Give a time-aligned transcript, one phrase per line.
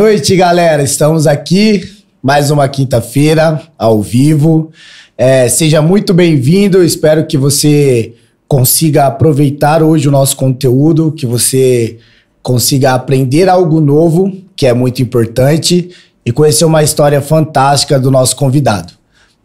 [0.00, 0.82] Noite, galera.
[0.82, 1.82] Estamos aqui
[2.22, 4.70] mais uma quinta-feira ao vivo.
[5.16, 6.82] É, seja muito bem-vindo.
[6.82, 8.14] Espero que você
[8.48, 11.98] consiga aproveitar hoje o nosso conteúdo, que você
[12.42, 15.90] consiga aprender algo novo, que é muito importante,
[16.24, 18.94] e conhecer uma história fantástica do nosso convidado.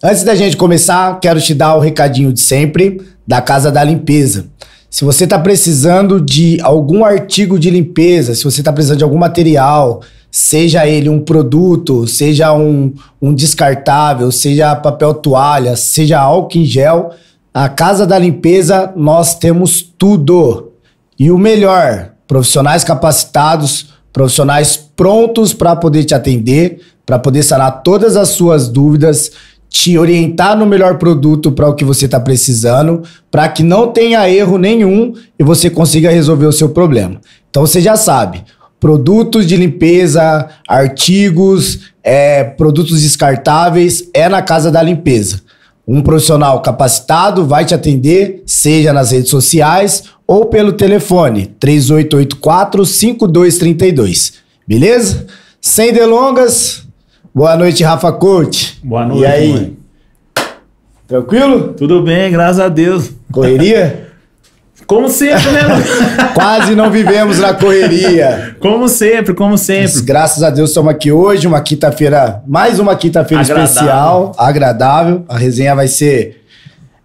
[0.02, 4.46] Antes da gente começar, quero te dar o recadinho de sempre da Casa da Limpeza.
[4.90, 9.18] Se você está precisando de algum artigo de limpeza, se você está precisando de algum
[9.18, 10.02] material,
[10.36, 17.12] seja ele um produto, seja um, um descartável, seja papel toalha, seja álcool em gel,
[17.54, 20.74] a Casa da Limpeza nós temos tudo.
[21.18, 28.18] E o melhor, profissionais capacitados, profissionais prontos para poder te atender, para poder sanar todas
[28.18, 29.32] as suas dúvidas
[29.70, 34.30] te orientar no melhor produto para o que você está precisando, para que não tenha
[34.30, 37.22] erro nenhum e você consiga resolver o seu problema.
[37.50, 38.44] Então você já sabe,
[38.86, 45.42] produtos de limpeza, artigos, é, produtos descartáveis é na casa da limpeza.
[45.88, 54.34] Um profissional capacitado vai te atender, seja nas redes sociais ou pelo telefone 3884 5232.
[54.68, 55.26] Beleza?
[55.60, 56.84] Sem delongas,
[57.34, 58.80] Boa noite, Rafa Coach.
[58.84, 59.24] Boa noite.
[59.24, 59.52] E aí?
[59.52, 59.78] Mãe.
[61.08, 61.74] Tranquilo?
[61.74, 63.10] Tudo bem, graças a Deus.
[63.32, 64.05] Correria?
[64.88, 65.62] Como sempre, né?
[66.34, 68.56] Quase não vivemos na correria.
[68.60, 69.84] Como sempre, como sempre.
[69.84, 75.26] Mas, graças a Deus estamos aqui hoje, uma quinta-feira, mais uma quinta-feira especial, agradável.
[75.28, 76.44] A resenha vai ser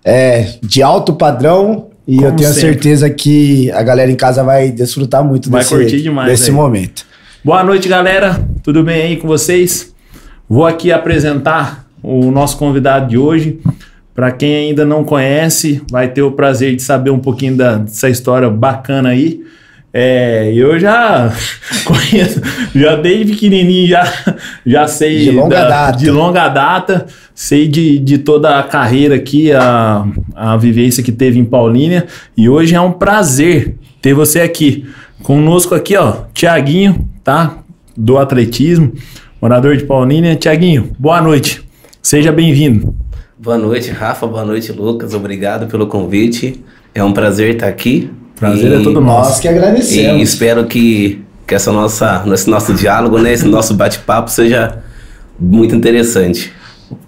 [0.05, 2.73] é, de alto padrão e como eu tenho sempre.
[2.73, 7.07] certeza que a galera em casa vai desfrutar muito vai desse, desse momento.
[7.43, 8.39] Boa noite, galera.
[8.63, 9.95] Tudo bem aí com vocês?
[10.49, 13.61] Vou aqui apresentar o nosso convidado de hoje.
[14.21, 18.07] Para quem ainda não conhece, vai ter o prazer de saber um pouquinho da, dessa
[18.07, 19.41] história bacana aí.
[19.95, 21.33] É, eu já
[21.87, 22.39] conheço,
[22.75, 24.13] já desde pequenininho já,
[24.67, 25.99] já sei de longa, da, data.
[25.99, 30.05] de longa data, sei de, de toda a carreira aqui, a,
[30.37, 34.87] a vivência que teve em Paulínia e hoje é um prazer ter você aqui
[35.23, 37.57] conosco aqui, ó, Tiaguinho, tá?
[37.97, 38.93] Do atletismo
[39.41, 40.37] morador de Paulínia.
[40.37, 41.63] Tiaguinho, boa noite.
[42.03, 42.95] Seja bem-vindo.
[43.43, 44.27] Boa noite, Rafa.
[44.27, 45.15] Boa noite, Lucas.
[45.15, 46.63] Obrigado pelo convite.
[46.95, 48.11] É um prazer estar aqui.
[48.39, 49.31] Prazer e, é todo nosso.
[49.31, 50.21] Nós que agradecemos.
[50.21, 54.81] E espero que, que essa nossa, esse nosso diálogo, né, esse nosso bate-papo seja
[55.39, 56.53] muito interessante.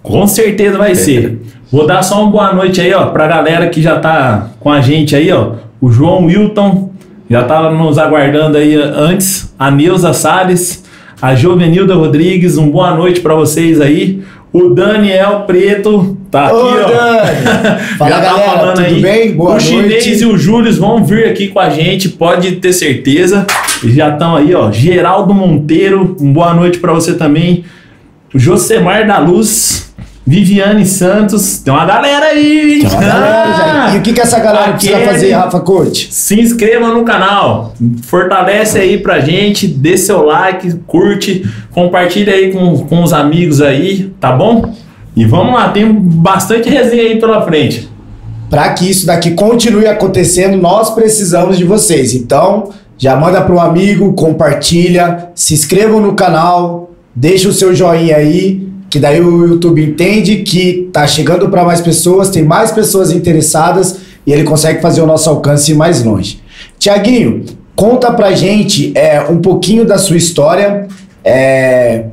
[0.01, 1.39] Com certeza vai ser.
[1.71, 4.81] Vou dar só uma boa noite aí, ó, pra galera que já tá com a
[4.81, 5.57] gente aí, ó.
[5.79, 6.93] O João Wilton
[7.29, 9.53] já tava nos aguardando aí antes.
[9.59, 10.83] A Neuza Salles
[11.23, 14.21] a Jovenilda Rodrigues, um boa noite para vocês aí.
[14.51, 16.87] O Daniel Preto tá aqui, Ô, ó.
[16.87, 17.77] Dani.
[17.97, 19.01] Fala, Já tá galera, falando tudo aí.
[19.01, 19.31] bem?
[19.33, 19.65] Boa o noite.
[19.67, 23.45] Chinês e o Júlio vão vir aqui com a gente, pode ter certeza.
[23.85, 24.71] Já estão aí, ó.
[24.71, 27.63] Geraldo Monteiro, um boa noite para você também.
[28.33, 29.93] O Josemar da Luz,
[30.25, 34.39] Viviane Santos, tem uma galera aí, Tem uma galera, ah, E o que, que essa
[34.39, 36.07] galera precisa fazer, Rafa Coach?
[36.11, 42.77] Se inscreva no canal, fortalece aí pra gente, dê seu like, curte, compartilha aí com,
[42.85, 44.73] com os amigos aí, tá bom?
[45.15, 47.89] E vamos lá, tem bastante resenha aí pela frente.
[48.49, 52.13] Para que isso daqui continue acontecendo, nós precisamos de vocês.
[52.13, 58.15] Então, já manda para um amigo, compartilha, se inscrevam no canal, deixa o seu joinha
[58.15, 63.11] aí que daí o YouTube entende que tá chegando para mais pessoas, tem mais pessoas
[63.11, 66.43] interessadas e ele consegue fazer o nosso alcance ir mais longe.
[66.77, 67.43] Tiaguinho,
[67.75, 70.87] conta pra gente é, um pouquinho da sua história.
[71.25, 72.03] É,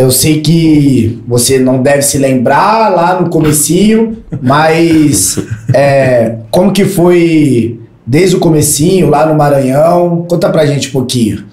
[0.00, 5.38] eu sei que você não deve se lembrar lá no comecinho, mas
[5.74, 10.24] é, como que foi desde o comecinho lá no Maranhão?
[10.26, 11.44] Conta pra gente um pouquinho.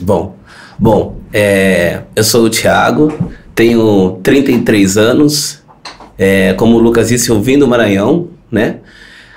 [0.00, 0.34] Bom,
[0.78, 3.12] bom, é, eu sou o Thiago,
[3.54, 5.62] tenho 33 anos,
[6.16, 8.76] é, como o Lucas disse, eu vim do Maranhão, né?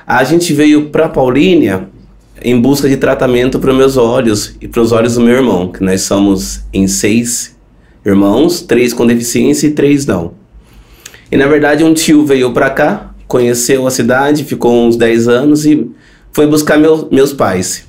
[0.06, 1.89] A gente veio para Paulínia
[2.42, 5.83] em busca de tratamento para meus olhos e para os olhos do meu irmão, que
[5.83, 7.56] nós somos em seis
[8.07, 10.33] irmãos, três com deficiência e três não.
[11.31, 15.65] E na verdade um tio veio para cá, conheceu a cidade, ficou uns 10 anos
[15.65, 15.89] e
[16.31, 17.86] foi buscar meu, meus pais.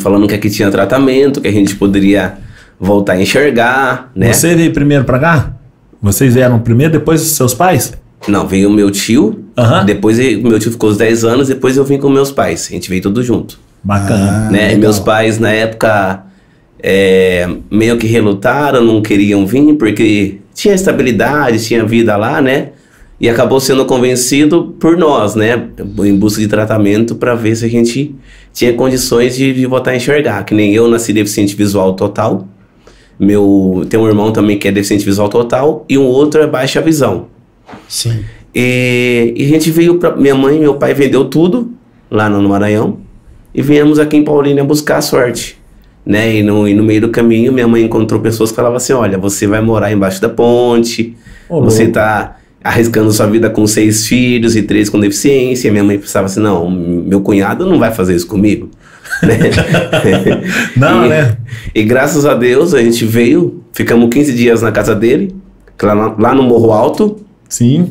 [0.00, 2.38] Falando que aqui tinha tratamento, que a gente poderia
[2.80, 4.32] voltar a enxergar, né?
[4.32, 5.52] Você veio primeiro para cá?
[6.00, 7.92] Vocês vieram primeiro, depois seus pais?
[8.26, 9.84] Não, veio o meu tio, uhum.
[9.84, 12.68] depois meu tio ficou os 10 anos, depois eu vim com meus pais.
[12.70, 13.58] A gente veio tudo junto.
[13.82, 14.46] Bacana.
[14.46, 14.74] Ah, né?
[14.76, 16.22] Meus pais, na época,
[16.82, 22.70] é, meio que relutaram, não queriam vir, porque tinha estabilidade, tinha vida lá, né?
[23.20, 25.68] E acabou sendo convencido por nós, né?
[26.04, 28.14] Em busca de tratamento para ver se a gente
[28.52, 30.44] tinha condições de, de voltar a enxergar.
[30.44, 32.48] Que nem eu nasci deficiente visual total
[33.18, 36.80] Meu, tem um irmão também que é deficiente visual total e um outro é baixa
[36.80, 37.28] visão.
[37.88, 38.24] Sim.
[38.52, 41.70] E, e a gente veio para minha mãe e meu pai vendeu tudo
[42.10, 42.98] lá no Maranhão
[43.54, 45.61] e viemos aqui em Paulínia buscar a sorte.
[46.04, 46.36] Né?
[46.36, 49.16] E, no, e no meio do caminho, minha mãe encontrou pessoas que falavam assim: olha,
[49.18, 51.16] você vai morar embaixo da ponte,
[51.48, 51.92] você louco.
[51.92, 55.68] tá arriscando sua vida com seis filhos e três com deficiência.
[55.68, 58.68] E minha mãe pensava assim: não, meu cunhado não vai fazer isso comigo.
[59.22, 59.38] né?
[60.76, 61.36] Não, e, né?
[61.74, 65.34] E graças a Deus a gente veio, ficamos 15 dias na casa dele,
[65.82, 67.20] lá, lá no Morro Alto.
[67.48, 67.90] Sim.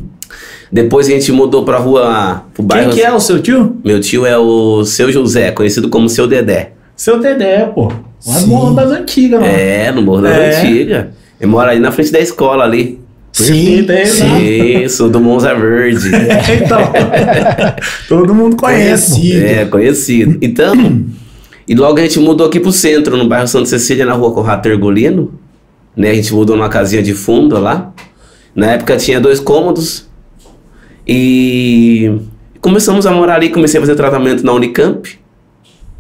[0.71, 2.93] Depois a gente mudou pra rua, pro Quem bairro.
[2.93, 3.77] que é o seu tio?
[3.83, 6.71] Meu tio é o seu José, conhecido como seu Dedé.
[7.01, 7.86] Seu Dedé, pô.
[7.88, 7.94] Lá
[8.36, 8.42] Sim.
[8.42, 9.51] no Morro das Antigas, mano.
[9.51, 10.62] É, no Morro das É.
[10.62, 11.07] Antigas.
[11.39, 13.00] Ele mora ali na frente da escola ali.
[13.31, 14.86] Sim, Perfeito, é ele.
[14.86, 16.12] Isso, do Monza Verde.
[16.63, 16.80] então.
[18.07, 19.13] Todo mundo conhece.
[19.13, 19.45] Conhecido.
[19.48, 20.38] É, conhecido.
[20.44, 21.03] Então,
[21.68, 24.69] e logo a gente mudou aqui pro centro, no bairro Santa Cecília, na rua Corrato
[24.69, 25.33] Ergolino.
[25.97, 27.92] Né, a gente mudou numa casinha de fundo lá.
[28.54, 30.07] Na época tinha dois cômodos.
[31.07, 32.15] E
[32.62, 35.19] começamos a morar ali, comecei a fazer tratamento na Unicamp.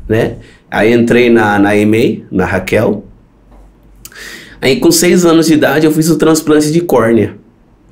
[0.07, 0.35] Né?
[0.71, 3.05] Aí entrei na, na EMEI, na Raquel.
[4.61, 7.35] Aí com seis anos de idade eu fiz o transplante de córnea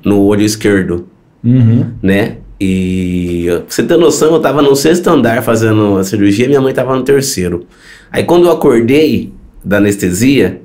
[0.04, 1.06] no olho esquerdo
[1.42, 1.86] Uhum.
[2.02, 2.36] né?
[2.60, 6.74] E pra você ter noção, eu tava no sexto andar fazendo a cirurgia, minha mãe
[6.74, 7.64] tava no terceiro.
[8.12, 9.32] Aí quando eu acordei
[9.64, 10.60] da anestesia,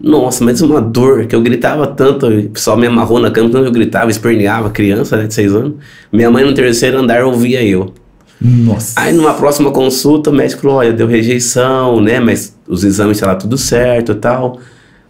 [0.00, 3.66] nossa, mas uma dor que eu gritava tanto, o pessoal me amarrou na cama, tanto
[3.66, 5.74] eu gritava, esperneava, criança, né, de seis anos.
[6.10, 7.92] Minha mãe no terceiro andar ouvia eu.
[8.40, 8.92] Nossa.
[9.00, 13.26] Aí numa próxima consulta, o médico falou, olha, deu rejeição, né, mas os exames tá
[13.26, 14.58] lá tudo certo e tal.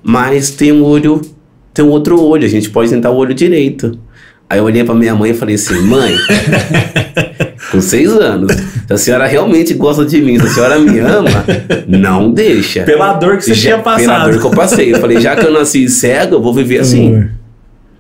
[0.03, 1.21] Mas tem um olho,
[1.73, 3.99] tem um outro olho, a gente pode tentar o olho direito.
[4.49, 6.15] Aí eu olhei pra minha mãe e falei assim, mãe,
[7.73, 8.53] com seis anos,
[8.87, 11.31] se a senhora realmente gosta de mim, se a senhora me ama,
[11.89, 12.83] não deixa.
[12.83, 14.31] Pela dor que você Já- tinha Pela passado.
[14.31, 14.95] dor que eu passei.
[14.95, 17.27] Eu falei, já que eu nasci cego, eu vou viver assim.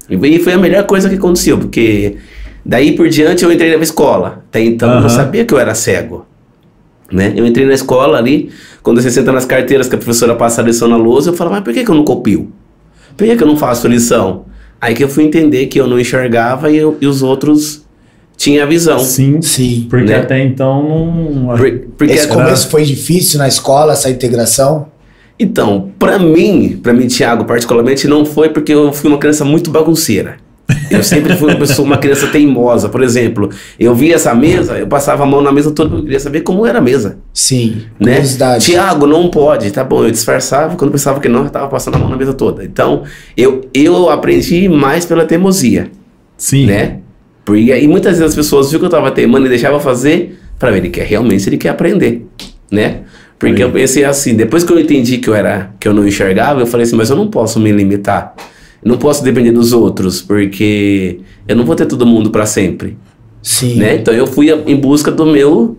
[0.09, 2.17] E foi a melhor coisa que aconteceu, porque
[2.65, 4.45] daí por diante eu entrei na escola.
[4.49, 6.27] Até então eu não sabia que eu era cego.
[7.13, 7.33] Né?
[7.37, 8.51] Eu entrei na escola ali,
[8.83, 11.51] quando você senta nas carteiras que a professora passa a lição na lousa, eu falo,
[11.51, 12.51] mas por que, que eu não copio?
[13.17, 14.47] Por que, que eu não faço lição?
[14.81, 17.85] Aí que eu fui entender que eu não enxergava e, eu- e os outros
[18.37, 18.99] tinham a visão.
[18.99, 19.41] Sim.
[19.43, 19.87] Sim.
[19.89, 20.17] Porque Né?
[20.17, 21.57] até então não.
[21.57, 24.89] Por- porque Esse a- começo foi difícil na escola, essa integração?
[25.39, 29.71] Então, pra mim, pra mim, Thiago, particularmente, não foi porque eu fui uma criança muito
[29.71, 30.37] bagunceira.
[30.91, 32.89] Eu sempre fui uma pessoa, uma criança teimosa.
[32.89, 36.21] Por exemplo, eu via essa mesa, eu passava a mão na mesa toda, eu queria
[36.21, 37.19] saber como era a mesa.
[37.33, 37.83] Sim.
[37.99, 38.15] Né?
[38.15, 38.65] Curiosidade.
[38.65, 39.71] Tiago, não pode.
[39.71, 42.35] Tá bom, eu disfarçava, quando pensava que não, eu tava passando a mão na mesa
[42.35, 42.65] toda.
[42.65, 43.03] Então,
[43.37, 45.91] eu, eu aprendi mais pela teimosia,
[46.37, 46.67] Sim.
[46.67, 46.99] né?
[47.45, 50.71] Porque, e muitas vezes as pessoas viam que eu tava teimando e deixava fazer, para
[50.71, 52.27] ver, ele quer realmente, ele quer aprender,
[52.71, 53.01] né?
[53.39, 53.69] Porque Aí.
[53.69, 56.67] eu pensei assim, depois que eu entendi que eu era, que eu não enxergava, eu
[56.67, 58.35] falei assim, mas eu não posso me limitar.
[58.85, 62.97] Eu não posso depender dos outros, porque eu não vou ter todo mundo para sempre,
[63.43, 63.77] Sim.
[63.77, 63.97] né?
[63.97, 65.77] Então eu fui em busca do meu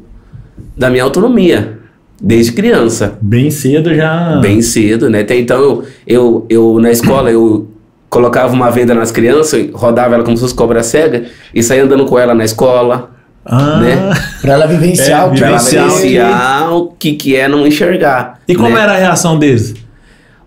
[0.77, 1.77] da minha autonomia
[2.21, 3.17] desde criança.
[3.21, 4.37] Bem cedo já.
[4.41, 5.21] Bem cedo, né?
[5.21, 7.67] Até então eu, eu, eu na escola eu
[8.09, 12.05] colocava uma venda nas crianças, rodava ela como se fosse cobra cega e saía andando
[12.05, 13.11] com ela na escola,
[13.45, 13.79] Ah.
[13.79, 14.13] né?
[14.41, 17.35] Pra ela vivenciar É, o que pra ela Vivenciar o que- vivenciar o que, que
[17.35, 18.39] é não enxergar.
[18.47, 18.81] E como né?
[18.81, 19.75] era a reação deles?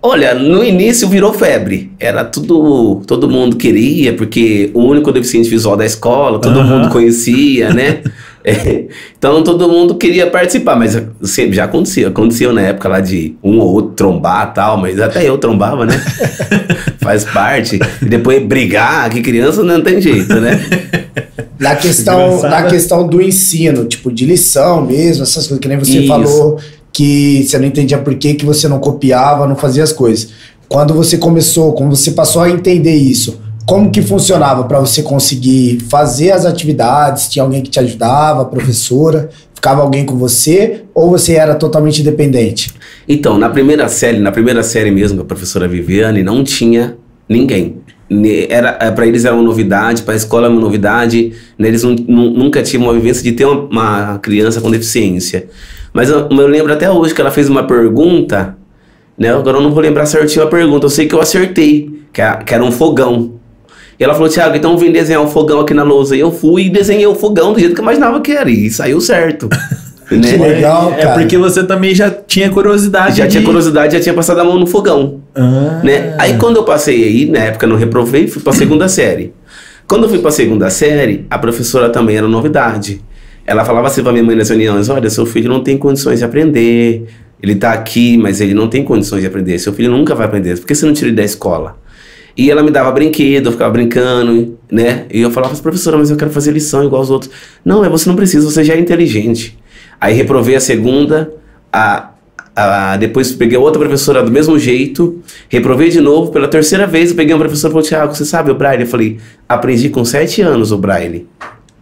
[0.00, 1.90] Olha, no início virou febre.
[1.98, 3.02] Era tudo.
[3.06, 6.78] Todo mundo queria, porque o único deficiente visual da escola, todo Aham.
[6.78, 8.00] mundo conhecia, né?
[8.44, 8.86] É,
[9.18, 12.08] então todo mundo queria participar, mas sempre já aconteceu.
[12.08, 15.84] Aconteceu na época lá de um ou outro trombar e tal, mas até eu trombava,
[15.84, 16.00] né?
[16.98, 17.78] Faz parte.
[18.00, 20.58] E depois brigar, que criança não tem jeito, né?
[21.58, 25.98] Na questão, na questão do ensino, tipo, de lição mesmo, essas coisas, que nem você
[25.98, 26.06] Isso.
[26.06, 26.60] falou
[27.02, 30.30] que você não entendia por que, que você não copiava, não fazia as coisas.
[30.68, 35.78] Quando você começou, quando você passou a entender isso, como que funcionava para você conseguir
[35.88, 37.28] fazer as atividades?
[37.28, 39.28] Tinha alguém que te ajudava, professora?
[39.54, 40.82] Ficava alguém com você?
[40.92, 42.72] Ou você era totalmente independente?
[43.08, 46.96] Então, na primeira série, na primeira série mesmo, a professora Viviane não tinha
[47.28, 47.76] ninguém.
[48.48, 51.32] Era para eles era uma novidade, para a escola era uma novidade.
[51.58, 55.46] né, Eles nun- nun- nunca tinham uma vivência de ter uma, uma criança com deficiência.
[55.98, 58.56] Mas eu, eu lembro até hoje que ela fez uma pergunta,
[59.18, 59.34] né?
[59.34, 60.86] Agora eu não vou lembrar certinho a pergunta.
[60.86, 63.32] Eu sei que eu acertei, que, a- que era um fogão.
[63.98, 66.14] E ela falou, Thiago, então vem desenhar um fogão aqui na lousa.
[66.14, 68.48] E eu fui e desenhei o fogão do jeito que eu imaginava que era.
[68.48, 69.48] E saiu certo.
[70.08, 70.20] né?
[70.30, 71.08] Que legal, é, cara.
[71.10, 73.16] É porque você também já tinha curiosidade.
[73.18, 75.20] Já tinha de- curiosidade, já tinha passado a mão no fogão.
[75.34, 75.80] Ah.
[75.82, 76.14] né?
[76.16, 79.32] Aí quando eu passei aí, na época eu não reprovei, fui pra segunda série.
[79.88, 83.00] Quando eu fui pra segunda série, a professora também era novidade.
[83.48, 86.24] Ela falava assim pra minha mãe nas reuniões, olha, seu filho não tem condições de
[86.26, 87.06] aprender,
[87.42, 89.58] Ele tá aqui, mas ele não tem condições de aprender.
[89.58, 90.58] Seu filho nunca vai aprender.
[90.58, 91.78] Por que você não tira ele da escola?
[92.36, 95.06] E ela me dava brinquedo, eu ficava brincando, né?
[95.10, 97.30] E eu falava, professora, mas eu quero fazer lição igual os outros.
[97.64, 99.58] Não, é você não precisa, você já é inteligente.
[99.98, 101.32] Aí reprovei a segunda,
[101.72, 102.10] a,
[102.54, 107.16] a, depois peguei outra professora do mesmo jeito, reprovei de novo, pela terceira vez eu
[107.16, 108.82] peguei uma professora e falou, Tiago, você sabe o Braille?
[108.82, 111.26] Eu falei, aprendi com sete anos o Braille.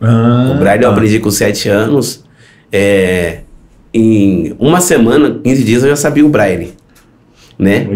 [0.01, 0.95] Ah, o Braille eu tá.
[0.95, 2.25] aprendi com sete anos.
[2.71, 3.41] É,
[3.93, 6.75] em uma semana, 15 dias eu já sabia o Braille,
[7.59, 7.89] né?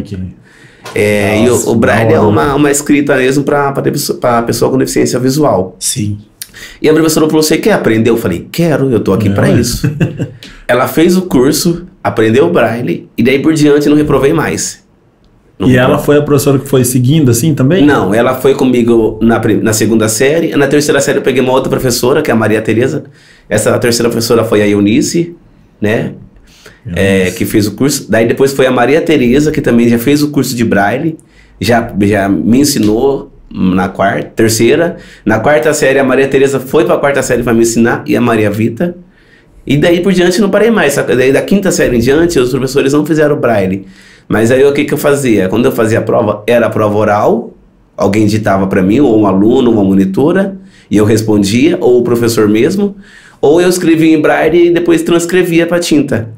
[0.95, 3.73] É, e Nossa, o, o Braille é uma, uma escrita mesmo para
[4.43, 5.77] pessoa com deficiência visual.
[5.79, 6.19] Sim.
[6.81, 8.11] E a professora falou: Você quer aprender?
[8.11, 9.53] Eu falei: Quero, eu tô aqui para é.
[9.53, 9.91] isso.
[10.67, 14.83] Ela fez o curso, aprendeu o Braille, e daí por diante não reprovei mais.
[15.67, 17.85] E ela foi a professora que foi seguindo assim também?
[17.85, 20.57] Não, ela foi comigo na, na segunda série.
[20.57, 23.05] Na terceira série eu peguei uma outra professora, que é a Maria Tereza.
[23.49, 25.35] Essa terceira professora foi a Eunice,
[25.81, 26.13] né?
[26.95, 28.11] É, que fez o curso.
[28.11, 31.19] Daí depois foi a Maria Tereza, que também já fez o curso de Braille.
[31.61, 34.97] Já, já me ensinou na quarta, terceira.
[35.25, 38.03] Na quarta série, a Maria Tereza foi para a quarta série para me ensinar.
[38.07, 38.97] E a Maria Vita.
[39.67, 40.97] E daí por diante não parei mais.
[40.97, 43.85] Daí da quinta série em diante, os professores não fizeram Braille.
[44.31, 45.49] Mas aí o que, que eu fazia?
[45.49, 47.53] Quando eu fazia a prova, era a prova oral,
[47.97, 50.57] alguém ditava para mim, ou um aluno, uma monitora,
[50.89, 52.95] e eu respondia, ou o professor mesmo,
[53.41, 56.31] ou eu escrevia em braille e depois transcrevia para tinta,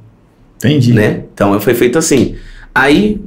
[0.56, 0.94] Entendi.
[0.94, 1.24] né?
[1.34, 2.34] Então foi feito assim.
[2.74, 3.20] Aí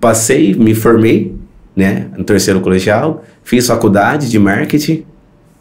[0.00, 1.32] passei, me formei,
[1.76, 5.04] né, no terceiro colegial, fiz faculdade de marketing,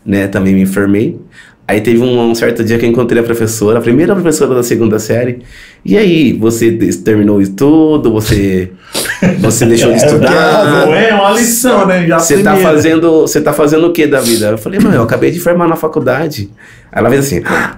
[0.04, 1.20] né, também me formei.
[1.66, 4.64] Aí teve um, um certo dia que eu encontrei a professora, a primeira professora da
[4.64, 5.40] segunda série.
[5.86, 6.72] E aí, você
[7.06, 8.12] terminou o estudo?
[8.12, 8.70] Você
[9.40, 10.66] você deixou de estudar?
[10.86, 12.06] Não é uma lição, né?
[12.06, 14.48] Já Você tá fazendo, você tá fazendo o que da vida?
[14.48, 16.50] Eu falei, mãe, eu acabei de formar na faculdade.
[16.92, 17.78] Aí ela fez assim, "Ah,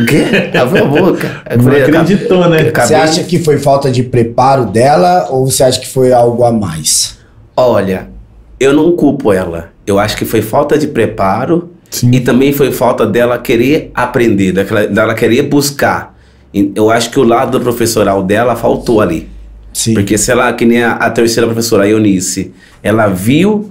[0.00, 0.24] o quê?
[0.58, 1.42] Abriu a boca.
[1.48, 2.60] Eu Não falei, "Acab- acreditou, né?
[2.60, 6.42] acabei Você acha que foi falta de preparo dela ou você acha que foi algo
[6.44, 7.18] a mais?
[7.56, 8.08] Olha,
[8.58, 9.70] eu não culpo ela.
[9.86, 12.10] Eu acho que foi falta de preparo Sim.
[12.12, 16.14] e também foi falta dela querer aprender, daquela- dela querer buscar.
[16.74, 19.28] Eu acho que o lado professoral dela faltou ali.
[19.72, 19.94] Sim.
[19.94, 22.52] Porque se ela, que nem a, a terceira professora, a Eunice,
[22.82, 23.70] ela viu,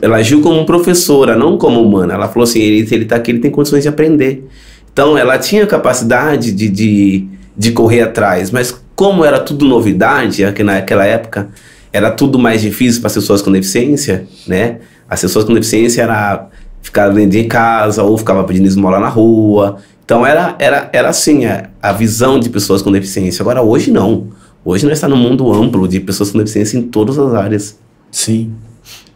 [0.00, 2.14] ela agiu como professora, não como humana.
[2.14, 4.48] Ela falou assim, ele, ele tá aqui, ele tem condições de aprender.
[4.92, 7.24] Então, ela tinha capacidade de, de,
[7.56, 11.48] de correr atrás, mas como era tudo novidade, aqui naquela época,
[11.92, 14.76] era tudo mais difícil para as pessoas com deficiência, né?
[15.08, 16.46] As pessoas com deficiência era
[16.82, 19.76] ficar dentro de casa ou ficava pedindo esmola na rua.
[20.04, 23.42] Então era, era, era assim a, a visão de pessoas com deficiência.
[23.42, 24.28] Agora hoje não.
[24.64, 27.78] Hoje nós estamos num mundo amplo de pessoas com deficiência em todas as áreas,
[28.10, 28.52] Sim.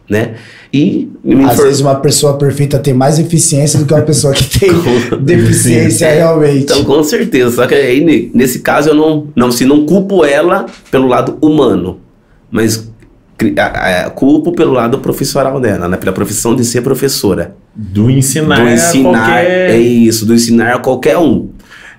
[0.09, 0.35] né?
[0.73, 4.59] E Às infor- vezes uma pessoa perfeita tem mais eficiência do que uma pessoa que
[4.59, 4.69] tem
[5.21, 6.63] deficiência realmente.
[6.63, 7.55] Então, com certeza.
[7.57, 11.37] Só que aí, ne- nesse caso, eu não, não, se não culpo ela pelo lado
[11.41, 11.99] humano,
[12.51, 12.89] mas
[14.15, 15.97] culpo pelo lado profissional dela, né?
[15.97, 17.55] Pela profissão de ser professora.
[17.73, 19.71] Do ensinar, do ensinar, qualquer...
[19.71, 21.49] é isso, do ensinar a qualquer um.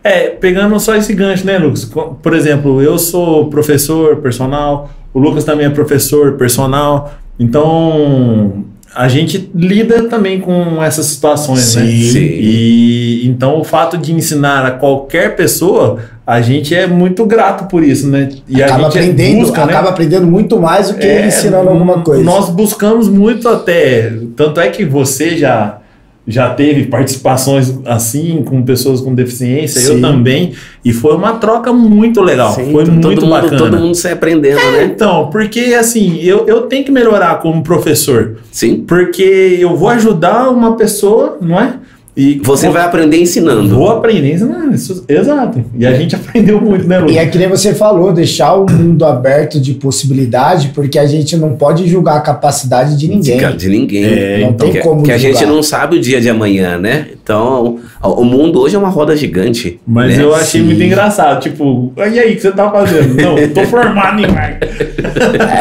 [0.02, 1.84] É, pegando só esse gancho, né, Lucas?
[1.84, 8.64] Por exemplo, eu sou professor personal, o Lucas também é professor personal, então
[8.96, 11.82] a gente lida também com essas situações, né?
[11.82, 12.02] Sim.
[12.10, 12.18] Sim.
[12.18, 17.84] E então o fato de ensinar a qualquer pessoa, a gente é muito grato por
[17.84, 18.30] isso, né?
[18.48, 19.72] E a acaba gente aprendendo, busca, né?
[19.72, 22.24] acaba aprendendo muito mais do que É, ensinando alguma coisa.
[22.24, 24.12] Nós buscamos muito até.
[24.34, 25.78] Tanto é que você já,
[26.26, 30.00] já teve participações assim com pessoas com deficiência, eu Sim.
[30.00, 30.52] também.
[30.85, 32.52] E foi uma troca muito legal.
[32.52, 33.56] Sim, foi muito mundo, bacana.
[33.56, 34.85] Todo mundo sai aprendendo, né?
[34.85, 38.38] Então, porque assim, eu, eu tenho que melhorar como professor.
[38.50, 38.85] Sim.
[38.87, 41.75] Porque eu vou ajudar uma pessoa, não é?
[42.16, 43.68] E Você vou, vai aprender ensinando.
[43.75, 44.75] Vou aprender ensinando.
[44.75, 45.62] Isso- Exato.
[45.76, 47.14] E a gente aprendeu muito, né, Lucas?
[47.14, 51.37] E é que nem você falou, deixar o mundo aberto de possibilidade, porque a gente
[51.37, 53.38] não pode julgar a capacidade de ninguém.
[53.38, 54.04] Fica De ninguém.
[54.04, 56.78] É, não então, tem que, como que a gente não sabe o dia de amanhã,
[56.78, 57.08] né?
[57.23, 59.78] Então, o, o mundo hoje é uma roda gigante.
[59.87, 60.25] Mas né?
[60.25, 60.66] eu achei Sim.
[60.68, 61.40] muito engraçado.
[61.42, 63.14] Tipo, e aí, o que você tá fazendo?
[63.14, 64.73] Não, tô formado em marketing.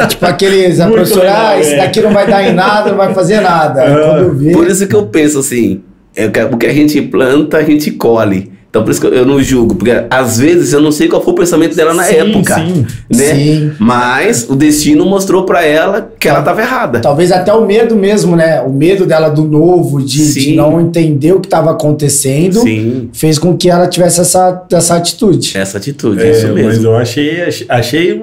[0.02, 1.78] É tipo aqueles, a professora, legal, ah, isso é.
[1.78, 3.84] daqui não vai dar em nada, não vai fazer nada.
[3.84, 5.82] Ah, Por isso que eu penso assim,
[6.16, 8.55] é o que a gente planta, a gente colhe.
[8.76, 11.24] Então por isso que eu- eu não julgo, porque às vezes eu não sei qual
[11.24, 12.86] foi o pensamento dela na Sim, época, sim.
[13.10, 13.24] né?
[13.34, 13.72] Sim.
[13.80, 17.00] Mas o destino mostrou pra ela que ela estava errada.
[17.00, 18.60] talvez até o medo mesmo, né?
[18.60, 23.40] O medo dela do novo, de, de não entender o que estava acontecendo, Sim, fez
[23.40, 25.58] com que ela tivesse essa, essa atitude.
[25.58, 26.88] essa atitude, É, isso mas mesmo.
[26.88, 28.22] eu achei, achei,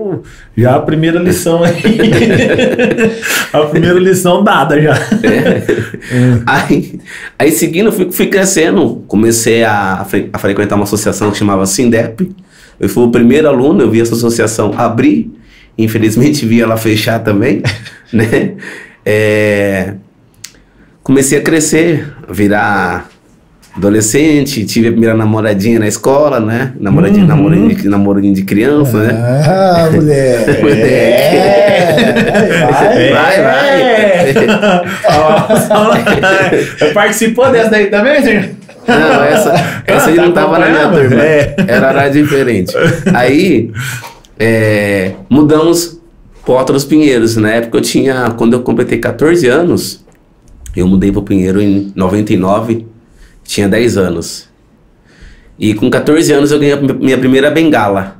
[0.54, 1.72] já a primeira lição aí.
[3.54, 4.92] a primeira lição dada já.
[6.46, 7.00] Aí,
[7.38, 12.30] aí seguindo, eu fui, fui crescendo, comecei a, a frequentar uma associação que chamava Sindep.
[12.78, 15.30] Eu fui o primeiro aluno, eu vi essa associação abrir,
[15.78, 17.62] infelizmente vi ela fechar também,
[18.12, 18.52] né?
[19.06, 19.94] É,
[21.02, 23.08] comecei a crescer, virar
[23.74, 26.72] adolescente, tive a primeira namoradinha na escola, né?
[26.78, 27.28] Namoradinha, Uhum.
[27.88, 29.14] namoradinha, de, de criança, né?
[29.46, 30.60] Ah, moleque.
[30.60, 31.36] Moleque.
[31.36, 33.82] É, vai, Vai, vai.
[33.82, 34.32] É.
[36.92, 38.44] Participou dessa daí também, senhor?
[38.86, 41.22] Não, essa, essa aí tá não tava na minha turma.
[41.22, 41.54] É.
[41.68, 42.74] Era área diferente.
[43.14, 43.70] Aí,
[44.38, 46.00] é, mudamos
[46.44, 47.36] para outros Pinheiros.
[47.36, 50.04] Na época eu tinha, quando eu completei 14 anos,
[50.76, 52.86] eu mudei para Pinheiro em 99,
[53.44, 54.48] tinha 10 anos.
[55.58, 58.16] E com 14 anos eu ganhei a minha primeira bengala.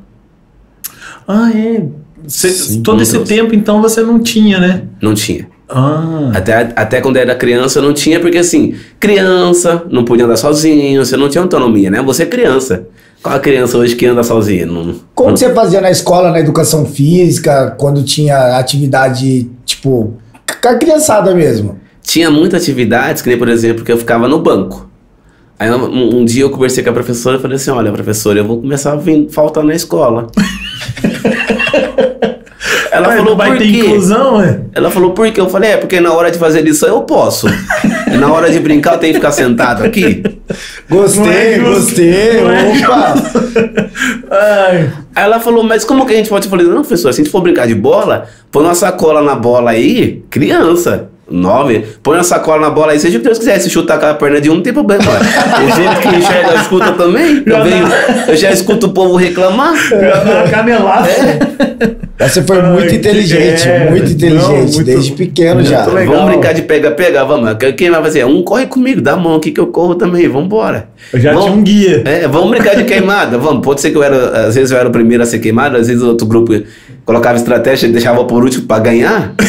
[1.26, 1.82] Ah, é.
[2.28, 3.28] Cê- Sim, todo esse Deus.
[3.28, 4.82] tempo, então, você não tinha, né?
[5.00, 5.48] Não tinha.
[5.74, 6.30] Ah.
[6.34, 11.04] Até, até quando era criança eu não tinha, porque assim, criança não podia andar sozinho,
[11.04, 12.02] você não tinha autonomia, né?
[12.02, 12.86] Você é criança.
[13.22, 14.66] Qual a criança hoje que anda sozinha?
[14.66, 20.14] Não, Como não- você fazia na escola, na educação física, quando tinha atividade, tipo,
[20.62, 21.78] com a criançada mesmo?
[22.02, 24.90] Tinha muitas atividades, que nem por exemplo, que eu ficava no banco.
[25.58, 28.44] Aí um, um dia eu conversei com a professora e falei assim: olha, professora, eu
[28.44, 30.26] vou começar a vir faltar na escola.
[32.92, 33.78] Ela Vai- falou, vai por ter quê?
[33.86, 34.60] inclusão, é?
[34.74, 35.40] Ela falou, por quê?
[35.40, 37.46] Eu falei, é, porque na hora de fazer lição eu posso.
[38.12, 40.22] E na hora de brincar eu tenho que ficar sentado aqui.
[40.90, 43.14] Gostei, é gostei, é opa!
[44.30, 44.90] Ai.
[45.14, 46.46] Aí ela falou, mas como que a gente pode?
[46.46, 49.34] Eu falei, não, professor, se a gente for brincar de bola, põe uma sacola na
[49.34, 51.08] bola aí, criança.
[51.32, 53.58] Nove, põe uma sacola na bola aí, seja o que Deus quiser.
[53.58, 55.02] Se chutar com a perna de um, não tem problema.
[55.02, 57.42] Os outros que enxergam, escuta também.
[57.46, 57.86] Eu, venho,
[58.28, 59.74] eu já escuto o povo reclamar.
[59.76, 61.08] Já dá uma canelada.
[62.18, 63.90] Você foi Ai, muito inteligente, é.
[63.90, 65.84] muito inteligente, Não, muito- desde pequeno já.
[65.86, 66.14] legal.
[66.16, 67.50] Vamos brincar de pega-pega, vamos.
[67.76, 68.24] Quem vai fazer?
[68.24, 70.88] Um corre comigo, dá a mão aqui que eu corro também, vambora.
[71.12, 72.02] Eu já Vamos- tinha um guia.
[72.04, 73.62] É, vamos brincar de queimada, vamos.
[73.64, 75.88] Pode ser que eu era, às vezes eu era o primeiro a ser queimado, às
[75.88, 76.52] vezes o outro grupo
[77.04, 79.32] colocava estratégia e deixava por último pra ganhar.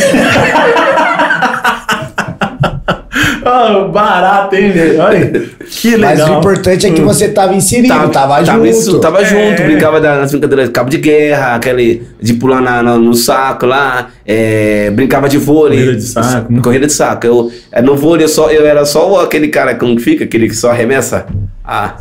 [3.46, 5.00] Ah, barato, hein, velho?
[5.02, 6.16] Olha, que legal.
[6.18, 8.66] Mas o importante é que você tava inserido, tava, tava junto.
[8.66, 9.26] isso, tava É.
[9.26, 13.14] junto, brincava da- nas brincadeiras de cabo de guerra, aquele de pular na- na- no
[13.14, 15.80] saco lá, é, brincava de vôlei.
[15.80, 16.62] Corrida de saco, né?
[16.64, 17.28] Corrida de saco.
[17.28, 20.48] Eu, é, no vôlei eu, só, eu era só aquele cara como que fica, aquele
[20.48, 21.26] que só arremessa.
[21.64, 21.96] Ah.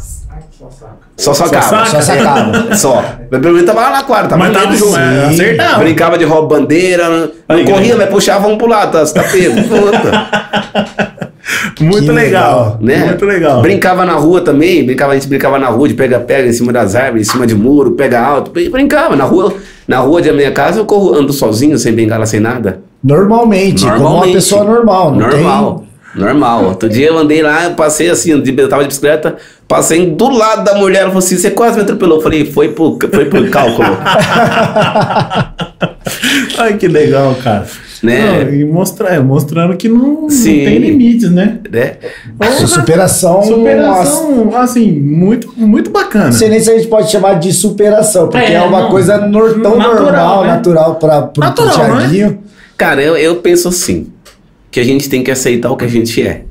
[1.23, 1.65] Só sacava.
[1.69, 1.87] saca?
[1.87, 2.75] Só sacava.
[2.77, 3.05] Só.
[3.31, 5.79] Mas pelo menos tava lá na quadra, tava Mas tava junto, é, acertava.
[5.79, 7.95] Brincava de rouba bandeira, não Aí, corria, grande.
[7.97, 9.55] mas puxava um pro lado, tá, você tá pego.
[9.69, 11.23] Puta.
[11.81, 12.79] Muito Que legal.
[12.79, 13.05] legal, né?
[13.07, 13.63] Muito legal.
[13.63, 16.95] Brincava na rua também, brincava, a gente brincava na rua de pega-pega em cima das
[16.95, 19.55] árvores, em cima de muro, pega alto, brin- brincava na rua.
[19.87, 22.81] Na rua da minha casa eu corro, ando sozinho, sem bengala, sem nada.
[23.03, 24.35] Normalmente, como uma Normalmente.
[24.35, 25.85] pessoa normal, não Normal.
[26.15, 26.65] Normal.
[26.67, 29.37] Outro dia eu andei lá, passei assim, de- eu tava de bicicleta,
[29.73, 32.19] passei do lado da mulher, ela falou assim, você quase me atropelou.
[32.19, 33.89] Eu falei, foi por, foi por cálculo.
[36.59, 37.67] Ai, que legal, cara.
[38.03, 38.45] Né?
[38.45, 41.59] Não, e mostrar, mostrando que não, não tem limites, né?
[41.71, 41.95] né?
[42.67, 43.35] Superação.
[43.37, 46.27] nossa, Superação, assim, muito, muito bacana.
[46.27, 48.91] Não sei nem se a gente pode chamar de superação, porque é, É, uma não.
[48.91, 50.49] coisa nor- tão Natural, normal, né?
[50.49, 52.01] natural para pro, pro Natural, não é?
[52.01, 52.39] Thiaguinho.
[52.77, 54.09] Cara, eu, eu penso assim,
[54.71, 56.43] que a gente tem que aceitar o que a gente é.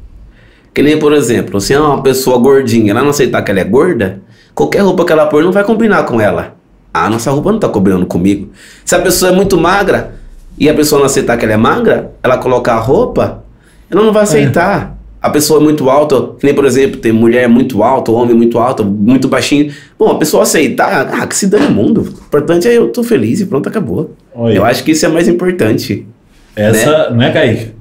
[0.73, 3.63] Que nem, por exemplo, se é uma pessoa gordinha, ela não aceitar que ela é
[3.63, 4.21] gorda,
[4.55, 6.55] qualquer roupa que ela pôr não vai combinar com ela.
[6.93, 8.49] Ah, nossa roupa não tá combinando comigo.
[8.85, 10.15] Se a pessoa é muito magra
[10.57, 13.43] e a pessoa não aceitar que ela é magra, ela colocar a roupa,
[13.89, 14.97] ela não vai aceitar.
[15.21, 18.57] A pessoa é muito alta, que nem, por exemplo, tem mulher muito alta, homem muito
[18.57, 19.71] alto, muito baixinho.
[19.97, 22.01] Bom, a pessoa aceitar, ah, que se dane o mundo.
[22.01, 24.15] O importante é eu tô feliz e pronto, acabou.
[24.33, 24.55] Olha.
[24.55, 26.07] Eu acho que isso é mais importante.
[26.55, 27.71] Essa, não é, Kaique?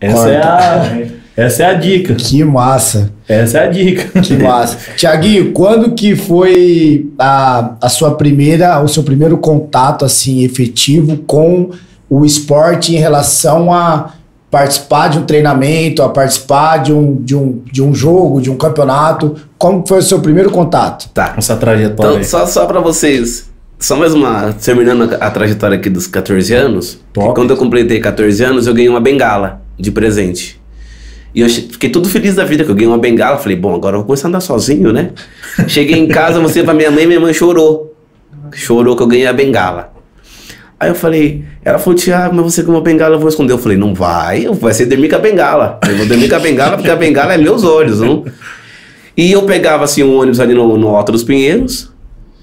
[0.00, 2.14] Essa é, a, essa é a dica.
[2.14, 4.20] Que massa, Essa é a dica.
[4.20, 4.76] que massa.
[4.96, 11.70] Thiaguinho, quando que foi a, a sua primeira, o seu primeiro contato assim efetivo com
[12.08, 14.14] o esporte em relação a
[14.50, 18.56] participar de um treinamento, a participar de um, de um, de um jogo, de um
[18.56, 19.36] campeonato?
[19.56, 21.08] Como foi o seu primeiro contato?
[21.14, 21.34] Tá.
[21.38, 22.14] Essa trajetória.
[22.14, 26.52] Então, só, só pra vocês, só mais uma, terminando a, a trajetória aqui dos 14
[26.52, 30.59] anos, quando eu completei 14 anos, eu ganhei uma bengala de presente.
[31.34, 33.38] E eu fiquei tudo feliz da vida que eu ganhei uma bengala.
[33.38, 35.10] Falei, bom, agora eu vou começar a andar sozinho, né?
[35.68, 37.94] Cheguei em casa, mostrei pra minha mãe, minha mãe chorou.
[38.52, 39.92] Chorou que eu ganhei a bengala.
[40.78, 43.52] Aí eu falei, ela falou, Tiago, mas você ganhou uma bengala, eu vou esconder.
[43.52, 45.78] Eu falei, não vai, vai ser dormir com a bengala.
[45.86, 48.24] Eu vou dormir com a bengala porque a bengala é meus olhos, não?
[49.16, 51.90] E eu pegava assim um ônibus ali no, no Alto dos Pinheiros.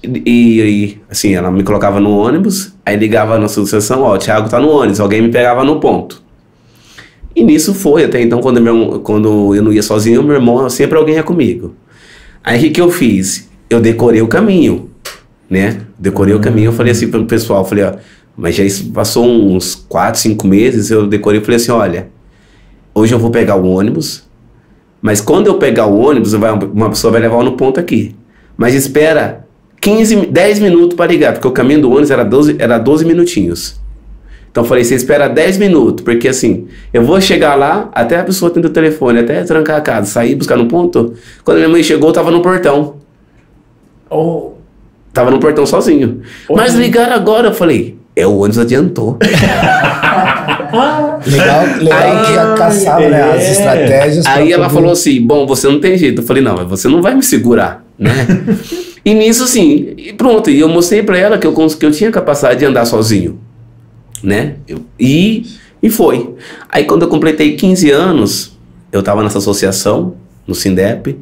[0.02, 4.48] E, e, assim, ela me colocava no ônibus, aí ligava na associação, ó, o Thiago
[4.48, 6.22] tá no ônibus, alguém me pegava no ponto.
[7.34, 10.98] E nisso foi, até então, quando, meu, quando eu não ia sozinho, meu irmão, sempre
[10.98, 11.74] alguém ia comigo.
[12.42, 13.48] Aí o que, que eu fiz?
[13.70, 14.90] Eu decorei o caminho.
[15.48, 15.80] né?
[15.98, 17.92] Decorei o caminho, eu falei assim pro pessoal, falei, ó,
[18.36, 22.08] mas já passou uns 4, 5 meses, eu decorei e falei assim, olha,
[22.94, 24.24] hoje eu vou pegar o ônibus,
[25.00, 28.14] mas quando eu pegar o ônibus, vai- uma pessoa vai levar no ponto aqui.
[28.56, 29.46] Mas espera
[29.80, 33.04] 15, mi- 10 minutos para ligar, porque o caminho do ônibus era 12, era 12
[33.04, 33.80] minutinhos.
[34.50, 38.24] Então eu falei, você espera 10 minutos, porque assim, eu vou chegar lá, até a
[38.24, 41.14] pessoa tendo o telefone, até trancar a casa, sair, buscar no ponto.
[41.44, 42.96] Quando minha mãe chegou, eu tava no portão.
[44.10, 44.52] Oh,
[45.12, 46.20] Tava no portão sozinho.
[46.50, 49.18] Mas ligaram agora, eu falei, é o ônibus adiantou.
[51.26, 53.50] Legal, legal Aí- que já caçava né, as É.
[53.52, 54.26] estratégias.
[54.26, 56.20] Aí ela poder- falou assim: Bom, você não tem jeito.
[56.20, 58.10] Eu falei: Não, você não vai me segurar, né?
[59.04, 60.50] e nisso, assim, e pronto.
[60.50, 63.38] E eu mostrei pra ela que eu, cons- que eu tinha capacidade de andar sozinho,
[64.22, 64.56] né?
[64.66, 65.44] Eu- e,
[65.82, 66.34] e foi.
[66.68, 68.56] Aí, quando eu completei 15 anos,
[68.92, 70.14] eu tava nessa associação,
[70.46, 71.18] no Sindep,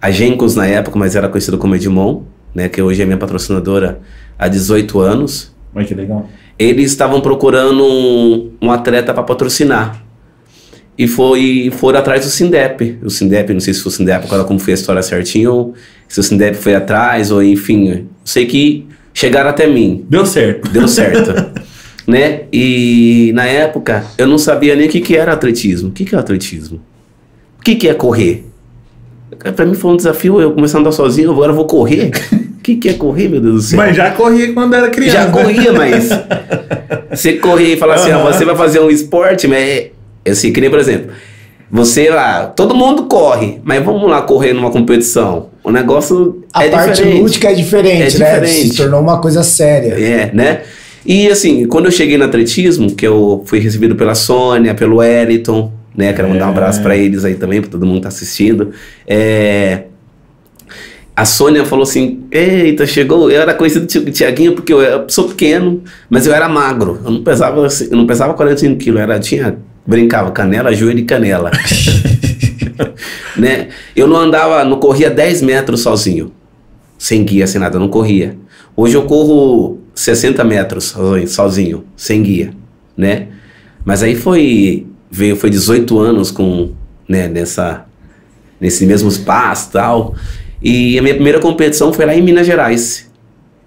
[0.00, 2.22] a Gencos na época, mas era conhecido como Edmond,
[2.54, 2.68] né?
[2.68, 4.00] Que hoje é minha patrocinadora
[4.38, 6.28] há 18 anos olha que legal.
[6.58, 10.02] eles estavam procurando um, um atleta para patrocinar.
[10.96, 12.98] E foi, foram atrás do Sindep.
[13.02, 15.74] O Sindep, não sei se foi o Sindep, agora como foi a história certinho, ou
[16.06, 18.06] se o Sindep foi atrás, ou enfim.
[18.24, 20.04] Sei que chegaram até mim.
[20.08, 20.70] Deu certo.
[20.70, 21.32] Deu certo.
[22.06, 22.42] né?
[22.52, 25.88] E na época eu não sabia nem o que, que era atletismo.
[25.88, 26.80] O que, que é atletismo?
[27.58, 28.46] O que, que é correr?
[29.56, 32.10] Pra mim foi um desafio eu começar a andar sozinho, agora eu vou correr.
[32.58, 33.76] O que, que é correr, meu Deus do céu?
[33.78, 35.18] Mas já corria quando era criança.
[35.18, 36.08] Já corria, mas.
[37.10, 38.32] Você corria e fala assim, ó, Aham.
[38.32, 39.58] você vai fazer um esporte, mas.
[39.58, 39.90] é-
[40.26, 41.10] Assim, que nem, por exemplo,
[41.70, 45.50] você lá, todo mundo corre, mas vamos lá correr numa competição.
[45.62, 47.20] O negócio A é parte diferente.
[47.20, 48.40] lúdica é diferente, É né?
[48.40, 48.68] diferente.
[48.70, 49.92] Se tornou uma coisa séria.
[49.92, 50.62] É, né?
[51.06, 55.72] E assim, quando eu cheguei no atletismo, que eu fui recebido pela Sônia, pelo Wellington,
[55.96, 56.12] né?
[56.12, 56.52] Quero mandar um É.
[56.52, 58.70] abraço pra eles aí também, pra todo mundo que tá assistindo.
[59.06, 59.82] É,
[61.16, 63.30] A Sônia falou assim: Eita, chegou.
[63.30, 66.98] Eu era conhecido de Tiaguinho porque eu sou pequeno, mas eu era magro.
[67.04, 71.04] Eu não pesava, assim, eu não pesava 45 quilos, era, tinha, brincava, canela, joelho e
[71.04, 71.50] canela.
[73.36, 73.68] né?
[73.94, 76.32] Eu não andava, não corria 10 metros sozinho,
[76.98, 78.36] sem guia, sem nada, eu não corria.
[78.76, 80.94] Hoje eu corro 60 metros
[81.28, 82.52] sozinho, sem guia,
[82.96, 83.28] né?
[83.84, 86.72] Mas aí foi, veio, foi 18 anos com,
[87.08, 87.86] né, nessa,
[88.60, 90.14] nesse mesmo espaço e tal.
[90.62, 93.10] E a minha primeira competição foi lá em Minas Gerais.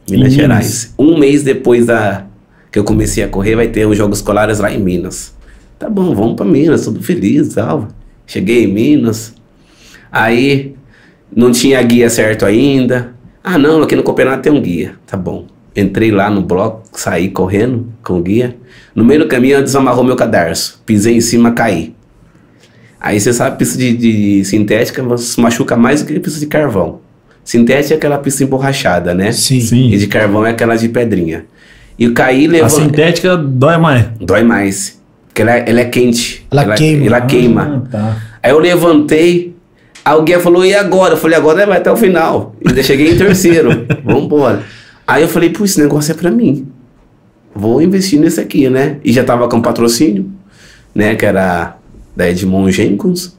[0.10, 0.94] Minas Em Gerais.
[0.98, 2.26] Um mês depois da
[2.72, 5.34] que eu comecei a correr, vai ter os Jogos Escolares lá em Minas.
[5.80, 7.88] Tá bom, vamos pra Minas, tudo feliz tal.
[8.26, 9.34] Cheguei em Minas.
[10.12, 10.76] Aí
[11.34, 13.14] não tinha guia certo ainda.
[13.44, 14.96] Ah, não, aqui no campeonato tem um guia.
[15.06, 15.46] Tá bom.
[15.78, 18.56] Entrei lá no bloco, saí correndo com o guia.
[18.96, 20.82] No meio do caminho, desamarrou meu cadarço.
[20.88, 21.94] Pisei em cima, caí.
[23.00, 27.00] Aí você sabe, pista de, de sintética se machuca mais do que pista de carvão.
[27.44, 29.32] Sintética é aquela pista emborrachada, né?
[29.32, 29.62] Sim.
[29.62, 29.92] Sim.
[29.92, 31.46] E de carvão é aquela de pedrinha.
[31.98, 32.70] E eu caí e A levou.
[32.70, 34.06] sintética dói mais.
[34.20, 35.00] Dói mais.
[35.28, 36.46] Porque ela, é- ela é quente.
[36.50, 37.06] Ela queima.
[37.06, 37.84] Ela queima.
[37.86, 38.18] Ah, tá.
[38.42, 39.56] Aí eu levantei,
[40.04, 41.14] aí o guia falou, e agora?
[41.14, 42.56] Eu falei, agora vai até o final.
[42.66, 43.86] Ainda cheguei em terceiro.
[44.04, 44.64] Vambora.
[45.08, 46.68] Aí eu falei, pô, esse negócio é pra mim.
[47.56, 49.00] Vou investir nesse aqui, né?
[49.04, 50.30] E já tava com patrocínio,
[50.94, 51.16] né?
[51.16, 51.78] Que era
[52.16, 53.36] da Edmond Jenkins.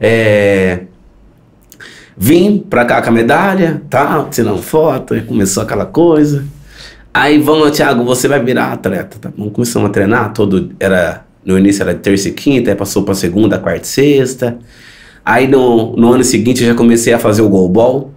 [0.00, 0.80] É...
[2.16, 4.26] Vim pra cá com a medalha, tá?
[4.30, 6.44] Tirando foto, começou aquela coisa.
[7.14, 9.48] Aí vamos, Thiago, você vai virar atleta, tá bom?
[9.50, 13.58] Começamos a treinar, todo era no início era terça e quinta, aí passou pra segunda,
[13.58, 14.58] quarta e sexta.
[15.24, 18.12] Aí no, no ano seguinte eu já comecei a fazer o goalball.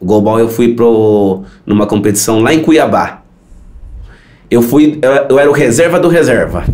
[0.00, 3.22] O goalball eu fui pro numa competição lá em Cuiabá.
[4.50, 6.64] Eu fui, eu, eu era o reserva do reserva.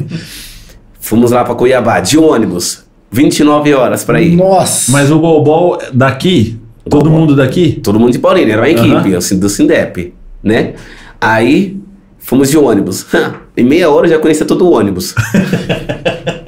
[0.98, 4.36] Fomos lá pra Cuiabá de ônibus, 29 horas pra ir.
[4.36, 4.90] Nossa.
[4.90, 7.20] Mas o Golbol daqui, todo Golbol.
[7.20, 7.80] mundo daqui?
[7.82, 10.74] Todo mundo de Paulínia, era uma equipe, assim, do Sindep, né?
[11.20, 11.78] Aí
[12.18, 13.06] fomos de ônibus.
[13.56, 15.14] em meia hora eu já conhecia todo o ônibus.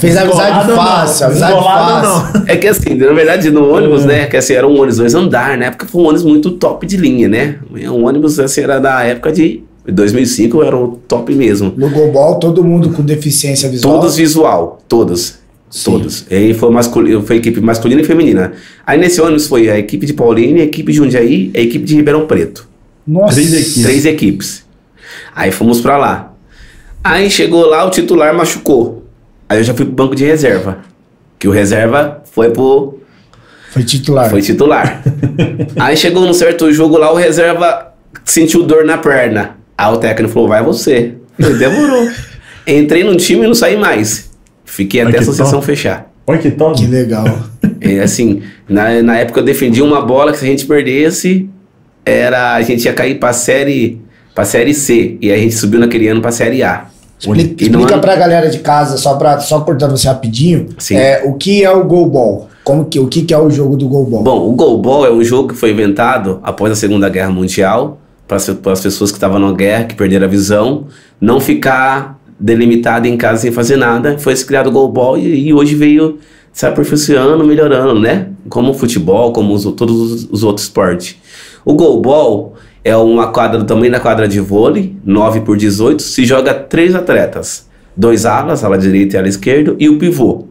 [0.00, 1.30] Fez amizade fácil, não.
[1.30, 2.42] amizade fácil.
[2.46, 4.26] É que assim, na verdade, no ônibus, né?
[4.26, 6.96] Que assim, era um ônibus dois andar, na época foi um ônibus muito top de
[6.96, 7.56] linha, né?
[7.70, 11.72] Um ônibus, assim, era da época de 2005, era o top mesmo.
[11.76, 14.00] No Global, todo mundo com deficiência visual.
[14.00, 15.38] Todos visual, todos.
[15.70, 15.92] Sim.
[15.92, 16.26] Todos.
[16.28, 18.52] E aí foi, masculino, foi equipe masculina e feminina.
[18.84, 21.84] Aí nesse ônibus foi a equipe de Paulínia, a equipe de Jundiaí e a equipe
[21.84, 22.68] de Ribeirão Preto.
[23.06, 23.34] Nossa.
[23.34, 23.82] Três equipes.
[23.82, 24.64] Três equipes.
[25.34, 26.34] Aí fomos pra lá.
[27.02, 28.99] Aí chegou lá, o titular machucou.
[29.50, 30.78] Aí eu já fui pro banco de reserva.
[31.36, 33.00] Que o reserva foi pro.
[33.72, 34.30] Foi titular.
[34.30, 35.02] Foi titular.
[35.76, 37.92] Aí chegou num certo jogo lá, o reserva
[38.24, 39.56] sentiu dor na perna.
[39.76, 41.14] Aí o técnico falou: vai você.
[41.36, 42.08] Eu, Demorou.
[42.64, 44.30] Entrei no time e não saí mais.
[44.64, 45.66] Fiquei até a associação top.
[45.66, 46.08] fechar.
[46.28, 46.78] Olha que top.
[46.78, 47.24] Que legal.
[47.80, 51.50] E assim, na, na época eu defendi uma bola que se a gente perdesse,
[52.04, 54.00] era a gente ia cair pra série,
[54.32, 55.18] pra série C.
[55.20, 56.86] E a gente subiu naquele ano pra série A.
[57.20, 60.96] Explica, explica é- pra galera de casa, só, pra, só cortando você rapidinho, Sim.
[60.96, 62.48] é, o que é o goalball?
[62.64, 64.22] Como que, o que, que é o jogo do goalball?
[64.22, 68.36] Bom, o goalball é um jogo que foi inventado após a Segunda Guerra Mundial para
[68.38, 70.84] as pessoas que estavam na guerra, que perderam a visão,
[71.20, 74.16] não ficar delimitado em casa sem fazer nada.
[74.18, 76.18] Foi criado o goalball e, e hoje veio
[76.52, 78.28] se aperfeiçoando, melhorando, né?
[78.48, 81.16] Como o futebol, como os- todos os, os outros esportes.
[81.64, 82.54] O goalball
[82.84, 86.94] é uma quadra do tamanho da quadra de vôlei, 9 por 18, se joga três
[86.94, 87.68] atletas.
[87.96, 90.46] Dois alas, ala direita e ala esquerda, e o pivô.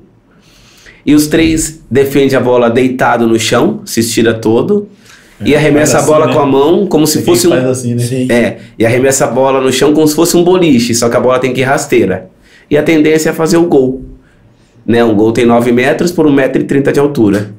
[1.06, 4.88] E os três defendem a bola deitado no chão, se estira todo,
[5.44, 6.46] e arremessa a bola assim, com né?
[6.46, 7.54] a mão como se fosse um.
[7.54, 8.04] assim, né?
[8.30, 11.20] É, e arremessa a bola no chão como se fosse um boliche, só que a
[11.20, 12.30] bola tem que ir rasteira.
[12.70, 14.04] E a tendência é fazer o gol.
[14.86, 15.04] Né?
[15.04, 17.52] Um gol tem 9 metros por 1,30m de altura.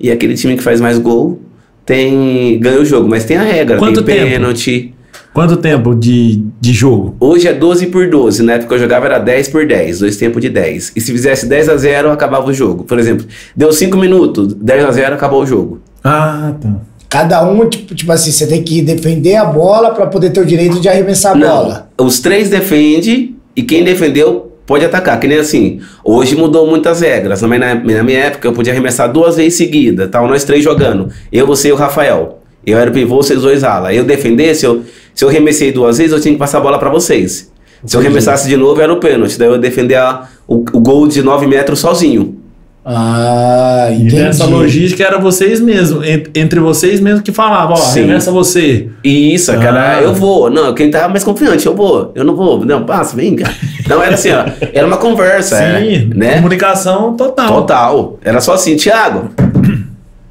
[0.00, 1.40] E aquele time que faz mais gol
[1.88, 4.30] tem ganha o jogo, mas tem a regra, Quanto tem tempo?
[4.30, 4.94] pênalti.
[5.32, 7.16] Quanto tempo de, de jogo?
[7.18, 10.16] Hoje é 12 por 12, na época que eu jogava era 10 por 10, dois
[10.18, 10.92] tempos de 10.
[10.94, 12.84] E se fizesse 10 a 0, acabava o jogo.
[12.84, 13.24] Por exemplo,
[13.56, 15.80] deu 5 minutos, 10 a 0, acabou o jogo.
[16.04, 16.68] Ah, tá.
[17.08, 20.44] Cada um, tipo, tipo assim, você tem que defender a bola pra poder ter o
[20.46, 21.88] direito de arremessar a bola.
[21.98, 25.18] Não, os três defende e quem defendeu pode atacar.
[25.18, 27.42] Que nem assim, hoje mudou muitas regras.
[27.42, 31.08] Mas na, na minha época eu podia arremessar duas vezes seguida, tal, nós três jogando.
[31.32, 32.38] Eu, você e o Rafael.
[32.64, 33.92] Eu era o pivô, vocês dois ala.
[33.94, 34.82] Eu defendesse, eu,
[35.14, 37.50] se eu arremessei duas vezes, eu tinha que passar a bola pra vocês.
[37.84, 39.38] Se eu arremessasse de novo, era o pênalti.
[39.38, 42.36] Daí eu ia defender a- o, o gol de 9 metros sozinho.
[42.84, 44.16] Ah, E entendi.
[44.16, 48.88] nessa logística era vocês mesmos, en- entre vocês mesmos que falavam, ó, arremessa você.
[49.04, 50.02] E isso, cara, Ah.
[50.02, 50.50] eu vou.
[50.50, 52.12] Não, quem tava mais confiante, eu vou.
[52.14, 52.64] Eu não vou.
[52.64, 53.54] Não, passa, vem, cara.
[53.88, 54.44] Não, era assim, ó.
[54.72, 55.56] Era uma conversa.
[55.56, 56.36] Sim, é, né?
[56.36, 57.48] comunicação total.
[57.48, 58.18] Total.
[58.22, 59.30] Era só assim, Thiago,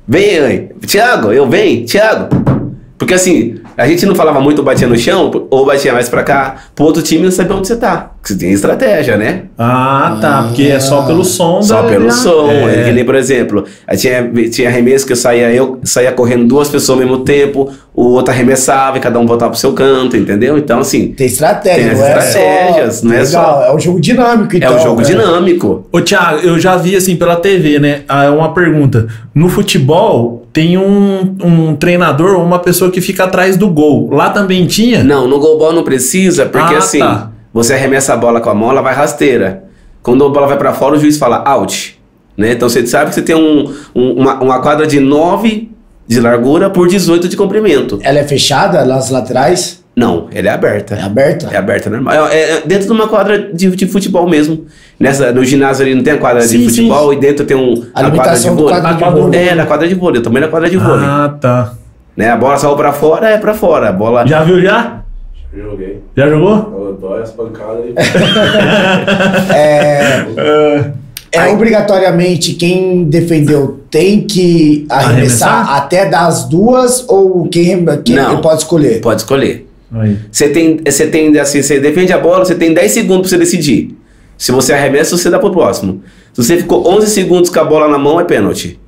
[0.08, 0.70] vem aí.
[0.86, 2.28] Thiago, eu venho, Thiago.
[2.98, 6.56] Porque assim, a gente não falava muito batia no chão, ou batia mais pra cá,
[6.76, 8.12] pro outro time não saber onde você tá.
[8.20, 9.44] Porque você tem estratégia, né?
[9.58, 11.62] Ah, tá, porque é só pelo som.
[11.62, 12.50] Só da- pelo som.
[12.50, 12.82] É.
[12.82, 12.84] É.
[12.86, 13.64] Que nem, por exemplo,
[13.98, 18.08] tinha, tinha arremesso que eu saía, eu saía correndo duas pessoas ao mesmo tempo, o
[18.14, 20.58] outro arremessava e cada um voltava pro seu canto, entendeu?
[20.58, 23.06] Então, assim, Tem estratégia, Tem as não é estratégias, só...
[23.08, 24.74] não é Legal, só- é um jogo dinâmico, então.
[24.74, 25.08] é um jogo né?
[25.08, 25.88] dinâmico.
[25.92, 28.02] Ô, Thiago, eu já vi assim pela TV, né?
[28.08, 29.08] Ah, uma pergunta.
[29.34, 34.10] No futebol, tem um, um treinador, uma pessoa que fica atrás do gol.
[34.12, 35.04] Lá também tinha?
[35.04, 37.30] Não, no goalball não precisa, porque Ah, assim, tá.
[37.54, 39.66] você arremessa a bola com a mão, ela vai rasteira.
[40.02, 42.00] Quando a bola vai pra fora, o juiz fala out.
[42.36, 42.54] Né?
[42.54, 45.70] Então você sabe que você tem um, um- uma, uma quadra de 9
[46.08, 48.00] de largura por 18 de comprimento.
[48.02, 49.77] Ela é fechada nas laterais?
[49.98, 50.94] Não, ela é aberta.
[50.94, 51.48] É aberta?
[51.52, 52.28] É aberta, normal.
[52.28, 54.66] É, é dentro de uma quadra de, de futebol mesmo.
[55.00, 57.84] Nessa, no ginásio ali não tem a quadra Sim, de futebol e dentro tem um,
[57.96, 59.48] A limitação do quadro A de quadra- vôlei.
[59.50, 61.04] É, na quadra de vôlei, também na quadra de vôlei.
[61.04, 61.74] Ah, tá.
[62.16, 62.30] Né?
[62.30, 63.90] A bola saiu pra fora, é pra fora.
[63.90, 64.26] A bola.
[64.28, 65.02] Já viu já?
[65.56, 66.04] Joguei.
[66.16, 66.56] Já jogou?
[66.88, 67.94] Eu dói as pancadas e.
[69.54, 70.26] É,
[71.32, 75.78] é Aí- obrigatoriamente quem defendeu tem que arremessar, Arremessar?
[75.78, 78.42] até das duas ou quem, quem Não.
[78.42, 79.02] pode escolher?
[79.02, 79.67] Pode escolher.
[79.92, 80.18] Aí.
[80.32, 83.38] Você tem, você tem assim, você defende a bola, você tem 10 segundos pra você
[83.38, 83.96] decidir.
[84.38, 86.02] Se você arremessa, você dá pro próximo.
[86.34, 88.80] Se você ficou 11 segundos com a bola na mão, é pênalti.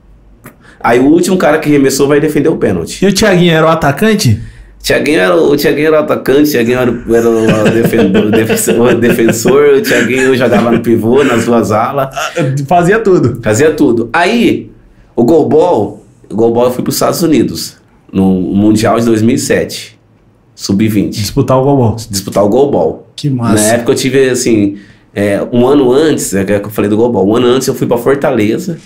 [0.81, 3.03] Aí o último cara que arremessou vai defender o pênalti.
[3.03, 4.39] E o Thiaguinho era o atacante?
[4.81, 8.93] Thiaguinho era, o Thiaguinho era o atacante, o Thiaguinho era, o- era o defendor, defensor,
[8.93, 12.31] o defensor, o Thiaguinho jogava no pivô, nas duas alas, Ah,
[12.65, 13.39] Fazia tudo.
[13.43, 14.09] fazia tudo.
[14.13, 14.71] Aí,
[15.17, 17.75] o goalball, o goalball eu fui para os Estados Unidos,
[18.13, 19.98] no Mundial de 2007,
[20.60, 21.95] sub-20, Disputar o gol.
[22.10, 23.08] disputar o goalball.
[23.15, 23.76] Que Na massa.
[23.76, 24.78] época eu tive, assim,
[25.15, 27.88] é, um ano antes, é que eu falei do goalball, um ano antes eu fui
[27.88, 28.78] para Fortaleza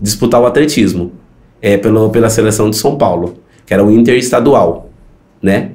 [0.00, 1.12] disputar o atletismo,
[1.62, 4.90] é, pelo, pela seleção de São Paulo, que era o interestadual,
[5.42, 5.70] né?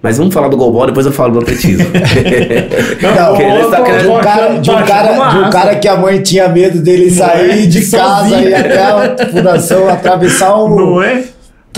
[0.00, 1.84] Mas vamos falar do goalball, depois eu falo do atletismo.
[3.02, 3.70] Não, querendo-
[4.02, 7.10] de um, cara, de, um cara, de um cara que a mãe tinha medo dele
[7.10, 11.24] sair de casa e até a fundação atravessar o, Não é?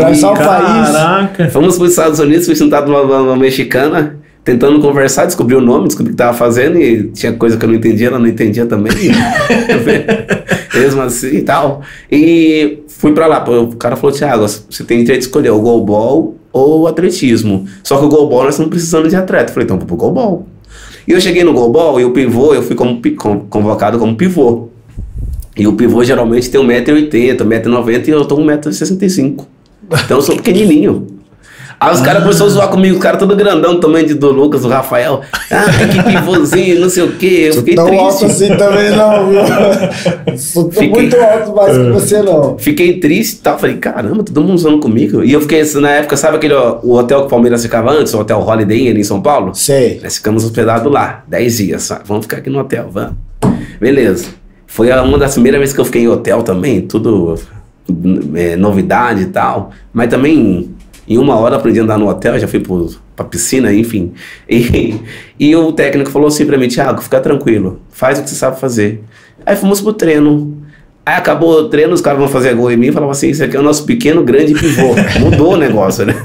[0.03, 0.91] Atravessar o país.
[0.91, 1.49] Caraca.
[1.51, 5.89] Fomos para os Estados Unidos, fui sentado numa, numa mexicana, tentando conversar, descobri o nome,
[5.89, 8.67] descobri o que estava fazendo e tinha coisa que eu não entendia, ela não entendia
[8.67, 8.93] também.
[10.75, 11.83] Mesmo assim e tal.
[12.11, 16.37] E fui para lá, o cara falou, Thiago, você tem direito de escolher o goalball
[16.53, 17.67] ou o atletismo.
[17.83, 19.51] Só que o goalball nós estamos precisando de atleta.
[19.51, 20.47] Eu falei, então vou pro goalball.
[21.09, 23.01] E eu cheguei no goalball e o pivô, eu fui como,
[23.49, 24.69] convocado como pivô.
[25.57, 29.47] E o pivô geralmente tem 1,80m, 1,90m e eu tô 1,65m.
[30.05, 31.07] Então eu sou pequenininho.
[31.79, 34.63] Aí os caras começaram a zoar comigo, os caras todo grandão, tamanho de do Lucas,
[34.63, 35.21] do Rafael.
[35.51, 37.49] Ah, que pivôzinho, não sei o quê.
[37.51, 38.25] Eu fiquei Tão alto triste.
[38.25, 40.39] assim também não, viu?
[40.39, 42.57] Sou tô Fiquei- muito alto mais que você não.
[42.59, 43.59] Fiquei triste e tal.
[43.59, 45.23] Falei, caramba, todo mundo usando comigo.
[45.23, 47.91] E eu fiquei, assim, na época, sabe aquele ó, o hotel que o Palmeiras ficava
[47.91, 49.55] antes, o Hotel Holiday Inn em São Paulo?
[49.55, 50.01] Sei.
[50.03, 51.83] Nós ficamos hospedados lá, 10 dias.
[51.83, 51.99] só.
[52.07, 53.13] Vamos ficar aqui no hotel, vamos.
[53.79, 54.29] Beleza.
[54.67, 57.35] Foi uma das primeiras vezes que eu fiquei em hotel também, tudo
[58.35, 59.71] é, novidade e tal.
[59.93, 60.71] Mas também,
[61.09, 64.13] em uma hora aprendi a andar no hotel, já fui pro, pra piscina, enfim.
[64.49, 64.97] E,
[65.39, 68.59] e o técnico falou assim pra mim, Thiago, fica tranquilo, faz o que você sabe
[68.61, 69.03] fazer.
[69.45, 70.57] Aí fomos pro treino.
[71.09, 73.45] Aí acabou o treino, os caras vão fazer gol em mim e falavam assim, isso
[73.45, 74.93] aqui é o nosso pequeno grande pivô.
[75.21, 76.17] Mudou o negócio, né?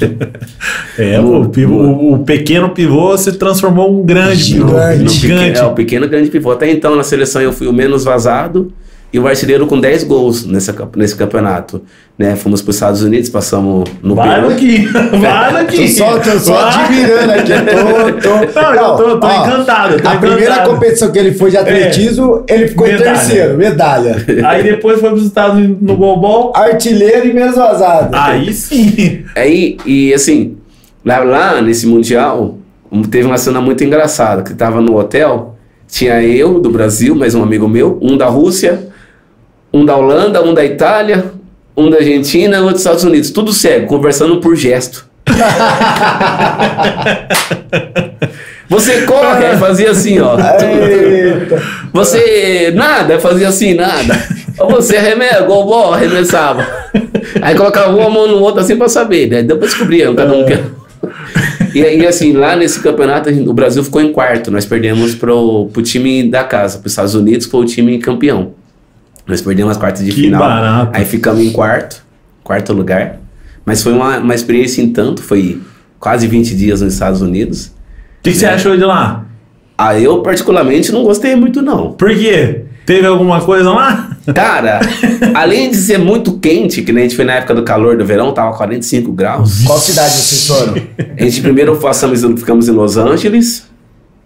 [0.97, 4.37] É, No- o, pivô- no- o- o pequeno pivô se transformou em um grande.
[4.43, 5.03] Gigante.
[5.03, 5.43] No Gigante.
[5.45, 6.49] pequeno, é, o pequeno grande pivô.
[6.51, 8.73] Até então, na seleção, eu fui o menos vazado
[9.13, 11.81] e o artilheiro com 10 gols nessa, nesse campeonato.
[12.17, 12.35] Né?
[12.35, 14.49] Fomos para os Estados Unidos, passamos no Vai Peru.
[14.49, 14.77] daqui,
[15.19, 15.87] vai Tô daqui.
[15.89, 16.83] só, tô só Vai.
[16.85, 17.51] admirando aqui.
[18.21, 20.69] Tô, tô, Não, tô- tô encantado, tô a primeira encantado.
[20.69, 20.73] É.
[20.73, 23.09] competição que ele foi de atletismo, ele ficou Medalha.
[23.09, 24.25] em terceiro, medalha.
[24.45, 26.53] Aí depois foi para os Estados Unidos no Golbol.
[26.55, 28.15] Artilheiro e menos vazado.
[28.15, 29.23] Aí sim.
[29.35, 30.55] Aí, e assim,
[31.03, 32.57] lá, lá nesse Mundial,
[33.09, 35.55] teve uma cena muito engraçada, que tava no hotel,
[35.87, 38.90] tinha eu, do Brasil, mais um amigo meu, um da Rússia,
[39.73, 41.31] um da Holanda, um da Itália,
[41.75, 45.09] um da Argentina e outro dos Estados Unidos, tudo cego, conversando por gesto.
[48.71, 50.37] Você corre, fazia assim, ó.
[50.39, 51.61] Eita.
[51.91, 54.17] Você nada, fazia assim, nada.
[54.57, 56.65] Ou você arremessa, gol, bom, arremessava.
[57.41, 59.43] Aí colocava uma mão no outro assim pra saber, né?
[59.43, 60.57] Depois descobria, cada um que.
[61.73, 64.49] E aí, assim, lá nesse campeonato, o Brasil ficou em quarto.
[64.49, 68.53] Nós perdemos pro, pro time da casa, pros Estados Unidos, que foi o time campeão.
[69.27, 70.39] Nós perdemos as quartas de Que final.
[70.39, 70.91] barato.
[70.93, 72.03] Aí ficamos em quarto,
[72.43, 73.19] quarto lugar.
[73.65, 75.61] Mas foi uma, uma experiência em tanto, foi
[75.99, 77.67] quase 20 dias nos Estados Unidos.
[77.67, 79.25] O que, que você achou de lá?
[79.77, 81.93] Ah, eu particularmente não gostei muito, não.
[81.93, 82.65] Por quê?
[82.85, 84.17] Teve alguma coisa lá?
[84.33, 84.79] Cara,
[85.33, 88.05] além de ser muito quente, que nem a gente foi na época do calor do
[88.05, 89.63] verão, tava 45 graus.
[89.63, 90.75] Qual cidade vocês foram?
[91.17, 93.67] A gente primeiro passamos, ficamos em Los Angeles,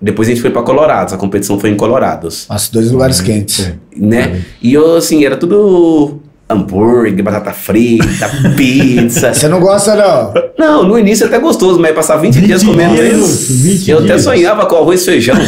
[0.06, 3.74] depois a gente foi pra Colorado, a competição foi em Colorados, Nossa, dois lugares quentes.
[3.98, 4.42] né?
[4.62, 9.34] E eu, assim, era tudo hambúrguer, batata frita, pizza.
[9.34, 10.34] Você não gosta, não?
[10.60, 13.52] Não, no início até gostoso, mas passar 20, dias comendo isso.
[13.64, 14.24] 20 eu até dias.
[14.24, 15.36] sonhava com arroz e feijão.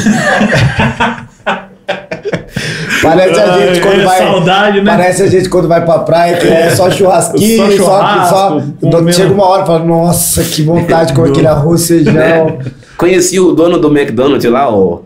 [3.01, 4.17] Parece a gente quando É vai.
[4.17, 4.91] saudade, né?
[4.91, 8.61] Parece a gente quando vai pra praia, que é só churrasquinho, Só só, churrasco, só,
[8.91, 9.13] comendo.
[9.13, 12.13] Chega uma hora e fala, nossa, que vontade de comer aquele arroz e feijão.
[12.13, 12.57] né?
[12.97, 15.03] Conheci o dono do McDonald's lá, o,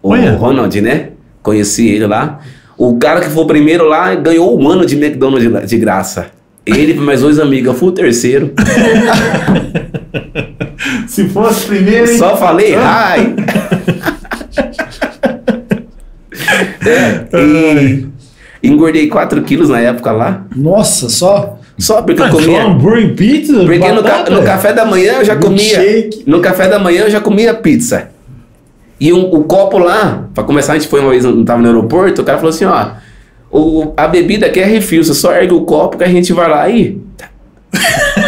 [0.00, 0.36] o Olha.
[0.36, 1.08] Ronald, né?
[1.42, 2.40] Conheci ele lá.
[2.78, 6.26] O cara que foi o primeiro lá ganhou um ano de McDonald's de, graça.
[6.64, 8.52] Ele e mais dois amigos, eu fui o terceiro.
[11.08, 12.18] Se fosse primeiro, hein?
[12.18, 13.34] Só falei, ai!
[16.86, 17.26] é,
[18.62, 20.44] e engordei 4 quilos na época lá.
[20.54, 21.58] Nossa, só.
[21.78, 22.62] Só porque eu Ah, comia.
[22.64, 23.54] hambúrguer e pizza?
[23.64, 25.78] Porque no, ca- no café da manhã eu já comia.
[25.78, 26.22] Milkshake.
[26.26, 28.08] No café da manhã eu já comia pizza.
[29.00, 31.66] E um- o copo lá, pra começar, a gente foi uma vez, não tava no
[31.68, 32.90] aeroporto, o cara falou assim, ó,
[33.50, 36.48] o, a bebida aqui é refil, você só ergue o copo que a gente vai
[36.48, 36.98] lá e.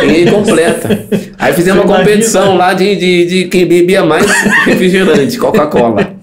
[0.03, 1.07] E aí completa.
[1.39, 2.05] Aí fizemos uma imagina?
[2.11, 4.27] competição lá de, de, de quem bebia mais
[4.65, 6.15] refrigerante, Coca-Cola.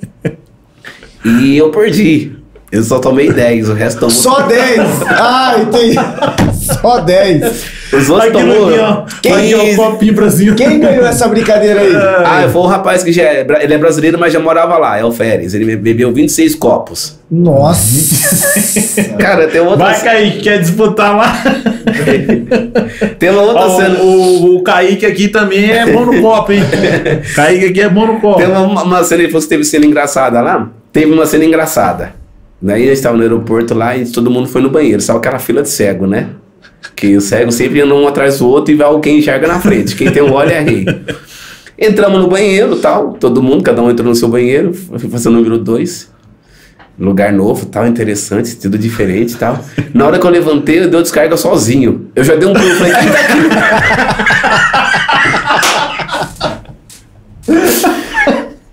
[1.23, 2.31] E eu perdi.
[2.71, 4.11] Eu só tomei 10, o resto tomou.
[4.15, 4.79] Só 10.
[5.07, 5.95] Ah, entendi.
[6.79, 7.81] Só 10.
[7.93, 8.69] Os outros Aquilo tomou.
[8.69, 9.03] aqui, ó.
[9.21, 10.55] Quem Aqui, ó, copinho pra cima.
[10.55, 11.95] Quem ganhou essa brincadeira aí?
[11.95, 15.03] Ah, foi um rapaz que já é, ele é brasileiro, mas já morava lá, é
[15.03, 15.53] o Férez.
[15.53, 17.19] Ele be- bebeu 26 copos.
[17.29, 19.11] Nossa.
[19.19, 21.43] Cara, tem outra, Vai, Kaique, quer disputar lá?
[23.19, 23.99] tem uma outra Ó, cena.
[23.99, 26.61] o, o, Kaique aqui também é bom no copo, hein?
[27.35, 28.37] Kaique aqui é bom no copo.
[28.39, 30.69] Tem uma, uma cena, ele falou que teve cena engraçada lá.
[30.91, 32.13] Teve uma cena engraçada.
[32.61, 35.01] Daí a gente tava no aeroporto lá e todo mundo foi no banheiro.
[35.01, 36.27] Só aquela fila de cego, né?
[36.95, 39.95] Que o cego sempre anda um atrás do outro e vai quem enxerga na frente.
[39.95, 40.85] Quem tem um olho é rei.
[41.77, 44.71] Entramos no banheiro tal, todo mundo, cada um entrou no seu banheiro,
[45.09, 46.11] fazer o número dois.
[46.99, 49.59] Lugar novo, tal, interessante, tudo diferente tal.
[49.91, 52.11] Na hora que eu levantei, eu dei descarga sozinho.
[52.15, 53.41] Eu já dei um pulo, falei, tá aqui?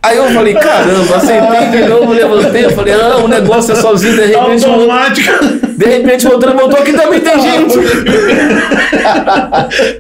[0.03, 4.15] Aí eu falei, caramba, sentei de novo, levantei, eu falei, ah, o negócio é sozinho,
[4.15, 5.68] de repente, Automático.
[5.79, 7.79] De repente o outro levantou, aqui também tem gente.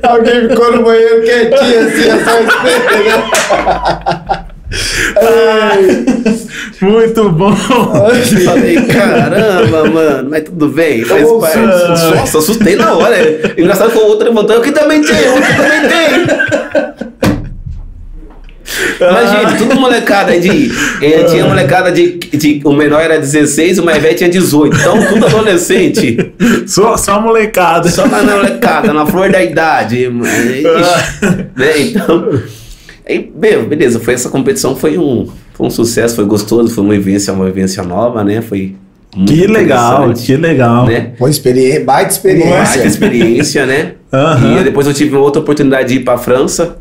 [0.02, 3.28] Alguém ficou no banheiro quietinho assim, é só esperando.
[6.80, 7.50] Muito bom.
[7.52, 11.58] Eu falei, caramba, mano, mas tudo bem, faz parte.
[11.58, 13.16] Nossa, assustei na hora.
[13.56, 16.47] Engraçado que o outro levantou, aqui também tem, aqui também tem.
[19.00, 20.70] Imagina, tudo molecada de.
[21.02, 22.60] eh, tinha molecada de, de.
[22.64, 24.76] O menor era 16, o mais velho tinha 18.
[24.76, 26.32] Então, tudo adolescente.
[26.66, 27.88] Só, só molecada.
[27.88, 30.04] Só na molecada, na flor da idade.
[30.10, 31.78] Ixi, né?
[31.80, 32.40] Então.
[33.08, 36.92] Aí, meu, beleza, foi essa competição, foi um, foi um sucesso, foi gostoso, foi uma
[36.92, 38.42] vivência, uma vivência nova, né?
[38.42, 38.74] Foi.
[39.16, 40.86] muito Que legal, que legal.
[40.86, 41.12] Né?
[41.18, 42.50] Pô, experiência, baita experiência.
[42.50, 43.92] Baita experiência, né?
[44.12, 44.60] Aham.
[44.60, 46.76] E depois eu tive uma outra oportunidade de ir pra França.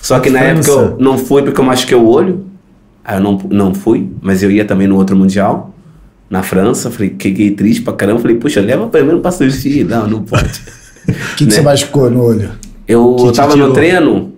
[0.00, 0.70] Só que na França.
[0.70, 2.46] época eu não fui porque eu machuquei o olho.
[3.04, 5.74] Aí eu não, não fui, mas eu ia também no outro Mundial,
[6.28, 6.90] na França.
[6.90, 8.20] Falei, fiquei triste pra caramba.
[8.20, 9.84] Falei, puxa, leva primeiro pra assistir.
[9.84, 10.62] Não, não pode.
[11.08, 12.50] O que, que você machucou no olho?
[12.86, 14.32] Eu Que tava no treino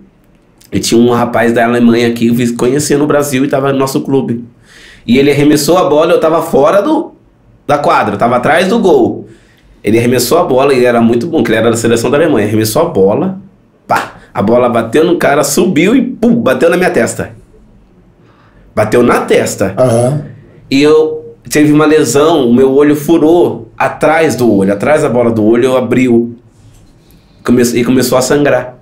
[0.71, 4.43] e tinha um rapaz da Alemanha aqui, conhecia no Brasil e tava no nosso clube.
[5.05, 7.13] E ele arremessou a bola, eu tava fora do,
[7.67, 9.27] da quadra, tava atrás do gol.
[9.83, 12.47] Ele arremessou a bola, ele era muito bom, que ele era da seleção da Alemanha.
[12.47, 13.39] Arremessou a bola,
[13.85, 17.31] pá, a bola bateu no cara, subiu e pum, bateu na minha testa.
[18.75, 19.75] Bateu na testa.
[19.77, 20.25] Aham.
[20.69, 25.29] E eu tive uma lesão, o meu olho furou atrás do olho, atrás da bola
[25.29, 26.35] do olho, eu abriu.
[27.43, 28.77] Come e começou a sangrar.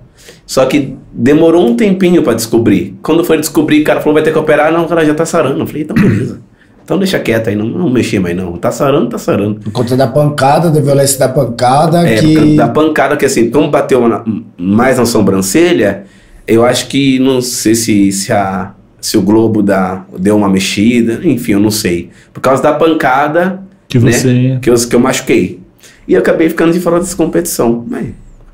[0.46, 2.96] Só que demorou um tempinho pra descobrir.
[3.02, 4.72] Quando foi descobrir, o cara falou: vai ter que operar.
[4.72, 5.60] Não, o cara já tá sarando.
[5.60, 6.40] Eu falei: então beleza.
[6.84, 8.56] Então deixa quieto aí, não, não mexer mais não.
[8.56, 9.60] Tá sarando, tá sarando.
[9.60, 12.26] Por conta da pancada, da violência da pancada, É, que...
[12.34, 14.24] por causa da pancada que assim, como bateu na-
[14.58, 16.04] mais na sobrancelha,
[16.46, 21.20] eu acho que não sei se, se, a, se o globo da, deu uma mexida,
[21.22, 22.10] enfim, eu não sei.
[22.32, 25.60] Por causa da pancada Que né, você- que, eu, que eu machuquei.
[26.08, 27.84] E eu acabei ficando de fora dessa competição.
[27.88, 28.08] Mas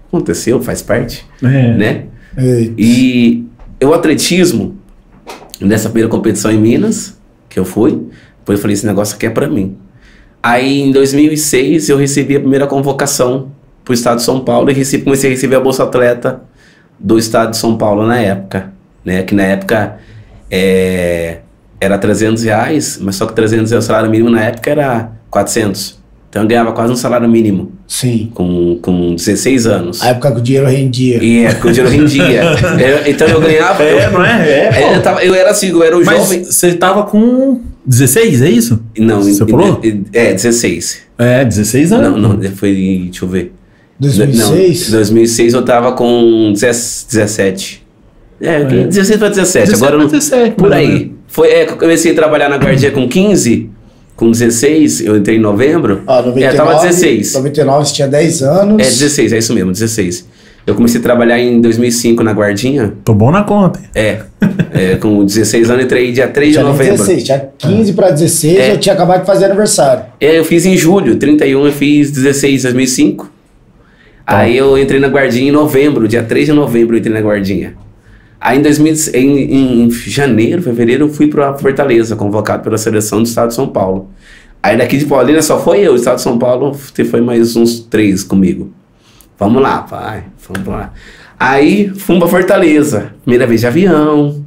[0.09, 1.47] aconteceu, faz parte, É.
[1.75, 2.03] né?
[2.37, 2.75] Eita.
[2.77, 3.45] E
[3.83, 4.77] o atletismo,
[5.61, 7.18] nessa primeira competição em Minas,
[7.49, 7.93] que eu fui,
[8.39, 9.77] depois eu falei, esse negócio aqui é pra mim.
[10.43, 13.51] Aí em 2006 eu recebi a primeira convocação
[13.85, 16.43] pro estado de São Paulo e recebi, comecei a receber a Bolsa Atleta
[16.99, 18.73] do estado de São Paulo na época,
[19.05, 19.23] né?
[19.23, 19.99] Que na época
[20.51, 21.39] é,
[21.81, 25.99] era 300 reais, mas só que 300 reais o salário mínimo na época era 400.
[26.31, 28.31] Então eu ganhava quase um salário mínimo Sim.
[28.35, 30.03] com, com 16 anos.
[30.03, 31.23] A época que o dinheiro rendia.
[31.25, 32.43] E é, porque o dinheiro rendia.
[32.79, 33.83] Eu- então eu ganhava.
[33.83, 34.49] É, eu, não é?
[34.49, 34.95] É, É, pô.
[34.95, 36.45] eu, tava- eu era assim, eu era o Mas jovem.
[36.45, 38.83] você tava com 16, é isso?
[38.99, 39.81] Não, Você falou?
[39.83, 40.99] em- É, 16.
[41.17, 42.21] É, 16 anos.
[42.23, 42.75] Não, não, foi.
[43.11, 43.53] Deixa eu ver.
[43.99, 44.91] 2006?
[44.91, 47.87] Não, 2006 eu tava com 10 17.
[48.41, 48.65] É, É.
[48.65, 49.67] 16 para 17.
[49.67, 50.09] 17 agora eu não.
[50.09, 51.13] pra 17, Por aí.
[51.27, 53.71] Foi, é, que eu comecei a trabalhar na guardia com 15,
[54.19, 56.03] com 16, eu entrei em novembro.
[56.05, 57.35] Ó, 99, é, tava 16.
[57.35, 58.83] 99 você tinha 10 anos.
[58.85, 60.27] É, 16, é isso mesmo, 16.
[60.67, 62.93] Eu comecei a trabalhar em 2005 na guardinha.
[63.05, 63.79] Tô bom na conta.
[63.95, 64.19] É,
[64.73, 66.97] é, com 16 anos entrei dia 3 de novembro.
[66.97, 68.73] 16, tinha 15 pra 16, É.
[68.73, 70.07] eu tinha acabado de fazer aniversário.
[70.21, 73.31] É, eu fiz em julho, 31 eu fiz 16 2005.
[74.27, 77.75] Aí eu entrei na guardinha em novembro, dia 3 de novembro eu entrei na guardinha.
[78.41, 83.27] Aí em, 2000, em, em janeiro, fevereiro, eu fui para Fortaleza, convocado pela seleção do
[83.27, 84.11] estado de São Paulo.
[84.63, 86.75] Aí daqui de Paulínia só foi eu, o estado de São Paulo
[87.11, 88.73] foi mais uns três comigo.
[89.39, 90.93] Vamos lá, pai, vamos lá.
[91.39, 94.45] Aí fomos pra Fortaleza, primeira vez de avião,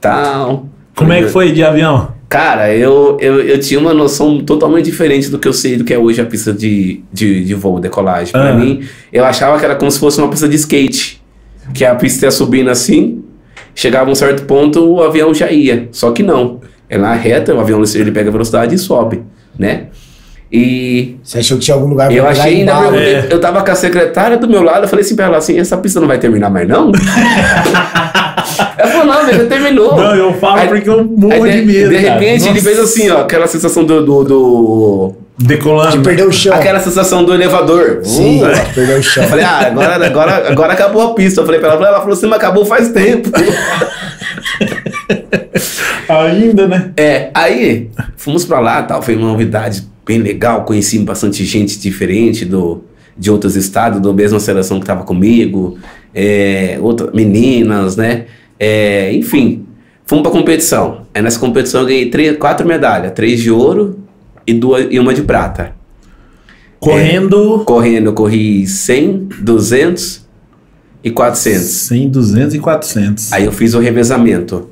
[0.00, 0.66] tal.
[0.94, 2.12] Como é que foi de avião?
[2.28, 5.94] Cara, eu, eu, eu tinha uma noção totalmente diferente do que eu sei do que
[5.94, 8.32] é hoje a pista de, de, de voo, decolagem.
[8.32, 8.54] Pra Ah.
[8.54, 11.17] mim, eu achava que era como se fosse uma pista de skate.
[11.74, 13.22] Que a pista ia subindo assim,
[13.74, 15.88] chegava a um certo ponto, o avião já ia.
[15.92, 16.60] Só que não.
[16.88, 19.22] É na reta, o avião ele pega velocidade e sobe,
[19.58, 19.86] né?
[20.50, 23.28] E Você achou que tinha algum lugar pra eu achei, perguntei- É.
[23.30, 25.76] eu tava com a secretária do meu lado, eu falei assim pra ela assim, essa
[25.76, 26.90] pista não vai terminar mais não?
[28.78, 29.94] ela falou, não, mas já terminou.
[29.94, 31.90] Não, eu falo Aí- porque eu morro Aí, de medo.
[31.90, 32.14] De cara.
[32.18, 32.62] repente ele Nossa.
[32.64, 34.02] fez assim, ó, aquela sensação do.
[34.04, 35.98] do, do- Decolando.
[35.98, 36.52] De perder o chão.
[36.52, 38.00] aquela sensação do elevador.
[38.02, 39.22] Sim, Uh, perdeu o chão.
[39.22, 41.40] eu falei, ah, agora, agora, agora acabou a pista.
[41.40, 43.30] Eu falei pra ela, ela falou assim, mas acabou faz tempo.
[46.08, 46.90] Ainda, né?
[46.96, 52.44] É, aí fomos pra lá tal, foi uma novidade bem legal, conheci bastante gente diferente
[52.46, 52.82] do,
[53.16, 55.78] de outros estados, da mesma seleção que tava comigo,
[56.14, 58.24] é, outra, meninas, né?
[58.58, 59.66] É, enfim,
[60.06, 61.02] fomos pra competição.
[61.14, 64.07] Aí nessa competição eu ganhei três, quatro medalhas, três de ouro
[64.48, 65.72] e, duas, e uma de prata.
[66.80, 70.26] Correndo Correndo, eu corri 100, 200
[71.04, 71.64] e 400.
[71.64, 73.32] 100, 200 e 400.
[73.32, 74.70] Aí eu fiz o revezamento,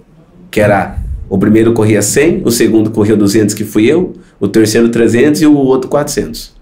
[0.50, 0.98] que era
[1.28, 5.46] o primeiro corria 100, o segundo corria 200, que fui eu, o terceiro 300 e
[5.46, 6.54] o outro 400.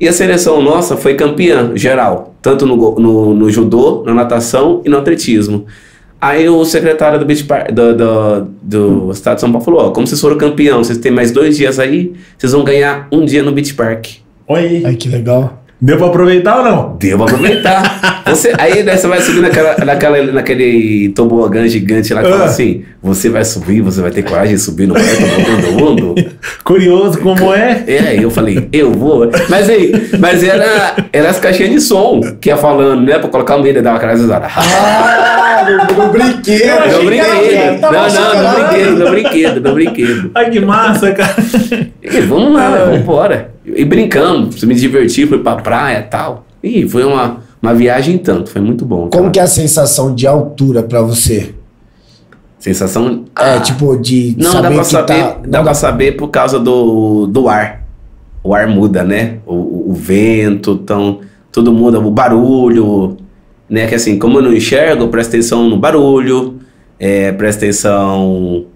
[0.00, 4.88] E a seleção nossa foi campeã geral, tanto no, no, no judô, na natação e
[4.88, 5.66] no atletismo.
[6.20, 9.90] Aí o secretário do, Beach Park, do, do, do estado de São Paulo falou, ó,
[9.90, 13.42] como vocês foram campeão, vocês têm mais dois dias aí, vocês vão ganhar um dia
[13.42, 14.06] no Beach Park.
[14.48, 14.82] Oi.
[14.84, 15.62] Ai, que legal.
[15.80, 16.96] Deu pra aproveitar ou não?
[16.98, 18.22] Deu pra aproveitar.
[18.26, 22.46] Você, aí né, você vai subir naquela, naquela, naquele tobogã gigante lá que fala Ah.
[22.46, 26.14] assim: você vai subir, você vai ter coragem de subir no tobogã do mundo.
[26.64, 27.84] Curioso como é.
[27.86, 29.30] É, aí eu falei, eu vou.
[29.48, 33.18] Mas aí, mas era, era as caixinhas de som que ia falando, né?
[33.18, 34.46] Pra colocar o medo e dar uma cara risada.
[34.54, 36.98] Ah, no, no brinquedo.
[36.98, 37.80] No brinquedo.
[37.80, 38.64] Não, não, no sacanagem.
[38.64, 40.30] brinquedo, no brinquedo, no brinquedo.
[40.34, 41.34] Ai, que massa, cara.
[42.10, 43.50] E vamos lá, vamos embora.
[43.66, 46.46] E brincamos, me diverti, fui pra praia e tal.
[46.62, 49.08] E foi uma, uma viagem em tanto, foi muito bom.
[49.10, 49.30] Como cara.
[49.30, 51.54] que é a sensação de altura pra você?
[52.58, 53.24] Sensação.
[53.38, 55.36] É, Ah, tipo, de Não, saber dá pra saber, tá...
[55.46, 57.82] dá não pra saber por causa do, do ar.
[58.42, 59.38] O ar muda, né?
[59.46, 61.20] O, o- vento, então,
[61.50, 63.16] tudo muda, o barulho,
[63.68, 63.86] né?
[63.86, 66.56] Que assim, como eu não enxergo, presta atenção no barulho,
[66.98, 68.66] é, presta atenção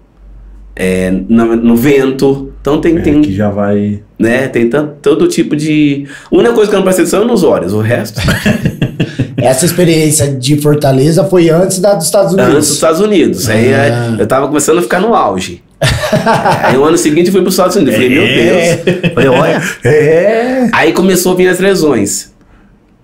[0.75, 2.51] é, no, no vento.
[2.61, 4.01] Então tem, É, tem, que já vai.
[4.19, 4.47] né?
[4.47, 4.69] Tem
[5.01, 6.05] todo tipo de.
[6.31, 8.21] A única coisa que eu não presto atenção é nos olhos, o resto.
[9.37, 12.53] Essa experiência de Fortaleza foi antes da dos Estados Unidos.
[12.53, 13.49] Antes dos Estados Unidos.
[13.49, 14.15] Aí é, Ah.
[14.17, 15.61] eu tava começando a ficar no auge.
[16.63, 17.93] aí o ano seguinte eu fui para os Estados Unidos.
[17.95, 18.75] Falei, meu É.
[18.77, 19.13] Deus.
[19.13, 19.61] Falei, olha.
[19.83, 20.69] É.
[20.71, 22.31] Aí começou a vir as lesões.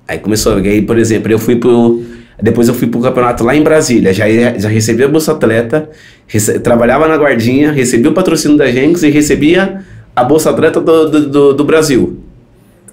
[0.07, 2.01] Aí começou, aí, por exemplo, eu fui pro.
[2.41, 4.13] Depois eu fui pro campeonato lá em Brasília.
[4.13, 4.25] Já,
[4.57, 5.89] já recebi a Bolsa Atleta,
[6.25, 9.81] rece- trabalhava na guardinha, recebi o patrocínio da Jenks e recebia
[10.15, 12.17] a Bolsa Atleta do, do, do- do Brasil.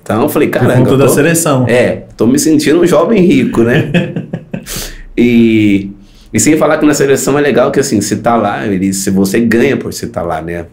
[0.03, 0.79] Então eu falei, Por caramba.
[0.79, 1.65] conta eu da tô- seleção.
[1.69, 3.89] é, tô me sentindo um jovem rico, né?
[5.17, 5.91] e,
[6.33, 9.11] e sem falar que na seleção é legal que assim, você tá lá, ele, se
[9.11, 10.67] você ganha por você tá lá, né?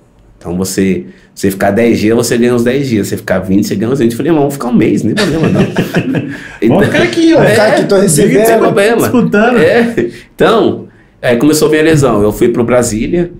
[0.43, 3.07] Então você, você ficar 10 dias, você ganha uns 10 dias.
[3.07, 4.11] Você ficar 20, você ganha uns 20.
[4.11, 5.61] Eu falei, irmão, vamos ficar um mês, nem problema, não.
[6.67, 7.37] Vamos ficar aqui, ó.
[7.37, 8.45] Vamos ficar aqui, tô recebendo.
[8.45, 9.01] Sem problema.
[9.03, 9.57] Disputando.
[9.57, 10.09] É.
[10.35, 10.87] Então,
[11.21, 12.21] aí começou a minha lesão.
[12.21, 13.31] Eu fui pro Brasília.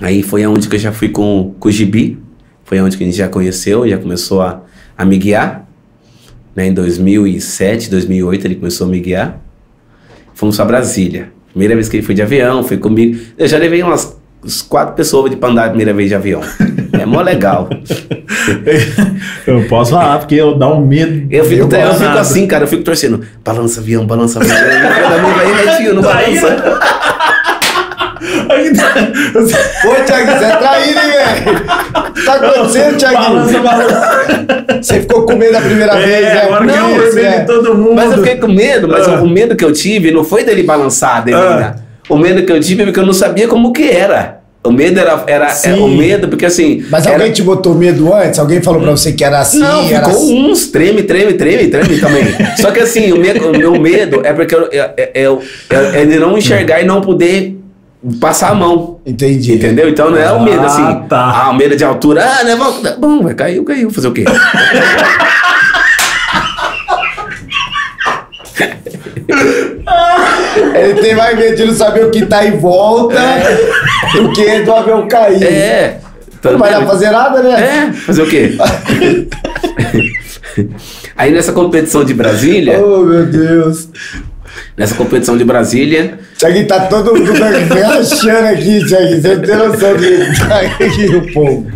[0.00, 2.18] Aí foi aonde que eu já fui com, com o Gibi.
[2.64, 4.64] Foi aonde que a gente já conheceu, já começou a,
[4.98, 5.68] a me guiar.
[6.56, 9.40] Né, em 2007, 2008 ele começou a me guiar.
[10.40, 11.30] Fomos pra Brasília.
[11.50, 13.20] Primeira vez que ele foi de avião, foi comigo.
[13.36, 14.18] Eu já levei umas,
[14.70, 16.40] quatro pessoas de pra andar a primeira vez de avião.
[16.98, 17.68] É mó legal.
[19.46, 21.26] Eu posso falar, porque eu dá um medo.
[21.30, 23.20] Eu fico, eu fico assim, cara, eu fico torcendo.
[23.44, 24.56] Balança avião, balança avião.
[24.56, 26.80] Cada mim vai retinho, não balança.
[28.50, 28.94] Aí tá-
[29.88, 31.10] Ô, Thiago, você é traído, hein,
[31.44, 32.24] velho?
[32.24, 33.16] Tá acontecendo, Thiago?
[33.16, 34.64] Balança, balança.
[34.82, 36.42] Você ficou com medo da primeira vez, É, né?
[36.42, 37.40] agora que Não, eu é.
[37.40, 37.94] todo mundo.
[37.94, 39.22] Mas eu fiquei com medo, mas Ah.
[39.22, 41.74] o medo que eu tive não foi dele balançar, dele Ah.
[42.08, 44.40] O medo que eu tive é porque eu não sabia como que era.
[44.62, 45.70] O medo era, era Sim.
[45.70, 46.84] é, o medo, porque assim.
[46.90, 48.38] Mas era- alguém te botou medo antes?
[48.38, 49.58] Alguém falou pra você que era assim?
[49.60, 50.50] Não, era ficou assim?
[50.50, 52.24] uns, treme, treme, treme, treme também.
[52.58, 54.68] Só que assim, o, medo- o meu medo é porque eu,
[55.14, 55.40] eu-
[55.94, 57.56] é de não enxergar e não poder
[58.20, 59.00] passar a mão.
[59.06, 59.54] Entendi.
[59.54, 59.88] Entendeu?
[59.88, 61.08] Então não é o medo Ah, assim.
[61.08, 61.42] tá.
[61.44, 62.24] Ah, o medo de altura.
[62.24, 62.56] Ah, né?
[62.56, 63.90] Bom, bom, vai caiu, caiu.
[63.90, 64.24] Fazer o quê?
[70.74, 73.18] Ele tem mais medo de não saber o que tá em volta
[74.14, 75.42] do que do avião cair.
[75.42, 76.00] É.
[76.42, 77.88] Não vai dar fazer nada, né?
[77.88, 78.56] É, fazer o quê?
[81.16, 83.88] Aí nessa competição de Brasília, Oh, meu Deus.
[84.76, 89.20] Nessa competição de Brasília, Thiago tá todo mundo achando aqui, Thiago.
[89.20, 91.66] Você não tem noção de tá aqui o povo.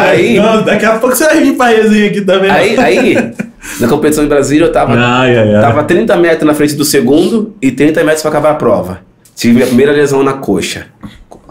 [0.00, 2.50] Aí- Não, daqui a pouco você vai vir pra resenha aqui também.
[2.50, 3.32] aí, aí
[3.80, 5.60] na competição de Brasília eu tava, Ai, ai, ai.
[5.60, 9.00] tava 30 metros na frente do segundo e 30 metros pra acabar a prova.
[9.34, 10.86] Tive a primeira lesão na coxa.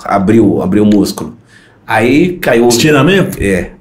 [0.06, 1.36] Abriu, abriu o músculo.
[1.86, 2.68] Aí caiu.
[2.70, 3.38] Estiramento?
[3.42, 3.72] É.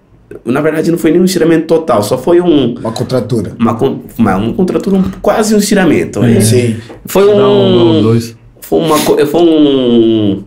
[0.44, 3.52] Na verdade não foi nenhum estiramento total, só foi um, Uma contratura.
[3.58, 3.72] uma,
[4.18, 6.20] uma, uma contratura, um- quase um estiramento.
[6.20, 6.40] né?
[6.40, 6.76] Sim.
[7.06, 8.02] Foi um, um.
[8.02, 8.36] dois.
[8.60, 10.42] Foi uma, foi um,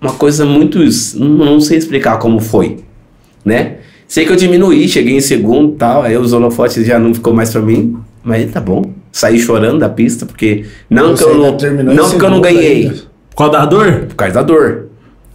[0.00, 0.78] uma coisa muito.
[1.16, 2.78] Não, não sei explicar como foi,
[3.44, 3.76] né?
[4.06, 7.34] Sei que eu diminuí, cheguei em segundo e tal, aí os holofotes já não ficou
[7.34, 8.82] mais pra mim, mas tá bom.
[9.12, 11.50] Saí chorando da pista, porque não Você que eu não,
[11.94, 12.94] não porque eu não ganhei, ainda.
[13.34, 14.06] Qual da dor?
[14.08, 14.86] por causa da dor,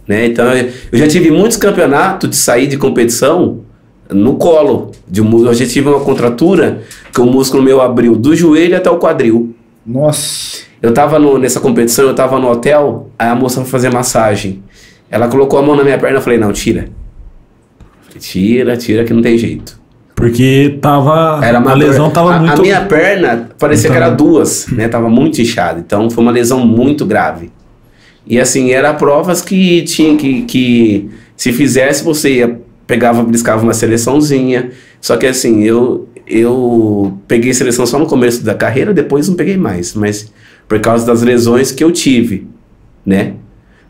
[0.08, 0.26] né?
[0.26, 3.60] Então eu já tive muitos campeonatos de sair de competição
[4.10, 4.90] no colo.
[5.08, 6.82] De, um eu já tive uma contratura
[7.12, 9.54] que o músculo meu abriu do joelho até o quadril.
[9.86, 10.62] Nossa.
[10.82, 14.62] Eu tava no- nessa competição, eu tava no hotel, aí a moça foi fazer massagem.
[15.10, 16.88] Ela colocou a mão na minha perna, eu falei, não, tira.
[18.02, 19.78] Falei, Tira, tira que não tem jeito.
[20.14, 21.40] Porque tava.
[21.44, 22.58] Era uma a lesão dor- tava a, muito.
[22.60, 24.86] A minha perna parecia que Então- era duas, né?
[24.88, 25.80] Tava muito inchada.
[25.80, 27.50] Então foi uma lesão muito grave.
[28.26, 33.74] E assim, era provas que tinha que, que se fizesse, você ia, pegava, briscava uma
[33.74, 34.70] seleçãozinha.
[35.00, 39.56] Só que assim, eu, eu peguei seleção só no começo da carreira, depois não peguei
[39.56, 39.94] mais.
[39.94, 40.32] Mas
[40.68, 42.46] por causa das lesões que eu tive,
[43.04, 43.34] né?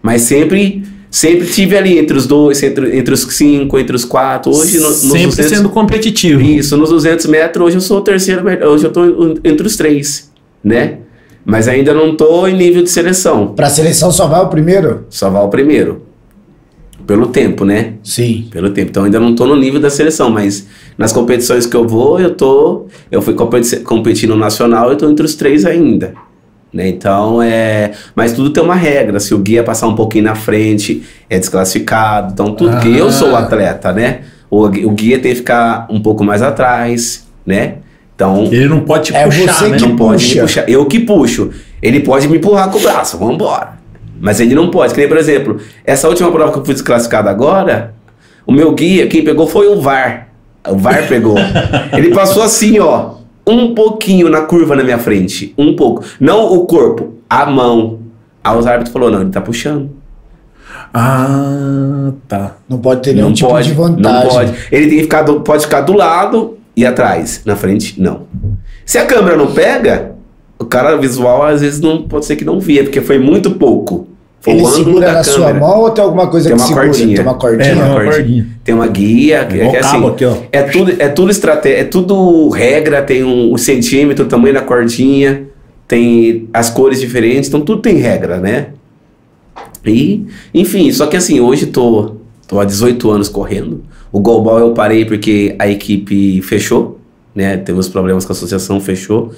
[0.03, 0.83] Mas sempre,
[1.15, 4.51] Sempre tive ali entre os dois, entre, entre os cinco, entre os quatro.
[4.51, 6.41] Hoje, no, nos Sempre 200 sendo competitivo.
[6.41, 9.05] Isso, nos 200 metros, hoje eu sou o terceiro, hoje eu tô
[9.45, 10.29] entre os três,
[10.63, 10.99] né?
[11.45, 15.07] Mas ainda não tô em nível de seleção, Pra seleção só vai o primeiro?
[15.09, 16.03] só vai o primeiro.
[17.07, 17.95] Pelo tempo, né?
[18.03, 18.47] Sim.
[18.51, 18.91] Pelo tempo.
[18.91, 22.35] Então ainda não tô no nível da seleção, mas nas competições que eu vou, eu
[22.35, 22.87] tô.
[23.11, 26.15] Eu fui competi competir no nacional, eu tô entre os três ainda.
[26.73, 26.89] Né?
[26.89, 27.93] Então é.
[28.17, 29.21] Mas tudo tem uma regra.
[29.21, 32.33] Se o guia passar um pouquinho na frente, é desclassificado.
[32.33, 32.71] Então tudo.
[32.73, 33.41] Porque eu sou o Ah.
[33.41, 34.21] atleta, né?
[34.51, 37.77] O, gui- o guia tem que ficar um pouco mais atrás, né?
[38.15, 38.45] Então.
[38.51, 39.77] Ele não pode te É puxar, você né?
[39.77, 40.35] que Não pode puxa.
[40.37, 40.69] me puxar.
[40.71, 41.51] Eu que puxo.
[41.83, 43.75] Ele pode me empurrar com o braço, vamos embora.
[44.25, 44.95] Mas ele não pode.
[44.95, 47.95] Que nem, por exemplo, essa última prova que eu fui desclassificado agora,
[48.47, 50.29] o meu guia, quem pegou foi o VAR.
[50.67, 51.37] O VAR pegou.
[51.93, 53.17] ele passou assim, ó,
[53.47, 55.53] um pouquinho na curva na minha frente.
[55.59, 56.03] Um pouco.
[56.19, 57.99] Não o corpo, a mão.
[58.43, 59.91] Aí os árbitros falou, não, ele tá puxando.
[60.95, 62.57] Ah, tá.
[62.67, 64.23] Não pode ter nenhum não tipo pode, de vantagem.
[64.23, 64.55] Não pode.
[64.73, 67.43] Ele tem que ficar do- pode ficar do lado e atrás.
[67.45, 68.23] Na frente, não.
[68.87, 70.13] Se a câmera não pega,
[70.59, 74.09] o cara visual às vezes não pode ser que não via, porque foi muito pouco.
[74.51, 75.67] Ele o ângulo segura da na sua câmera.
[75.67, 76.85] mão ou tem alguma coisa Tem que segura?
[76.87, 77.17] cordinha.
[77.17, 77.65] Tem uma cordinha.
[77.65, 78.47] É, Tem uma cordinha.
[78.65, 80.37] Tem uma guia, é cabo assim, aqui, ó.
[80.53, 84.61] é tudo, é tudo estratégia, é tudo regra, tem um, um centímetro, o tamanho da
[84.61, 85.45] cordinha,
[85.89, 88.69] tem as cores diferentes, então tudo tem regra, né?
[89.87, 92.17] E, enfim, só que assim, hoje tô,
[92.49, 93.83] tô há 18 anos correndo.
[94.11, 96.99] O Golball eu parei porque a equipe fechou,
[97.35, 97.57] né?
[97.57, 99.33] Teve uns problemas com a associação, fechou.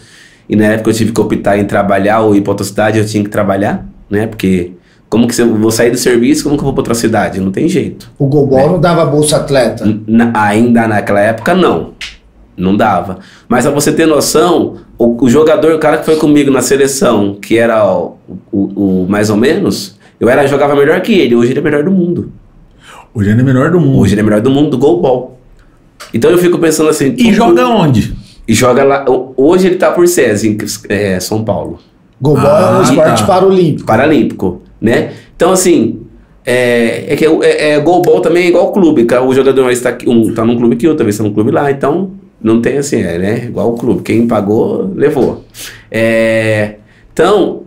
[0.48, 3.04] E na época eu tive que optar em trabalhar ou ir pra outra cidade, eu
[3.06, 4.26] tinha que trabalhar, né?
[4.26, 4.72] Porque
[5.08, 7.40] como que eu vou sair do serviço, como que eu vou pra outra cidade?
[7.40, 8.10] Não tem jeito.
[8.18, 9.84] O Golbol não dava bolsa atleta.
[10.06, 11.92] Na- ainda naquela época, não.
[12.56, 13.18] Não dava.
[13.48, 17.34] Mas pra você ter noção, o, o jogador, o cara que foi comigo na seleção,
[17.34, 18.16] que era o,
[18.50, 21.34] o- o mais ou menos, eu era, jogava melhor que ele.
[21.36, 22.32] Hoje ele é melhor do mundo.
[23.14, 23.98] Hoje ele é melhor do mundo.
[24.00, 25.38] Hoje ele é melhor do mundo do goalball.
[26.12, 27.14] Então eu fico pensando assim.
[27.18, 28.14] E joga onde?
[28.48, 29.04] E joga lá.
[29.36, 31.78] Hoje ele tá por SESI, em é, São Paulo.
[32.20, 33.26] Golbol é Ah, um esporte tá.
[33.26, 33.86] paralímpico.
[33.86, 35.12] Paralímpico, né?
[35.34, 36.00] Então, assim,
[36.44, 40.32] é, é que é, é, goalball também é igual clube, o jogador está aqui, um
[40.32, 43.18] tá num clube que outro, talvez está num clube lá, então não tem assim, é,
[43.18, 43.44] né?
[43.46, 45.44] Igual o clube, quem pagou, levou.
[45.90, 46.76] É,
[47.12, 47.64] então,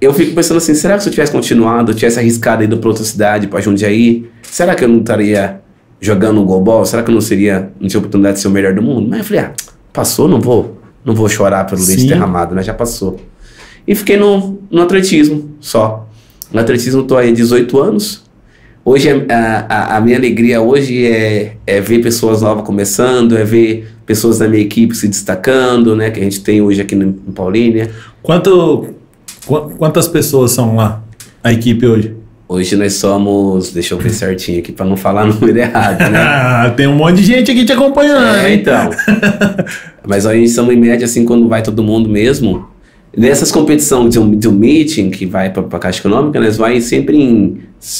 [0.00, 2.88] eu fico pensando assim, será que se eu tivesse continuado, eu tivesse arriscado ido para
[2.88, 5.60] outra cidade, para Jundiaí, será que eu não estaria
[6.00, 6.86] jogando goalball?
[6.86, 9.06] Será que eu não seria, não tinha oportunidade de ser o melhor do mundo?
[9.06, 9.52] Mas eu falei, ah,
[9.92, 12.62] passou, não vou, não vou chorar pelo leite derramado, né?
[12.62, 13.18] Já passou.
[13.86, 16.07] E fiquei no, no atletismo só.
[16.52, 18.22] No atletismo estou aí há 18 anos.
[18.84, 23.86] Hoje a, a, a minha alegria hoje é, é ver pessoas novas começando, é ver
[24.06, 26.10] pessoas da minha equipe se destacando, né?
[26.10, 27.90] Que a gente tem hoje aqui no, em Paulínia.
[28.22, 28.94] Quanto,
[29.46, 31.02] qu- quantas pessoas são lá?
[31.44, 32.14] A equipe hoje?
[32.48, 36.70] Hoje nós somos, deixa eu ver certinho aqui para não falar número errado, né?
[36.74, 38.88] Tem um monte de gente aqui te acompanhando, É, então.
[40.08, 42.66] Mas a gente somos em média, assim, quando vai todo mundo mesmo.
[43.16, 46.80] Nessas competições de um, de um meeting que vai para a Caixa Econômica, nós vai
[46.80, 47.58] sempre em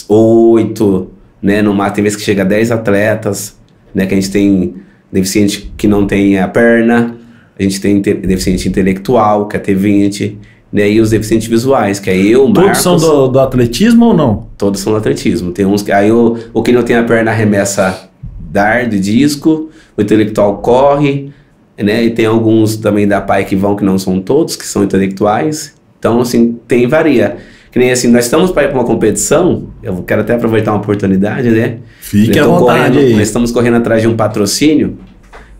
[0.08, 1.10] oito,
[1.42, 1.62] né?
[1.62, 3.56] No máximo tem vezes que chega a 10 atletas,
[3.94, 4.06] né?
[4.06, 4.74] Que a gente tem
[5.10, 7.16] deficiente que não tem a perna,
[7.58, 10.36] a gente tem deficiente intelectual, que é T20,
[10.72, 10.90] né?
[10.90, 12.82] E os deficientes visuais, que é eu, Marcos...
[12.82, 14.46] Todos são do, do atletismo ou não?
[14.58, 15.52] Todos são do atletismo.
[15.52, 15.90] Tem uns que.
[15.90, 18.08] Aí o, o que não tem a perna arremessa
[18.50, 21.32] dardo disco, o intelectual corre,
[21.78, 22.04] né?
[22.04, 25.74] E tem alguns também da PAI que vão, que não são todos, que são intelectuais.
[25.98, 27.36] Então, assim, tem varia.
[27.70, 30.80] Que nem assim, nós estamos para ir para uma competição, eu quero até aproveitar uma
[30.80, 31.78] oportunidade, né?
[32.00, 33.16] Fique à vontade correndo-.
[33.16, 34.98] Nós estamos correndo atrás de um patrocínio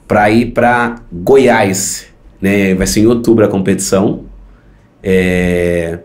[0.06, 2.06] para ir para Goiás,
[2.40, 2.74] né?
[2.74, 4.24] Vai ser em outubro a competição.
[5.02, 5.98] É,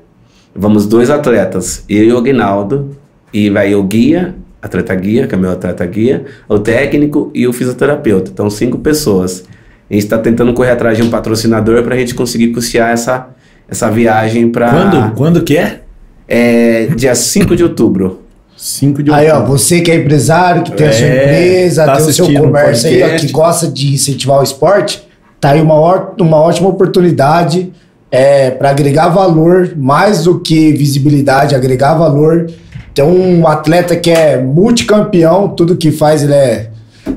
[0.55, 2.95] Vamos dois atletas, eu e o Aguinaldo,
[3.33, 7.53] e vai o guia, atleta guia, que é meu atleta guia, o técnico e o
[7.53, 8.29] fisioterapeuta.
[8.31, 9.45] Então, cinco pessoas.
[9.89, 13.27] A gente está tentando correr atrás de um patrocinador para a gente conseguir custear essa,
[13.67, 14.69] essa viagem para.
[14.69, 15.15] Quando?
[15.15, 15.81] Quando que é?
[16.27, 18.21] É dia 5 de outubro.
[18.55, 19.57] 5 de Aí, ó, outubro.
[19.57, 22.89] você que é empresário, que tem a sua É, empresa, tá tem o seu comércio
[22.89, 25.03] aí, ó, que gosta de incentivar o esporte,
[25.39, 25.75] tá aí uma,
[26.19, 27.73] uma ótima oportunidade
[28.09, 32.49] é, para agregar valor, mais do que visibilidade, agregar valor.
[32.93, 36.69] Tem um atleta que é multicampeão, tudo que faz ele é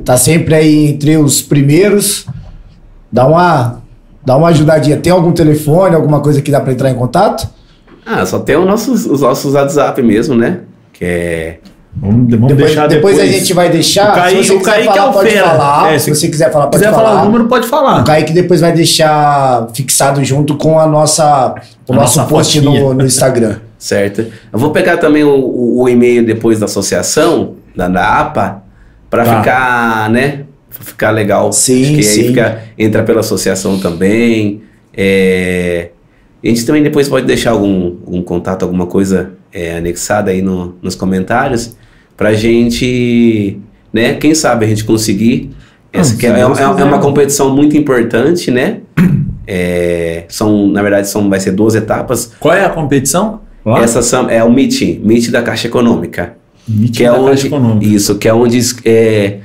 [0.04, 2.26] tá sempre aí entre os primeiros.
[3.10, 3.82] Dá uma
[4.24, 4.96] dá uma ajudadinha.
[4.96, 7.48] Tem algum telefone, alguma coisa que dá para entrar em contato?
[8.04, 10.60] Ah, só tem os nossos, os nossos WhatsApp mesmo, né?
[10.92, 11.58] Que é.
[11.98, 13.34] Vamos, vamos Depois, deixar depois depois.
[13.34, 14.10] a gente vai deixar.
[14.10, 15.48] O Kaique- se você o quiser Kaique falar, é o pode fera.
[15.48, 15.92] falar.
[15.94, 17.08] É, se se você quiser falar, Se pode quiser falar.
[17.08, 18.00] falar o número, pode falar.
[18.02, 21.54] O Kaique depois vai deixar fixado junto com a nossa,
[21.88, 23.56] o A nosso nossa post no, no Instagram.
[23.78, 24.26] certo?
[24.52, 28.62] Eu vou pegar também o, o- o e-mail depois da associação, da, da APA,
[29.08, 29.38] para Tá.
[29.38, 30.40] ficar, né?
[30.86, 31.52] Ficar legal.
[31.52, 32.20] Sim, Acho que sim.
[32.22, 34.62] aí fica, entra pela associação também.
[34.96, 35.90] É,
[36.42, 40.76] a gente também depois pode deixar algum, algum contato, alguma coisa é, anexada aí no-
[40.80, 41.76] nos comentários,
[42.16, 43.58] pra gente,
[43.92, 44.14] né?
[44.14, 45.50] Quem sabe a gente conseguir.
[45.92, 48.78] Essa Ah, que se é, é- Deus é uma competição muito importante, né?
[49.48, 52.32] É, são, na verdade, são, vai ser duas etapas.
[52.40, 53.42] Qual é a competição?
[53.64, 53.80] Lá?
[53.80, 56.34] Essa são, é o MIT, MIT da Caixa Econômica.
[56.68, 57.86] Meeting Que é da Caixa onde, Econômica.
[57.94, 59.36] isso, que é onde é,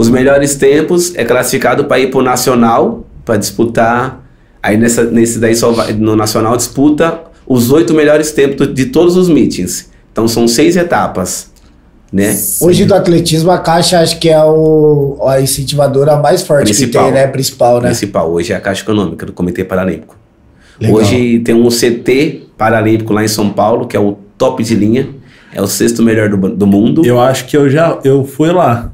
[0.00, 4.24] os melhores tempos é classificado para ir para o Nacional, para disputar.
[4.62, 9.14] Aí nessa, nesse daí só vai, no Nacional disputa os oito melhores tempos de todos
[9.14, 9.90] os meetings.
[10.10, 11.50] Então são seis etapas,
[12.10, 12.34] né?
[12.62, 17.04] Hoje do atletismo, a Caixa acho que é o, a incentivadora mais forte Principal.
[17.04, 17.26] que tem, né?
[17.26, 17.88] Principal, né?
[17.88, 20.16] Principal hoje é a Caixa Econômica do Comitê Paralímpico.
[20.80, 20.96] Legal.
[20.96, 25.10] Hoje tem um CT Paralímpico lá em São Paulo, que é o top de linha,
[25.52, 27.04] é o sexto melhor do, do mundo.
[27.04, 28.90] Eu acho que eu já eu fui lá.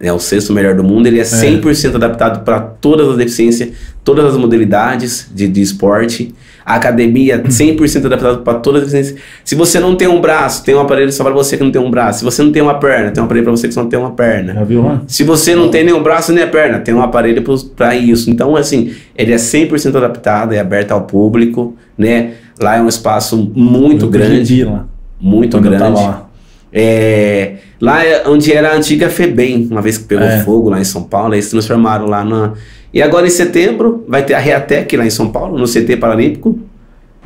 [0.00, 3.70] É o sexto melhor do mundo, ele é 100% adaptado para todas as deficiências,
[4.02, 6.34] todas as modalidades de, de esporte.
[6.66, 9.24] A academia 100% adaptado para todas as deficiências.
[9.44, 11.80] Se você não tem um braço, tem um aparelho só para você que não tem
[11.80, 12.18] um braço.
[12.20, 13.98] Se você não tem uma perna, tem um aparelho para você que só não tem
[13.98, 14.54] uma perna.
[14.54, 15.02] Já viu lá?
[15.06, 17.42] Se você não tem nenhum braço nem a perna, tem um aparelho
[17.76, 18.30] para isso.
[18.30, 22.32] Então, assim, ele é 100% adaptado, é aberto ao público, né?
[22.60, 24.86] Lá é um espaço muito Eu grande, lá.
[25.20, 25.84] muito quando eu grande.
[25.94, 26.28] tava lá.
[26.72, 27.52] É,
[27.84, 30.40] lá é onde era a antiga FEBEM, uma vez que pegou É.
[30.42, 32.52] fogo lá em São Paulo, eles se transformaram lá na.
[32.92, 36.58] E agora em setembro vai ter a Reatec lá em São Paulo, no CT Paralímpico,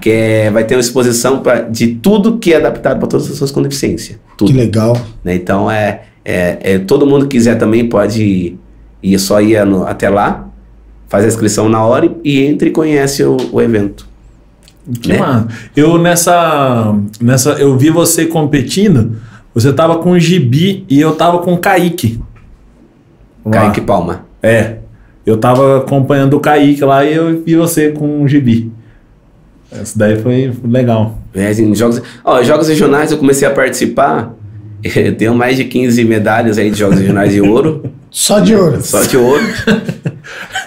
[0.01, 3.33] que é, vai ter uma exposição pra, de tudo que é adaptado para todas as
[3.33, 4.19] pessoas com deficiência.
[4.37, 4.51] Tudo.
[4.51, 4.97] Que legal.
[5.25, 5.35] né?
[5.35, 8.59] Então é, é, é- todo mundo que quiser também pode ir,
[9.03, 10.49] ir só ir no- até lá,
[11.09, 14.07] faz a inscrição na hora e, e entra e conhece o, o evento.
[15.03, 15.19] Que né?
[15.19, 15.49] massa.
[15.77, 17.51] Eu nessa, nessa.
[17.53, 19.17] Eu vi você competindo.
[19.55, 22.21] Você tava com o Gibi e eu tava com o Kaique.
[23.45, 23.53] Lá.
[23.53, 24.27] Kaique Palma.
[24.43, 24.77] É.
[25.27, 28.73] Eu tava acompanhando o Kaique lá e eu vi você com o Gibi.
[29.83, 31.19] Isso daí foi legal.
[31.35, 34.35] É, em jogos, ó, jogos regionais eu comecei a participar.
[34.95, 37.83] Eu tenho mais de 15 medalhas aí de jogos regionais de ouro.
[38.11, 38.81] Só de ouro.
[38.81, 39.43] Só de ouro.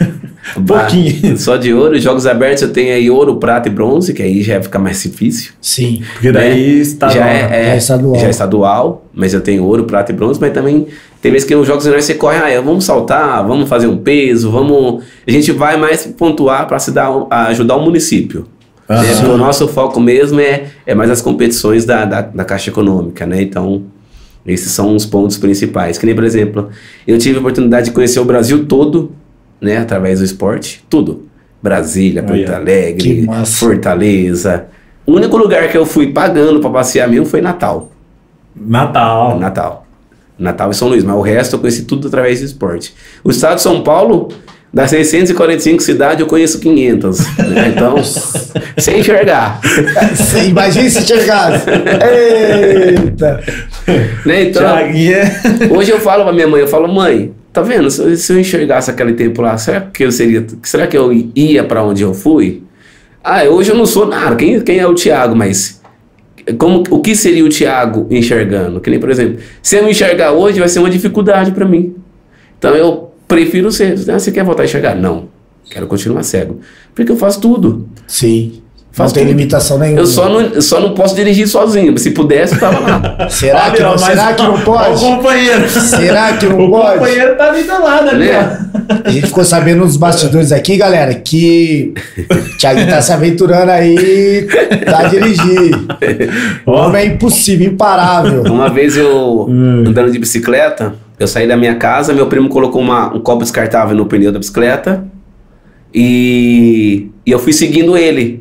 [0.65, 1.37] Pouquinho.
[1.37, 1.99] Só de ouro.
[1.99, 5.53] Jogos abertos eu tenho aí ouro, prata e bronze, que aí já fica mais difícil.
[5.61, 6.01] Sim.
[6.13, 6.81] Porque daí né?
[6.81, 7.29] está já, lá.
[7.29, 8.15] é, Já é estadual.
[8.19, 10.87] já é estadual, mas eu tenho ouro, prata e bronze, mas também
[11.21, 14.49] tem vezes que nos jogos regionais você corre, ah, vamos saltar, vamos fazer um peso,
[14.49, 15.03] vamos.
[15.27, 18.47] A gente vai mais pontuar para se dar, ajudar o município.
[18.89, 18.97] Né?
[19.31, 23.41] O nosso foco mesmo é, é mais as competições da, da, da Caixa Econômica, né?
[23.41, 23.83] Então,
[24.45, 25.97] esses são os pontos principais.
[25.97, 26.69] Que nem, por exemplo,
[27.07, 29.11] eu tive a oportunidade de conhecer o Brasil todo,
[29.61, 29.77] né?
[29.77, 30.83] Através do esporte.
[30.89, 31.27] Tudo.
[31.61, 33.27] Brasília, Porto Olha, Alegre.
[33.45, 34.65] Fortaleza.
[35.05, 37.91] O único lugar que eu fui pagando para passear mesmo foi Natal.
[38.55, 39.39] Natal.
[39.39, 39.85] Natal.
[40.37, 41.03] Natal e São Luís.
[41.03, 42.95] Mas o resto eu conheci tudo através do esporte.
[43.23, 44.29] O estado de São Paulo,
[44.73, 47.19] das 645 cidades, eu conheço 500.
[47.37, 47.73] né?
[47.75, 47.95] Então,
[48.79, 49.61] sem enxergar.
[50.15, 51.65] Você Imagina se chegasse.
[51.69, 53.43] Eita.
[54.25, 54.43] Né?
[54.45, 54.65] Então,
[55.77, 57.89] hoje eu falo pra minha mãe, eu falo, mãe, tá vendo?
[57.89, 60.45] Se eu, se eu enxergasse aquele tempo lá, será que eu seria.
[60.63, 62.63] Será que eu ia pra onde eu fui?
[63.23, 64.35] Ah, hoje eu não sou nada.
[64.35, 65.35] Quem, quem é o Thiago?
[65.35, 65.81] Mas
[66.57, 68.79] como, o que seria o Thiago enxergando?
[68.79, 71.95] Que nem, por exemplo, se eu enxergar hoje, vai ser uma dificuldade pra mim.
[72.57, 73.95] Então eu prefiro ser.
[74.09, 74.95] Ah, você quer voltar a enxergar?
[74.95, 75.29] Não.
[75.69, 76.59] Quero continuar cego.
[76.93, 77.87] Porque eu faço tudo.
[78.07, 78.61] Sim.
[78.93, 80.01] Faz não tem limitação nenhuma.
[80.01, 81.97] Eu só não, eu só não posso dirigir sozinho.
[81.97, 83.27] Se pudesse, eu tava lá.
[83.31, 84.99] Será, que, não, será que não ó, O pode?
[84.99, 85.69] companheiro.
[85.69, 86.99] Será que não o pode?
[86.99, 88.67] companheiro tá ali do lado ali, Né?
[89.05, 91.93] A gente ficou sabendo nos bastidores aqui, galera, que
[92.29, 94.45] o Thiago tá se aventurando aí
[94.83, 95.71] pra dirigir.
[96.65, 98.43] O homem é impossível, imparável.
[98.43, 99.85] Uma vez eu, Hum.
[99.87, 103.95] andando de bicicleta, eu saí da minha casa, meu primo colocou uma- um copo descartável
[103.95, 105.05] no pneu da bicicleta
[105.93, 108.40] e, e eu fui seguindo ele.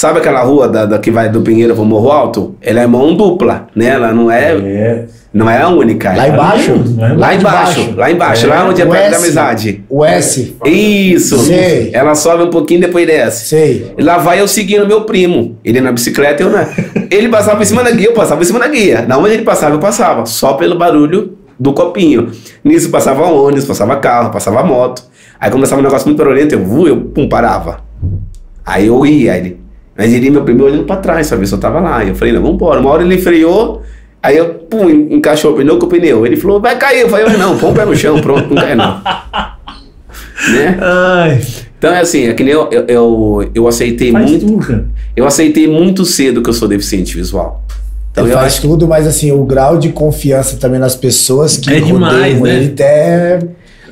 [0.00, 2.54] Sabe aquela rua da, da que vai do Pinheiro pro Morro Alto?
[2.62, 3.88] Ela é mão dupla, né?
[3.88, 5.04] Ela não é, É.
[5.30, 6.16] não é a única.
[6.16, 6.72] Lá embaixo?
[6.96, 7.94] Lá embaixo, baixo.
[7.98, 9.24] lá embaixo, É, lá onde é perto da S.
[9.26, 9.84] amizade.
[9.90, 11.36] O S, Isso!
[11.40, 11.90] Sei.
[11.92, 13.44] Ela sobe um pouquinho e depois desce.
[13.44, 13.94] sei.
[14.00, 15.58] Lá vai eu seguindo meu primo.
[15.62, 16.66] Ele na bicicleta, eu na.
[17.10, 19.04] Ele passava em cima da guia, eu passava em cima da guia.
[19.06, 20.24] Na onde ele passava, eu passava.
[20.24, 22.30] Só pelo barulho do copinho.
[22.64, 25.02] Nisso passava ônibus, passava carro, passava moto.
[25.38, 27.80] Aí começava um negócio muito barulhento, eu, vu, eu pum, parava.
[28.64, 29.59] Aí eu ia, ele.
[29.96, 32.04] Mas ele, meu primo, olhando pra trás, se eu tava lá.
[32.04, 32.80] Eu falei, não, vambora.
[32.80, 33.82] Uma hora ele freou,
[34.22, 36.24] aí eu, pum, encaixou o pneu com o pneu.
[36.24, 37.00] Ele falou, vai cair.
[37.00, 39.00] Eu falei, não, põe o pé no chão, pronto, não cai não.
[40.52, 40.78] né?
[40.80, 41.40] Ai.
[41.78, 44.46] Então é assim, é que nem eu, eu, eu, eu aceitei Faz muito.
[44.46, 44.88] tudo.
[45.16, 47.62] Eu aceitei muito cedo que eu sou deficiente visual.
[48.12, 51.56] Então ele eu faz acho tudo, mas assim, o grau de confiança também nas pessoas
[51.56, 52.56] que É demais, rodeiam né?
[52.56, 53.38] ele é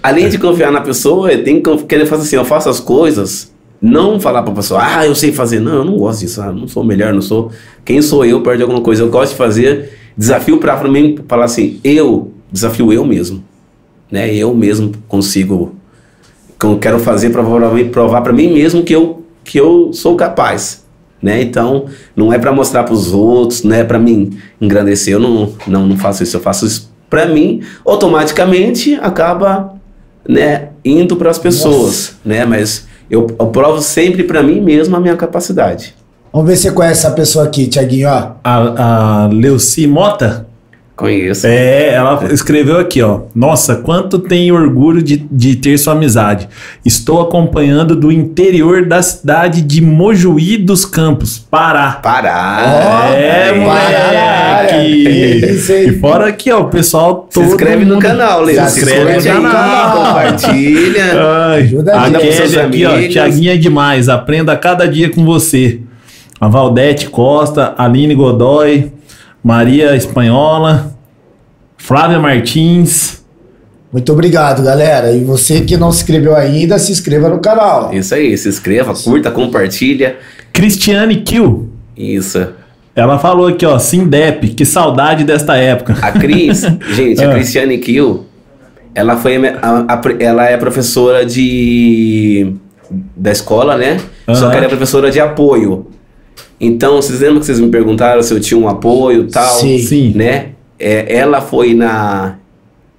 [0.02, 4.18] Além de confiar na pessoa, tenho que querer fazer assim, eu faço as coisas, não
[4.18, 5.60] falar pra pessoa, ah, eu sei fazer.
[5.60, 7.50] Não, eu não gosto disso, ah, não sou melhor, não sou.
[7.84, 9.02] Quem sou eu perto de alguma coisa?
[9.02, 13.42] Eu gosto de fazer desafio pra pra mim falar assim, eu desafio eu mesmo.
[14.10, 14.34] Né?
[14.34, 15.76] Eu mesmo consigo,
[16.58, 17.42] que eu quero fazer pra
[17.92, 20.84] provar, para mim mesmo que eu, que eu sou capaz.
[21.22, 21.42] Né?
[21.42, 25.14] Então, não é pra mostrar pros outros, não é pra mim engrandecer.
[25.14, 27.62] Eu não, não, não faço isso, eu faço isso pra mim.
[27.84, 29.74] Automaticamente acaba
[30.28, 32.44] né, indo para as pessoas, né?
[32.44, 35.94] Mas eu, eu provo sempre para mim mesmo a minha capacidade.
[36.32, 38.32] Vamos ver se você conhece essa pessoa aqui, Tiaguinho, ó.
[38.44, 40.46] A, a Leuci Mota,
[40.98, 41.46] Conheço.
[41.46, 43.20] é, ela escreveu aqui, ó.
[43.32, 46.48] Nossa, quanto tenho orgulho de, de ter sua amizade.
[46.84, 52.00] Estou acompanhando do interior da cidade de Mojuí dos Campos, Pará.
[53.14, 55.06] É, Pará, moleque!
[55.06, 55.88] é isso aí.
[55.88, 58.56] E fora aqui, ó, o pessoal Se todo inscreve no mundo- canal, Leo.
[58.56, 59.96] Já Se se inscreve inscreve no canal.
[59.96, 61.04] compartilha.
[61.52, 62.58] Ai, Ajuda a a gente.
[62.58, 63.12] Aqui, ó, amigos.
[63.12, 65.78] Tiaguinha é demais, aprenda cada dia com você.
[66.40, 68.92] A Valdete Costa, Aline Godoy,
[69.52, 70.92] Maria Espanhola,
[71.78, 73.24] Flávia Martins.
[73.90, 75.10] Muito obrigado, galera.
[75.12, 77.88] E você que não se inscreveu ainda, se inscreva no canal.
[77.94, 80.16] Isso aí, se inscreva, curta, compartilha.
[80.52, 81.66] Cristiane Kill.
[81.96, 82.46] Isso.
[82.94, 85.96] Ela falou aqui, ó, Sindep, que saudade desta época.
[86.02, 86.60] A Cris,
[86.94, 87.32] gente, a Ah.
[87.32, 88.26] Cristiane Kiel,
[88.94, 92.52] ela foi a, a- a- ela é professora de
[93.16, 93.96] da escola, né?
[94.26, 94.50] Só Aham.
[94.50, 95.86] que ela é professora de apoio.
[96.60, 99.58] Então, vocês lembram que vocês me perguntaram se eu tinha um apoio e tal?
[99.58, 99.78] Sim.
[99.78, 100.12] Sim.
[100.14, 100.50] né?
[100.78, 102.36] É, ela foi na,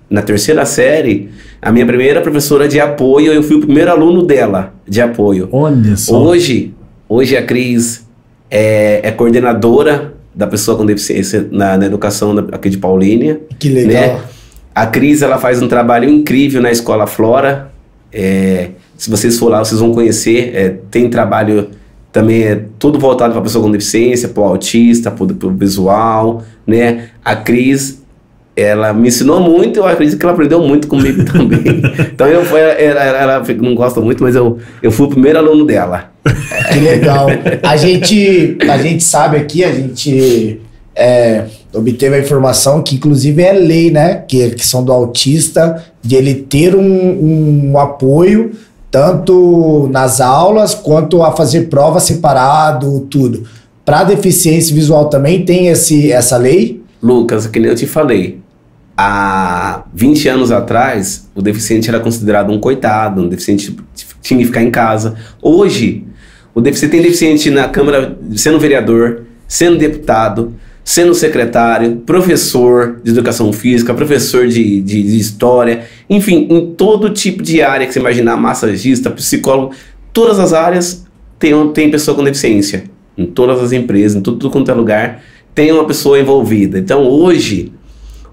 [0.09, 1.29] na terceira série,
[1.61, 5.47] a minha primeira professora de apoio, eu fui o primeiro aluno dela de apoio.
[5.51, 6.21] Olha só.
[6.21, 6.73] Hoje,
[7.07, 8.05] hoje a Cris
[8.49, 13.41] é, é coordenadora da pessoa com deficiência na, na educação da- aqui de Paulínia.
[13.57, 14.01] Que legal.
[14.15, 14.21] Né?
[14.73, 17.71] A Cris ela faz um trabalho incrível na Escola Flora.
[18.11, 20.51] É, se vocês for lá, vocês vão conhecer.
[20.55, 21.69] É, tem trabalho
[22.11, 27.09] também é tudo voltado para pessoa com deficiência, para o autista, para o visual, né?
[27.23, 27.99] A Cris
[28.55, 31.81] ela me ensinou muito, eu acredito que ela aprendeu muito comigo também.
[32.13, 35.65] então eu fui, ela, ela, não gosta muito, mas eu, eu fui o primeiro aluno
[35.65, 36.11] dela.
[36.71, 37.27] Que legal.
[37.63, 40.59] A gente, a gente sabe aqui, a gente
[40.93, 44.15] é, obteve a informação que, inclusive, é lei, né?
[44.27, 48.51] Que a questão do autista, de ele ter um, um apoio,
[48.91, 53.43] tanto nas aulas quanto a fazer prova separado, tudo.
[53.85, 56.83] Para deficiência visual também tem esse, essa lei?
[57.01, 58.39] Lucas, que nem eu te falei,
[58.97, 63.75] há 20 anos atrás, o deficiente era considerado um coitado, um deficiente
[64.21, 65.15] tinha que ficar em casa.
[65.41, 66.05] Hoje,
[66.53, 73.53] o deficiente tem deficiente na Câmara, sendo vereador, sendo deputado, sendo secretário, professor de educação
[73.53, 78.35] física, professor de, de, de história, enfim, em todo tipo de área que você imaginar,
[78.37, 79.73] massagista, psicólogo,
[80.11, 81.05] todas as áreas
[81.37, 82.83] tem, tem pessoa com deficiência.
[83.17, 85.21] Em todas as empresas, em tudo quanto é lugar,
[85.53, 86.79] tem uma pessoa envolvida.
[86.79, 87.71] Então hoje,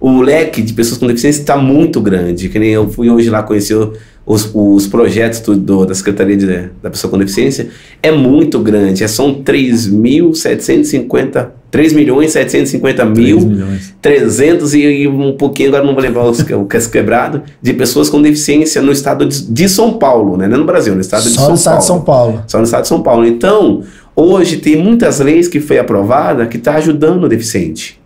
[0.00, 2.48] o leque de pessoas com deficiência está muito grande.
[2.48, 3.76] Que nem eu fui hoje lá conhecer
[4.24, 7.68] os, os projetos do- da Secretaria de- da Pessoa com Deficiência.
[8.02, 9.02] É muito grande.
[9.04, 13.94] É, são 3.750, 3 milhões 750 3 mil milhões.
[14.00, 17.42] 300 e, e um pouquinho, agora não vou lembrar os, que- o que é quebrado,
[17.60, 20.48] de pessoas com deficiência no estado de, de São Paulo, né?
[20.48, 21.80] Não é no Brasil, no estado de Só São no estado Paulo.
[21.80, 22.42] de São Paulo.
[22.46, 23.26] Só no estado de São Paulo.
[23.26, 23.82] Então,
[24.14, 28.00] hoje tem muitas leis que foi aprovada que está ajudando o deficiente.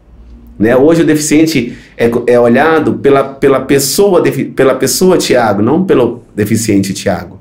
[0.58, 0.76] Né?
[0.76, 4.20] Hoje o deficiente é, é olhado pela, pela pessoa,
[4.56, 7.38] pela pessoa Tiago, não pelo deficiente Tiago.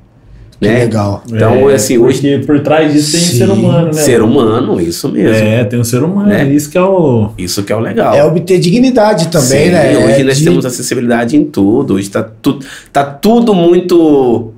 [0.60, 0.78] Que Né?
[0.80, 1.22] legal.
[1.26, 3.38] Então, assim, hoje Porque por trás disso tem Sim.
[3.38, 3.92] ser humano, né?
[3.94, 5.34] ser humano, isso mesmo.
[5.42, 6.28] É, tem um ser humano.
[6.28, 6.44] Né?
[6.52, 7.30] Isso que é o.
[7.38, 8.14] Isso que é o legal.
[8.14, 9.96] É obter dignidade também, Sim, né?
[9.96, 11.94] Hoje É nós de- temos acessibilidade em tudo.
[11.94, 14.52] Hoje está tudo, tá tudo muito,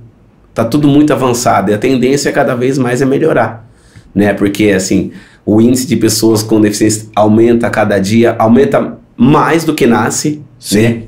[0.52, 3.64] tá tudo muito avançado e a tendência cada vez mais é melhorar,
[4.12, 4.34] né?
[4.34, 5.12] Porque assim,
[5.46, 10.40] o índice de pessoas com deficiência aumenta a cada dia, aumenta mais do que nasce,
[10.58, 10.82] Sim.
[10.82, 11.02] né?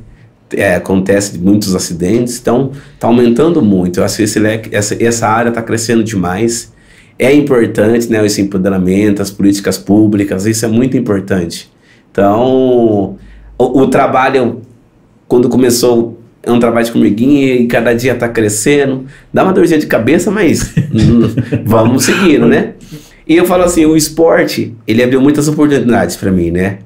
[0.53, 4.01] É, acontece muitos acidentes, então está aumentando muito.
[4.01, 4.41] Eu acho que esse
[4.71, 6.73] essa, essa área está crescendo demais.
[7.19, 11.73] É importante, né, esse empoderamento, as políticas públicas, isso é muito importante.
[12.11, 13.17] Então,
[13.59, 14.63] o, o trabalho,
[15.27, 19.07] quando começou, é um trabalho de formiguinha e cada dia está crescendo.
[19.33, 20.75] Dá uma dorzinha de cabeça, mas
[21.65, 22.75] vamos seguindo, né?
[23.27, 26.79] E eu falo assim, o esporte, ele abriu muitas oportunidades para mim, né?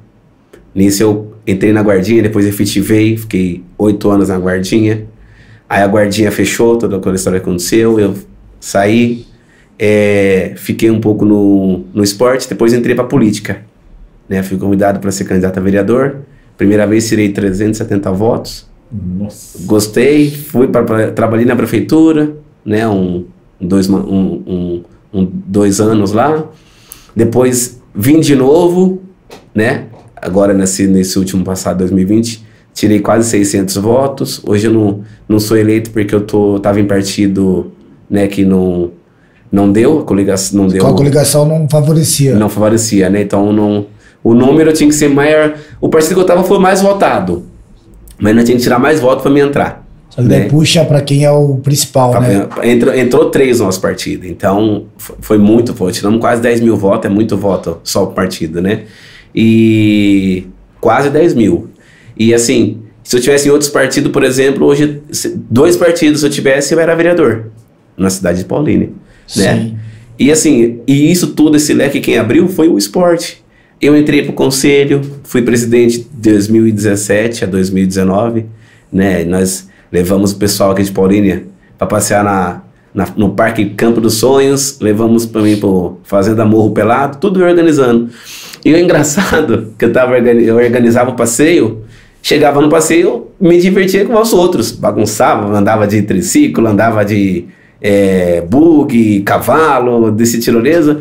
[0.74, 5.06] Nisso eu entrei na guardinha, depois efetivei, fiquei oito anos na guardinha.
[5.68, 8.14] Aí a guardinha fechou, toda aquela história aconteceu, eu
[8.60, 9.26] saí,
[9.78, 13.62] é, fiquei um pouco no, no esporte, depois entrei para política.
[14.28, 14.42] Né?
[14.42, 16.18] Fui convidado para ser candidato a vereador.
[16.56, 18.66] Primeira vez tirei 370 votos.
[18.90, 19.58] Nossa.
[19.66, 22.34] Gostei, fui para trabalhei na prefeitura,
[22.64, 23.24] né, um,
[23.60, 24.82] dois, um,
[25.12, 26.46] um- dois anos lá.
[27.14, 29.02] Depois vim de novo,
[29.54, 29.84] né,
[30.22, 32.44] agora nesse, nesse último passado, 2020,
[32.74, 34.40] tirei quase 600 votos.
[34.46, 37.72] Hoje eu não, não sou eleito porque eu tô, tava em partido,
[38.08, 38.90] né, que não,
[39.50, 42.34] não deu, a coligação não deu a coligação não favorecia.
[42.34, 43.22] não favorecia, né?
[43.22, 43.86] Então não,
[44.22, 45.54] o número tinha que ser maior.
[45.80, 47.44] O partido que eu tava foi mais votado,
[48.18, 49.86] mas não tinha que tirar mais votos para me entrar.
[50.10, 50.48] Só que daí né?
[50.48, 52.48] puxa pra quem é o principal, Pra- né?
[52.62, 55.92] Entrou, entrou três no nosso partido, então foi muito voto.
[55.92, 58.84] Tiramos quase 10 mil votos, é muito voto só o partido, né?
[59.34, 60.46] E
[60.80, 61.68] quase 10 mil.
[62.18, 65.00] E assim, se eu tivesse em outros partidos, por exemplo, hoje,
[65.50, 67.46] dois partidos se eu tivesse, eu era vereador
[67.96, 68.88] na cidade de Paulínia,
[69.36, 69.54] né?
[69.54, 69.76] Sim.
[70.18, 73.42] E assim, e isso tudo, esse leque, quem abriu foi o esporte.
[73.80, 78.46] Eu entrei pro conselho, fui presidente de 2017 a 2019,
[78.92, 79.24] né?
[79.24, 81.44] Nós levamos o pessoal aqui de Paulínia
[81.76, 82.62] para passear na,
[82.92, 88.10] na- no Parque Campo dos Sonhos, levamos para mim pro Fazenda Morro Pelado, tudo organizando.
[88.64, 91.84] E o engraçado, que eu, tava, eu organizava o passeio,
[92.22, 97.46] chegava no passeio, me divertia com os outros, bagunçava, andava de triciclo, andava de
[97.80, 101.00] é, bug, cavalo, desse tirolesa.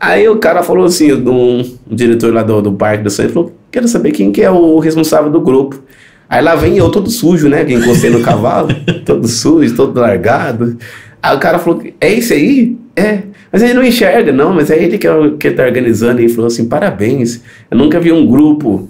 [0.00, 3.52] Aí o cara falou assim, um, um diretor lá do, do Parque do Sonho, falou,
[3.70, 5.82] quero saber quem que é o responsável do grupo.
[6.28, 8.68] Aí lá vem eu todo sujo, né, que encostei no cavalo,
[9.04, 10.76] todo sujo, todo largado.
[11.22, 12.76] Aí o cara falou, é esse aí?
[12.98, 13.22] É.
[13.50, 16.20] Mas ele não enxerga, não, mas é ele que, é o, que tá organizando.
[16.20, 17.40] E ele falou assim, parabéns,
[17.70, 18.88] eu nunca vi um grupo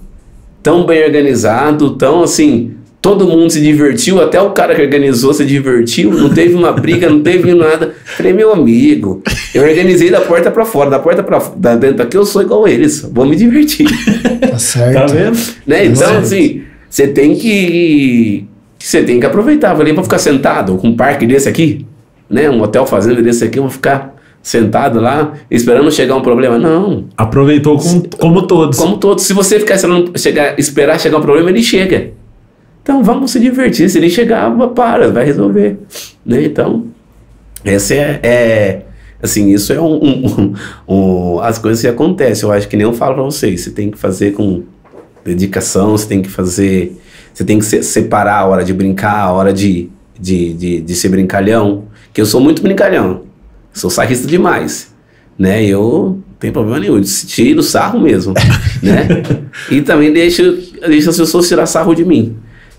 [0.63, 5.45] tão bem organizado, tão assim, todo mundo se divertiu, até o cara que organizou se
[5.45, 7.95] divertiu, não teve uma briga, não teve nada.
[8.05, 9.23] Falei, meu amigo,
[9.55, 12.67] eu organizei da porta pra fora, da porta pra da dentro aqui eu sou igual
[12.67, 13.87] eles, vou me divertir.
[14.41, 14.95] Tá certo.
[14.95, 15.39] Tá vendo?
[15.67, 15.85] né?
[15.85, 16.19] Então, Certo.
[16.19, 18.45] assim, você tem que
[18.79, 19.77] você tem que aproveitar.
[19.77, 21.87] Falei, vou ficar sentado com um parque desse aqui,
[22.29, 22.49] né?
[22.51, 26.59] Um hotel fazenda desse aqui, eu vou ficar sentado lá esperando chegar um problema.
[26.59, 27.05] Não.
[27.17, 28.79] Aproveitou com- como todos.
[28.79, 32.13] Como todos, se você ficar esperando chegar, esperar chegar um problema, ele chega.
[32.83, 33.91] Então vamos se divertir.
[33.91, 35.79] Se ele chegar, para, vai resolver.
[36.25, 36.45] Né?
[36.45, 36.87] Então,
[37.65, 38.83] essa é, é-
[39.23, 40.55] assim, isso é um, um-
[41.37, 42.49] um- as coisas que acontecem.
[42.49, 43.61] Eu acho que nem eu falo pra vocês.
[43.61, 44.63] Você tem que fazer com
[45.25, 46.97] dedicação, você tem que fazer,
[47.35, 50.95] você tem que se- separar a hora de brincar, a hora de, de, de, de
[50.95, 51.85] ser brincalhão.
[52.19, 53.21] Que eu sou muito brincalhão.
[53.73, 54.93] Sou sarrista demais.
[55.39, 55.65] Né?
[55.65, 57.01] Eu não tenho problema nenhum.
[57.01, 58.35] Tiro sarro mesmo.
[58.83, 59.07] né?
[59.71, 60.43] E também deixo,
[60.85, 62.37] deixo as pessoas tirar sarro de mim.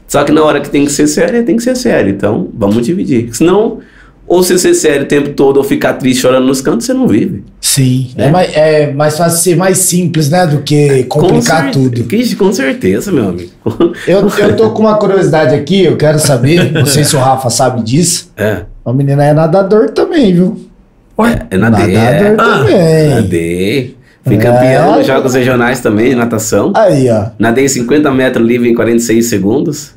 [0.10, 2.12] Só que na hora que tem que ser sério, tem que ser sério.
[2.12, 3.30] Então, vamos dividir.
[3.32, 3.80] Senão,
[4.28, 7.08] ou você ser sério o tempo todo ou ficar triste chorando nos cantos, você não
[7.08, 7.46] vive.
[7.62, 8.12] Sim.
[8.18, 8.32] É, Né?
[8.32, 10.46] mais, é mais fácil ser mais simples, né?
[10.48, 12.06] Do que complicar Com tudo.
[12.38, 13.52] Com certeza, meu amigo.
[14.06, 17.50] Eu, eu tô com uma curiosidade aqui, eu quero saber, não sei se o Rafa
[17.50, 18.34] sabe disso.
[18.36, 18.66] É.
[18.90, 20.60] A menina é nadador também, viu?
[21.18, 21.94] Ué, É nadei.
[21.96, 22.36] Nadador É.
[22.36, 23.10] também.
[23.16, 23.98] Nadei.
[24.24, 24.38] Fui É.
[24.40, 26.72] campeão nos jogos regionais também, de natação.
[26.76, 27.28] Aí, ó.
[27.40, 29.92] Nadei 50 metros livre em 46 segundos.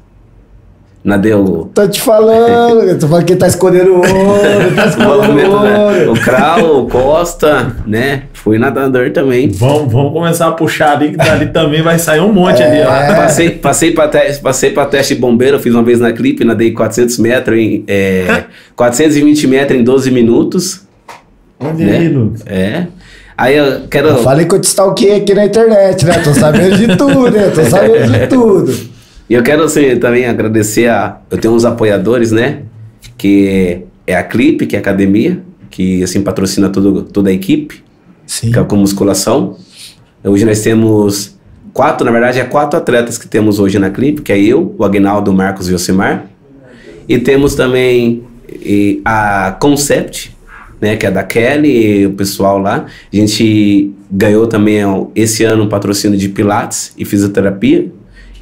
[1.05, 1.69] Nadei o.
[1.75, 5.61] Tô te falando, tô falando que tá escondendo o olho, tá o escondendo movimento, o
[5.61, 6.09] né?
[6.09, 8.25] O Krau, o Costa, né?
[8.33, 9.49] Fui nadador também.
[9.49, 12.95] vamos, vamos começar a puxar ali, que dali também vai sair um monte ali, ó.
[12.95, 13.17] É.
[13.17, 16.71] Passei, passei para teste, passei pra teste de bombeiro, fiz uma vez na clipe, nadei
[16.71, 17.83] 400 metros em.
[17.89, 18.45] É,
[18.77, 20.83] 420 metros em 12 minutos.
[21.59, 21.99] Olha né?
[21.99, 22.43] aí, Lucas.
[22.47, 22.87] É.
[23.37, 24.07] Aí eu quero.
[24.07, 26.13] Eu falei que eu te stalkeei aqui na internet, né?
[26.23, 27.51] Tô sabendo de tudo, né?
[27.53, 28.92] Tô sabendo de tudo.
[29.29, 31.19] E eu quero assim, também agradecer a.
[31.31, 32.63] Eu tenho uns apoiadores, né?
[33.17, 37.83] Que é a Clipe, que é a academia, que assim patrocina tudo, toda a equipe,
[38.27, 38.51] Sim.
[38.51, 39.57] que é com musculação.
[40.25, 41.37] Hoje nós temos
[41.73, 44.85] quatro, na verdade, é quatro atletas que temos hoje na Clipe, que é eu, o
[44.85, 46.27] Agnaldo, o Marcos e o Osimar.
[47.09, 50.37] E temos também e, a Concept,
[50.81, 52.87] né, que é da Kelly e o pessoal lá.
[53.13, 54.83] A gente ganhou também
[55.15, 57.91] esse ano um patrocínio de Pilates e fisioterapia.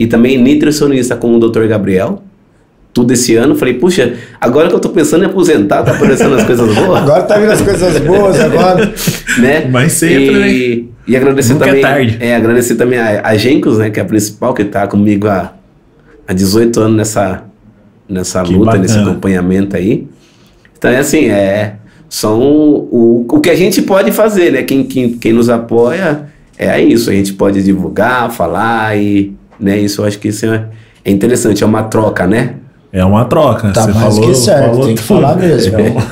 [0.01, 1.67] E também nutricionista com o Dr.
[1.67, 2.23] Gabriel.
[2.93, 3.55] Tudo esse ano.
[3.55, 7.03] Falei, puxa, agora que eu tô pensando em aposentar, tá aparecendo as coisas boas.
[7.05, 8.93] Agora tá vindo as coisas boas, agora.
[9.39, 9.69] né?
[9.71, 11.83] Mas sempre, e, E agradecer Nunca é também.
[11.83, 12.17] tarde.
[12.19, 13.91] É, agradecer também a, a Gencos, né?
[13.91, 15.53] Que é a principal, que tá comigo há,
[16.27, 17.45] há 18 anos nessa,
[18.09, 19.11] nessa Que luta, nesse bacana.
[19.13, 20.09] acompanhamento aí.
[20.79, 21.75] Então é assim, é.
[22.09, 24.63] São o, o que a gente pode fazer, né?
[24.63, 26.25] Quem, quem, quem nos apoia
[26.59, 27.11] é isso.
[27.11, 29.39] A gente pode divulgar, falar e.
[29.61, 30.65] Né, isso eu acho que isso é,
[31.05, 32.55] é interessante, é uma troca, né?
[32.93, 33.71] É uma troca.
[33.71, 35.21] Tá Você mais falou, que certo, falou tem que tudo.
[35.21, 35.77] falar mesmo.
[35.79, 36.03] É uma,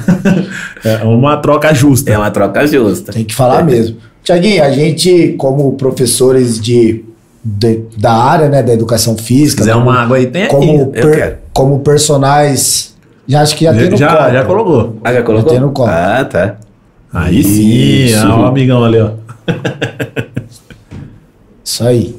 [0.85, 2.11] é uma troca justa.
[2.13, 3.13] É uma troca justa.
[3.13, 3.97] Tem que falar mesmo.
[4.23, 7.05] Tiaguinho, a gente, como professores de,
[7.45, 10.55] de- da área, né, da educação Se física, quiser como, uma água aí, tem aqui.
[10.55, 12.95] como, eu per- como personagens,
[13.27, 14.33] já acho que já, tem no já, copo.
[14.33, 14.97] já colocou.
[15.03, 15.51] Ah, já colocou?
[15.51, 15.89] tem no copo.
[15.91, 16.57] Ah, tá.
[17.13, 18.29] Aí sim, Isso.
[18.29, 19.11] ó, o amigão ali, ó.
[21.65, 22.15] Isso aí.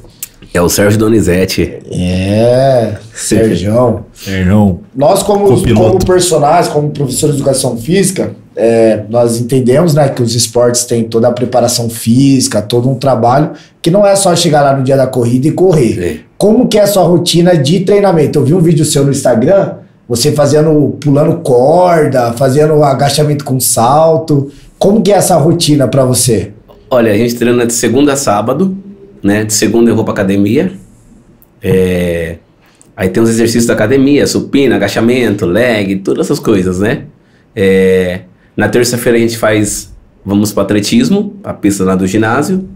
[0.53, 1.79] É o Sérgio Donizete.
[1.91, 4.05] É, Sergião.
[4.13, 4.79] Sérgio.
[4.95, 5.87] Nós, como, Copiloto.
[5.91, 11.03] como personagens, como professores de educação física, é, nós entendemos né, que os esportes têm
[11.03, 14.97] toda a preparação física, todo um trabalho, que não é só chegar lá no dia
[14.97, 16.03] da corrida e correr.
[16.03, 16.17] É.
[16.37, 18.39] Como que é a sua rotina de treinamento?
[18.39, 19.73] Eu vi um vídeo seu no Instagram,
[20.07, 24.51] você fazendo, pulando corda, fazendo agachamento com salto.
[24.79, 26.51] Como que é essa rotina pra você?
[26.89, 28.75] Olha, a gente treina de segunda a sábado,
[29.23, 29.43] né?
[29.43, 30.71] De segunda eu vou pra academia.
[31.61, 32.37] É,
[32.99, 37.03] Aí tem os exercícios da academia, supina, agachamento, leg, todas essas coisas, né?
[37.55, 38.23] É,
[38.57, 39.95] Na terça-feira a gente faz,
[40.25, 42.67] vamos para atletismo, a pista lá do ginásio.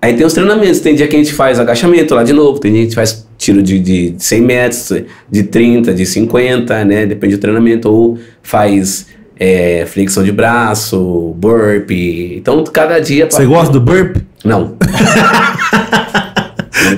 [0.00, 2.72] Aí tem os treinamentos, tem dia que a gente faz agachamento lá de novo, tem
[2.72, 4.92] dia que a gente faz tiro de, de 100 metros,
[5.30, 7.04] de 30, de 50, né?
[7.04, 9.06] Depende do treinamento, ou faz
[9.44, 12.36] é, flexão de braço, burpee.
[12.36, 13.26] Então cada dia...
[13.28, 14.18] Você gosta do burp?
[14.44, 14.76] Não.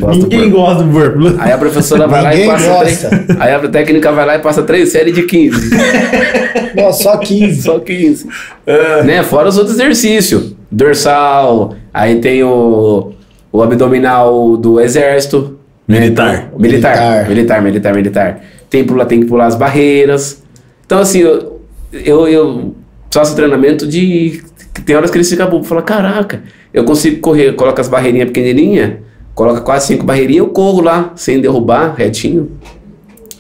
[0.01, 1.37] Não do Ninguém gosta do burp.
[1.39, 3.09] Aí a professora vai lá e Ninguém passa gosta.
[3.09, 3.41] três.
[3.41, 5.71] Aí a técnica vai lá e passa três séries de 15.
[6.77, 7.63] Nossa, só 15.
[7.63, 8.27] Só 15.
[9.05, 9.23] Né?
[9.23, 10.55] Fora os outros exercícios.
[10.71, 13.13] Dorsal, aí tem o,
[13.53, 15.59] o abdominal do exército.
[15.87, 16.01] né?
[16.01, 16.35] Militar.
[16.49, 16.97] Então, Militar.
[16.97, 17.29] Militar.
[17.29, 18.41] Militar, militar, militar.
[18.69, 20.43] Tem, pula, tem que pular as barreiras.
[20.85, 21.54] Então, assim, eu,
[22.05, 22.75] eu, eu
[23.11, 24.43] faço treinamento de.
[24.85, 25.69] Tem horas que eles ficam bobos.
[25.69, 26.43] Fala, caraca,
[26.73, 28.95] eu consigo correr, coloca as barreirinhas pequenininhas,
[29.35, 32.51] coloca quase cinco barreirinhas, eu corro lá, sem derrubar, retinho.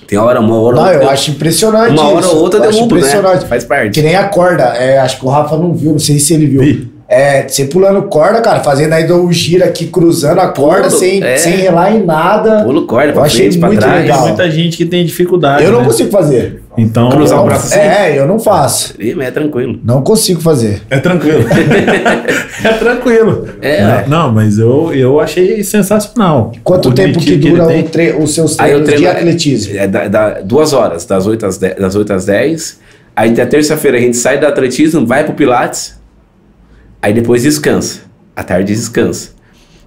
[0.06, 0.76] Tem hora, uma hora.
[0.76, 2.36] Não, eu outra- acho impressionante Uma hora isso.
[2.36, 3.00] ou outra Eu acho derrubo, né?
[3.00, 3.46] impressionante.
[3.46, 3.90] Faz parte.
[3.94, 4.62] Que nem a corda.
[4.64, 6.60] É, acho que o Rafa não viu, não sei se ele viu.
[6.60, 6.93] Vi.
[7.14, 11.22] É, você pulando corda, cara, fazendo aí o giro aqui, cruzando a corda, Pulo, sem,
[11.22, 11.36] é.
[11.36, 12.64] sem relar em nada.
[12.64, 13.94] Pulo corda Eu pra achei frente, pra muito trás.
[13.94, 14.20] Tem legal.
[14.26, 15.64] muita gente que tem dificuldade.
[15.64, 15.86] Eu não né?
[15.86, 16.62] consigo fazer.
[16.76, 17.78] Então, Cruzar o braço assim?
[17.78, 18.94] É, eu não faço.
[18.98, 19.78] Ih, mas é tranquilo.
[19.84, 20.82] Não consigo fazer.
[20.90, 21.44] É tranquilo.
[22.64, 23.48] é tranquilo.
[23.62, 26.52] É, não, não, mas eu, eu achei sensacional.
[26.64, 27.82] Quanto O tempo que dura ele o tem.
[27.84, 29.78] tre- os seus treinos treino de atletismo?
[29.78, 31.76] É, da, da- duas horas, das 8 às 10.
[31.76, 32.80] Das 8 às 10.
[33.16, 36.02] Aí da terça-feira a gente sai do atletismo, vai pro Pilates.
[37.04, 38.00] Aí depois descansa.
[38.34, 39.32] À tarde descansa.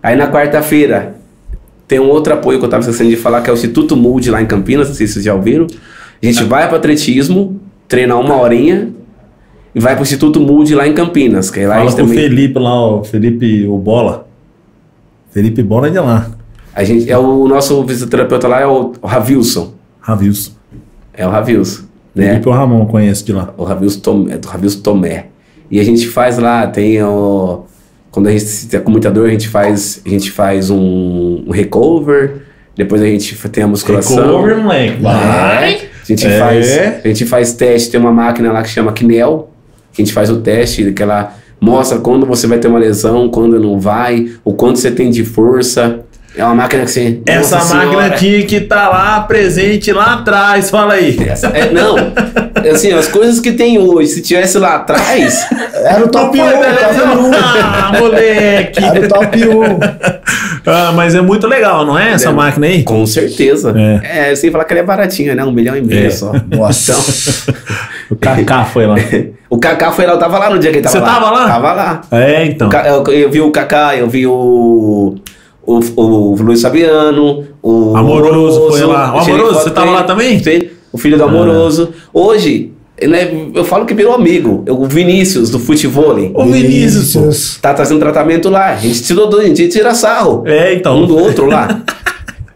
[0.04, 1.16] Aí na quarta-feira
[1.88, 4.30] tem um outro apoio que eu tava esquecendo de falar, que é o Instituto Mood
[4.30, 5.66] lá em Campinas, não sei se vocês já ouviram.
[6.22, 8.90] A gente vai pro atletismo, treina uma horinha
[9.74, 11.50] e vai pro Instituto Mood lá em Campinas.
[11.50, 12.24] Que lá a Fala gente com o também.
[12.30, 14.28] Felipe lá, o Felipe, o Bola.
[15.32, 16.30] Felipe Bola é de lá.
[16.76, 19.74] A gente, é o nosso fisioterapeuta lá é o, o Ravilson.
[20.00, 20.52] Ravilson.
[21.16, 21.82] É o Ravilson.
[22.14, 22.28] Né?
[22.28, 23.56] Felipe o Ramon conhece de lá.
[23.58, 25.30] o Ravilson Tomé, do Ravilson Tomé.
[25.70, 27.64] E a gente faz lá, tem o.
[28.12, 31.52] Quando a gente tem com muita dor, a gente faz, a gente faz um, um
[31.52, 32.42] recover,
[32.76, 34.16] depois a gente tem a musculação.
[34.42, 35.02] Recover, moleque.
[35.02, 35.76] Vai.
[35.76, 36.40] A gente, É.
[36.40, 39.50] faz, a gente faz teste, tem uma máquina lá que chama Kinel,
[39.92, 43.30] que a gente faz o teste, que ela mostra quando você vai ter uma lesão,
[43.30, 46.00] quando não vai, o quanto você tem de força.
[46.38, 47.20] É uma máquina que você.
[47.26, 48.16] Essa Nossa máquina Senhora.
[48.18, 51.18] tinha que tá lá presente lá atrás, fala aí.
[51.28, 51.96] Essa- é, não,
[52.72, 55.48] assim, as coisas que tem hoje, se tivesse lá atrás,
[55.84, 57.04] Era o top 1, Foi, top beleza?
[57.64, 58.84] Ah, moleque.
[58.84, 58.86] 1.
[58.86, 59.80] Era o top 1.
[60.70, 62.12] Ah, mas é muito legal, não é?
[62.12, 62.32] Essa É.
[62.34, 62.84] máquina aí?
[62.84, 63.74] Com certeza.
[64.04, 64.32] É.
[64.32, 65.42] É, sem falar que ela é baratinha, né?
[65.46, 66.10] Um milhão e meio É.
[66.10, 66.34] só.
[66.52, 66.94] Nossa.
[68.12, 68.96] O Kaká foi lá.
[69.50, 71.06] O Kaká foi lá, eu tava lá no dia que ele tava Você lá.
[71.14, 71.48] tava lá?
[71.48, 72.02] Tava lá.
[72.12, 72.70] É, então.
[72.86, 75.16] Eu, eu vi o Kaká, eu vi o.
[75.68, 79.14] O, o Luiz Fabiano, o Amoroso foi lá.
[79.14, 80.42] O Amoroso, você tava com lá também?
[80.42, 81.90] Sim, o filho do Amoroso.
[82.14, 82.72] Hoje,
[83.06, 84.64] né, eu falo que virou amigo.
[84.70, 88.68] O Vinícius, do futebol, Ô, Vinícius, tá fazendo tratamento lá.
[88.68, 90.44] A gente tirou dois, a gente tira sarro.
[90.48, 91.04] É, então.
[91.04, 91.84] um do outro lá.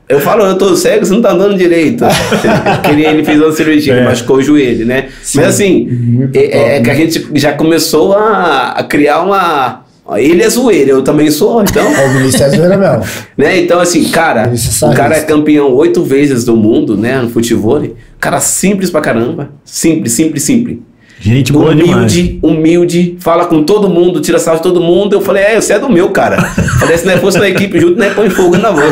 [0.08, 2.04] Eu falo, eu tô cego, você não tá andando direito.
[2.82, 4.04] Porque ele, ele fez uma cirurgia, É.
[4.06, 5.08] machucou o joelho, né?
[5.36, 6.84] Mas assim, é, é top.
[6.84, 9.86] que a gente já começou a, a criar uma.
[10.18, 11.84] Ele é zoeiro, eu também sou, então.
[11.84, 13.04] É, o Vinícius é zoeira mesmo.
[13.38, 13.60] né?
[13.60, 14.52] Então, assim, cara,
[14.82, 17.22] o cara é campeão oito vezes do mundo, né?
[17.22, 17.82] No futebol.
[18.20, 19.50] Cara simples pra caramba.
[19.64, 20.80] Simples, simples, simples.
[21.20, 21.96] Gente boa demais.
[21.96, 25.14] Humilde, humilde, fala com todo mundo, tira sarro de todo mundo.
[25.14, 26.42] Eu falei, é, você é do meu, cara.
[26.80, 28.10] falei, se não fosse na equipe junto, né?
[28.10, 28.92] Põe fogo na mão.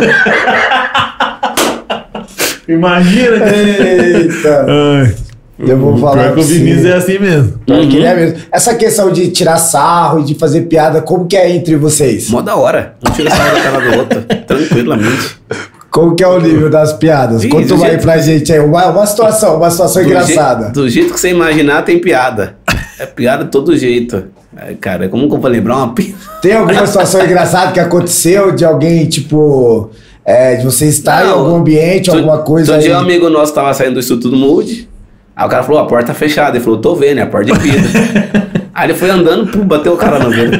[2.68, 3.46] Imagina.
[3.50, 4.66] Eita.
[4.70, 5.29] Ai.
[5.60, 7.60] Eu vou falar pra o Vinícius é assim mesmo.
[7.66, 8.38] Que ele é mesmo.
[8.52, 12.30] Essa questão de tirar sarro e de fazer piada, como que é entre vocês?
[12.30, 12.96] Mó da hora.
[13.08, 15.38] Um tira sarro da cara do outro, tranquilamente.
[15.92, 17.44] Como que é o nível das piadas?
[17.44, 18.60] Ih, Conta aí pra gente aí.
[18.60, 20.64] Uma, uma situação, uma situação Do engraçada.
[20.66, 22.56] jeito- do jeito que você imaginar, tem piada.
[23.00, 24.26] É piada de todo jeito.
[24.56, 26.14] É, cara, como que eu vou lembrar uma piada?
[26.42, 29.90] Tem alguma situação engraçada que aconteceu de alguém, tipo,
[30.24, 33.30] é, de você estar em Não, algum ambiente, Outro- alguma coisa Outro dia um amigo
[33.30, 34.89] nosso tava saindo do Instituto Mood.
[35.40, 36.58] Aí o cara falou, a porta tá fechada.
[36.58, 37.90] Ele falou, tô vendo, é a porta de vidro.
[38.76, 40.60] aí ele foi andando, pum, bateu o cara no vidro.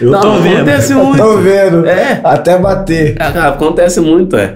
[0.00, 0.56] Eu Não, tô vendo.
[0.56, 1.16] acontece muito.
[1.18, 1.86] Tô vendo.
[1.86, 2.20] É.
[2.22, 3.14] Até bater.
[3.14, 4.54] Cara, acontece muito, é.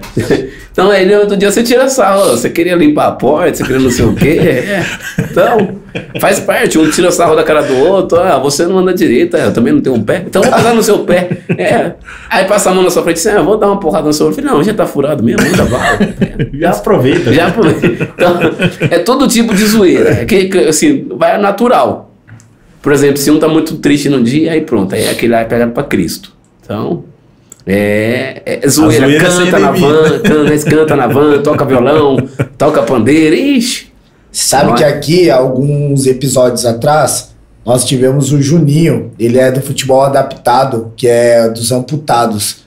[0.71, 3.91] Então, aí outro dia você tira sarro, você queria limpar a porta, você queria não
[3.91, 4.39] sei o quê.
[4.69, 4.85] É.
[5.19, 5.75] Então,
[6.19, 9.45] faz parte, um tira sarro da cara do outro, ah, você não anda direito, é,
[9.45, 11.29] eu também não tenho um pé, então eu vou pegar no seu pé.
[11.57, 11.93] É.
[12.29, 14.07] Aí passa a mão na sua frente e diz, ah, eu vou dar uma porrada
[14.07, 14.31] no seu olho.
[14.33, 15.95] Eu falei, não, já tá furado mesmo, anda vai.
[16.21, 16.57] É.
[16.59, 17.33] Já aproveita.
[17.33, 18.09] Já aproveita.
[18.15, 18.39] Então,
[18.89, 20.11] é todo tipo de zoeira.
[20.21, 22.08] É que, assim, vai natural.
[22.81, 25.45] Por exemplo, se um tá muito triste num dia, aí pronto, aí aquele lá é
[25.45, 26.33] pegado pra Cristo.
[26.63, 27.03] Então,
[27.65, 29.05] é, é zoeira.
[29.05, 32.17] zoeira é sem canta na van, canta, canta na van, toca violão,
[32.57, 33.89] toca pandeira, ixi.
[34.31, 34.87] Sabe Não que é?
[34.87, 37.31] aqui, alguns episódios atrás,
[37.65, 39.11] nós tivemos o Juninho.
[39.19, 42.57] Ele é do futebol adaptado, que é dos amputados.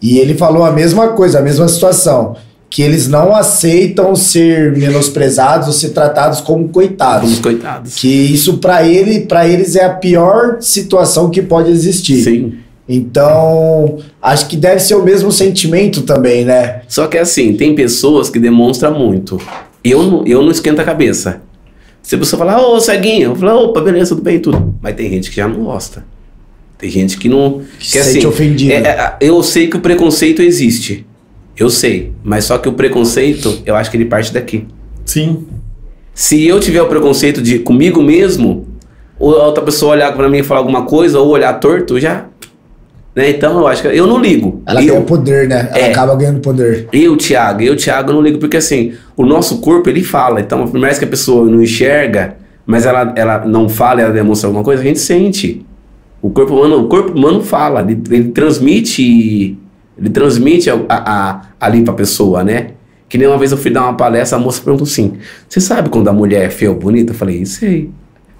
[0.00, 2.36] E ele falou a mesma coisa, a mesma situação.
[2.74, 7.24] Que eles não aceitam ser menosprezados ou ser tratados como coitados.
[7.28, 7.96] Vamos coitados.
[7.96, 12.22] Que isso pra ele, para eles é a pior situação que pode existir.
[12.22, 12.54] Sim.
[12.88, 16.80] Então, acho que deve ser o mesmo sentimento também, né?
[16.88, 19.38] Só que assim, tem pessoas que demonstram muito.
[19.84, 21.42] Eu não, eu não esquento a cabeça.
[22.02, 24.74] Se você falar, ô ceguinho, eu falo, opa, beleza, tudo bem, tudo.
[24.80, 26.04] Mas tem gente que já não gosta.
[26.78, 27.60] Tem gente que não.
[27.78, 28.72] Que Que, se sente ofendido.
[28.72, 31.06] é- é- eu sei que o preconceito existe.
[31.56, 32.12] Eu sei.
[32.24, 34.66] Mas só que o preconceito, eu acho que ele parte daqui.
[35.04, 35.44] Sim.
[36.14, 38.66] Se eu tiver o preconceito de comigo mesmo,
[39.18, 42.26] ou a outra pessoa olhar pra mim e falar alguma coisa, ou olhar torto, já.
[43.14, 43.30] Né?
[43.30, 43.88] Então eu acho que.
[43.88, 44.62] Eu não ligo.
[44.66, 45.68] Ela eu, ganha poder, né?
[45.70, 45.90] Ela É.
[45.90, 46.88] acaba ganhando poder.
[46.92, 50.40] eu, Thiago, eu, Thiago, eu não ligo, porque assim, o nosso corpo, ele fala.
[50.40, 54.48] Então, por mais que a pessoa não enxerga, mas ela, ela não fala, ela demonstra
[54.48, 55.64] alguma coisa, a gente sente.
[56.22, 59.58] O corpo humano, o corpo humano fala, ele, ele transmite,
[59.98, 62.68] ele transmite a, a, a- ali pra pessoa, né?
[63.08, 65.14] Que nem uma vez eu fui dar uma palestra, a moça perguntou assim,
[65.48, 67.12] você sabe quando a mulher é feia ou bonita?
[67.12, 67.90] Eu falei, sei.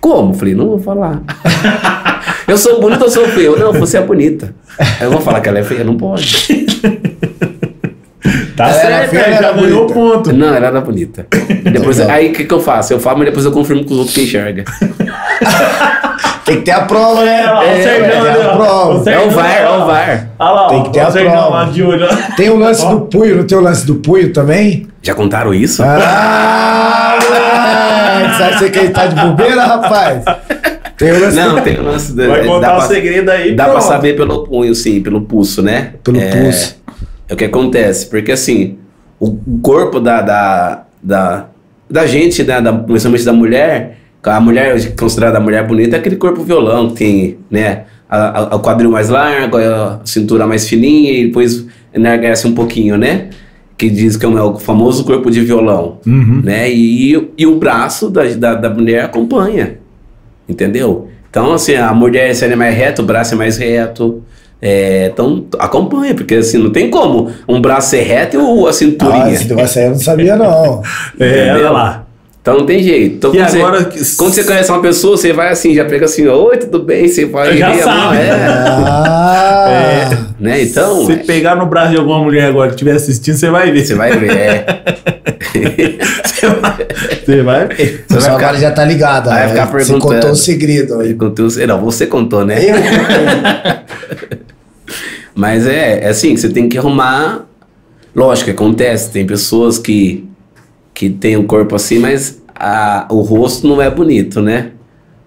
[0.00, 0.32] Como?
[0.32, 1.22] Eu falei, não vou falar.
[2.48, 3.50] eu sou bonita ou sou feia?
[3.56, 4.54] Não, você é bonita.
[5.00, 5.84] Eu vou falar que ela é feia?
[5.84, 6.66] Não pode.
[8.56, 9.94] Tá Ela certo, ela já ganhou bonita.
[9.94, 10.32] ponto.
[10.32, 11.26] Não, ela era bonita.
[11.70, 12.16] Depois, Legal.
[12.16, 12.92] aí o que, que eu faço?
[12.92, 14.64] Eu falo, mas depois eu confirmo com os outros que enxergam.
[16.44, 17.40] Tem que ter a prova, né?
[17.44, 18.56] É, o É, Sérgio tem ali, a ó.
[18.56, 19.10] prova.
[19.10, 19.86] É o VAR, é lá, o.
[19.86, 20.28] VAR.
[20.40, 21.48] Olha lá, Tem que ter o a prova.
[21.48, 22.08] lá de olho.
[22.36, 24.88] Tem o lance do punho, não tem o lance do punho também?
[25.02, 25.82] Já contaram isso?
[25.84, 28.36] Ah, moleque!
[28.36, 30.24] Você acha que ele tá de bobeira, rapaz?
[30.98, 31.60] Tem o lance Não, do...
[31.62, 33.54] tem o lance da- Vai dá contar o pra- segredo aí.
[33.54, 33.86] Dá pra pronto.
[33.88, 35.92] saber pelo punho, sim, pelo pulso, né?
[36.02, 36.81] Pelo é, pulso.
[37.32, 38.76] É o que acontece, porque assim,
[39.18, 41.46] o corpo da, da, da,
[41.88, 46.16] da gente, né, da, principalmente da mulher, a mulher considerada a mulher bonita é aquele
[46.16, 47.84] corpo violão que tem, né,
[48.52, 53.30] o quadril mais largo, a cintura mais fininha e depois enarguece um pouquinho, né?
[53.78, 56.00] Que diz que é o famoso corpo de violão,
[56.44, 56.70] né?
[56.70, 59.78] E, e o braço da, da, da mulher acompanha,
[60.46, 61.08] entendeu?
[61.30, 64.22] Então, assim, a mulher, se ela é mais reta, o braço é mais reto.
[64.64, 68.70] É, então, acompanha, porque assim, não tem como um braço ser reto e o- a
[68.70, 69.32] Ah, cinturinha.
[69.32, 70.80] esse negócio aí eu não sabia, não.
[71.18, 72.04] É, olha lá.
[72.40, 73.14] Então não tem jeito.
[73.16, 76.04] Então, E quando, agora- você, quando você conhece uma pessoa, você vai assim, já pega
[76.06, 77.06] assim, oi, tudo bem?
[77.08, 78.16] Você vai Já ver sabe.
[78.16, 80.62] é, Ah, né?
[80.62, 83.70] Então, Se é, pegar no braço de alguma mulher agora que estiver assistindo, você vai
[83.70, 83.84] ver.
[83.84, 84.30] você vai ver.
[84.32, 84.66] É.
[87.24, 88.04] Você vai ver.
[88.08, 89.26] Você vai ficar- agora já tá ligado.
[89.28, 89.48] vai né?
[89.50, 90.14] ficar Você perguntando.
[90.14, 91.14] contou o segredo aí.
[91.14, 92.58] Contou- Não, você contou, né?
[92.64, 92.74] Eu,
[95.34, 97.46] Mas é, é assim, você tem que arrumar.
[98.14, 100.28] Lógico acontece, tem pessoas que,
[100.92, 104.72] que têm um corpo assim, mas a, o rosto não é bonito, né?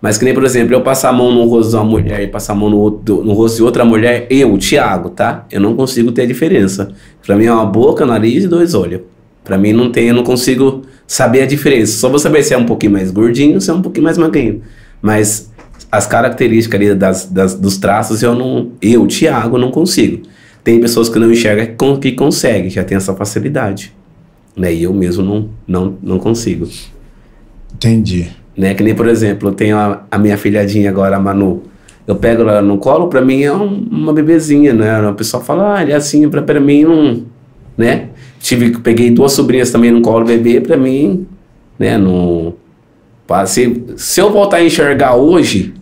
[0.01, 2.27] Mas que nem, por exemplo, eu passar a mão no rosto de uma mulher e
[2.27, 5.47] passar a mão no, outro, no rosto de outra mulher, eu, Thiago, tá?
[5.51, 6.91] Eu não consigo ter a diferença.
[7.25, 9.01] Pra mim é uma boca, nariz e dois olhos.
[9.43, 11.93] Pra mim não tem, eu não consigo saber a diferença.
[11.93, 14.61] Só vou saber se é um pouquinho mais gordinho, se é um pouquinho mais magrinho.
[15.01, 15.51] Mas
[15.95, 20.21] as características ali das, das- dos traços eu não, eu, Thiago, não consigo.
[20.63, 23.93] Tem pessoas que não enxergam que, que conseguem, já tem essa facilidade.
[24.57, 24.73] Né?
[24.73, 26.67] E eu mesmo não, não, não consigo.
[27.73, 28.27] Entendi.
[28.57, 28.73] Né?
[28.73, 31.63] Que nem, por exemplo, eu tenho a, a minha filhadinha agora, a Manu.
[32.07, 35.07] Eu pego ela no colo, pra mim é um- uma bebezinha, né?
[35.09, 37.23] O pessoal fala, ah, ele é assim, pra, pra mim não.
[37.77, 38.09] Né?
[38.39, 41.25] Tive, peguei duas sobrinhas também no colo bebê, pra mim,
[41.77, 41.97] né?
[41.97, 42.53] Não.
[43.47, 45.73] Se, se eu voltar a enxergar hoje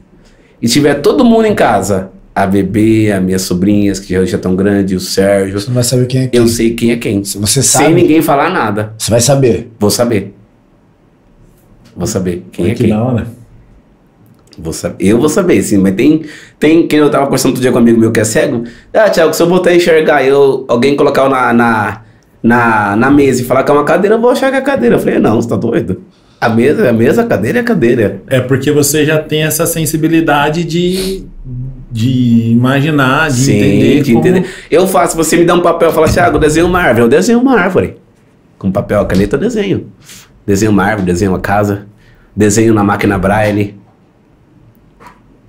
[0.64, 5.04] e tiver todo mundo em casa a bebê, as minhas sobrinhas, que já estão grandes,
[5.04, 5.60] o Sérgio.
[5.60, 6.40] Você não vai saber quem é quem.
[6.40, 7.22] Eu sei quem é quem.
[7.24, 8.94] Se você sabe, Sem ninguém falar nada.
[8.98, 9.70] você vai saber.
[9.78, 10.34] Vou saber.
[11.96, 12.90] Vou saber quem é que quem.
[12.90, 13.28] da hora.
[14.58, 15.06] Vou saber.
[15.06, 15.78] Eu vou saber, sim.
[15.78, 16.24] Mas tem,
[16.58, 18.64] tem quem eu tava conversando outro dia com um amigo meu que é cego.
[18.94, 22.02] Ah, Thiago, se eu botar a enxergar, eu, alguém colocar na, na,
[22.42, 24.96] na, na mesa e falar que é uma cadeira, eu vou achar que é cadeira.
[24.96, 26.02] Eu falei, não, você tá doido?
[26.46, 28.22] A mesa, a mesa, a cadeira é a cadeira.
[28.28, 31.24] É porque você já tem essa sensibilidade de,
[31.92, 34.02] de imaginar, de Sim, entender.
[34.02, 34.50] de como- entender.
[34.70, 37.02] Eu faço, você me dá um papel e fala, Thiago, desenha uma árvore.
[37.02, 37.96] Eu desenho uma árvore.
[38.58, 39.88] Com papel caneta eu desenho.
[40.46, 41.86] Desenho uma árvore, desenho uma casa.
[42.36, 43.76] Desenho na máquina Braille.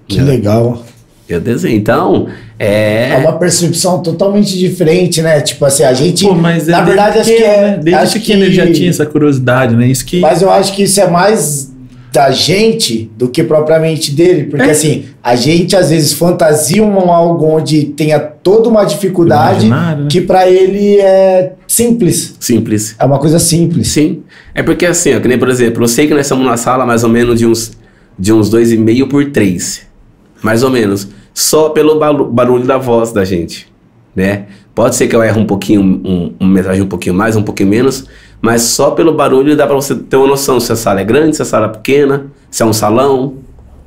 [0.07, 0.23] Que É.
[0.23, 0.85] legal.
[1.29, 1.77] Eu desenho.
[1.77, 2.29] Então,
[2.65, 3.19] É é.
[3.19, 5.41] uma percepção totalmente diferente, né?
[5.41, 6.25] Tipo assim, a gente.
[6.25, 7.61] Pô, mas é na desde verdade, acho que é.
[7.63, 7.81] né?
[7.83, 9.87] Desde acho pequeno que- ele já tinha essa curiosidade, né?
[9.87, 10.21] Isso que.
[10.21, 11.73] Mas eu acho que isso é mais
[12.13, 14.45] da gente do que propriamente dele.
[14.45, 14.71] Porque É.
[14.71, 20.07] assim, a gente às vezes fantasia um algo onde tenha toda uma dificuldade né?
[20.09, 22.37] que pra ele é simples.
[22.39, 22.95] Simples.
[23.01, 23.89] É uma coisa simples.
[23.89, 24.23] Sim.
[24.55, 26.87] É porque assim, ó, que nem por exemplo, eu sei que nós estamos numa sala
[26.87, 27.73] mais ou menos de uns
[28.17, 29.81] de uns dois e meio por três,
[30.41, 31.99] mais ou menos, só pelo
[32.31, 33.71] barulho da voz da gente,
[34.17, 34.47] né?
[34.75, 35.83] Pode ser que eu erre um pouquinho,
[36.41, 38.07] um, metragem um pouquinho mais, um pouquinho menos,
[38.41, 41.37] mas só pelo barulho dá pra você ter uma noção se a sala é grande,
[41.37, 43.35] se a sala é pequena, se é um salão,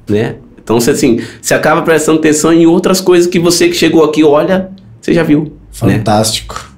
[0.09, 0.35] né?
[0.61, 4.23] Então você assim, você acaba prestando atenção em outras coisas que você que chegou aqui
[4.23, 4.69] olha,
[5.01, 5.49] você já viu, né?
[5.97, 6.55] Fantástico.
[6.55, 6.76] Fanta-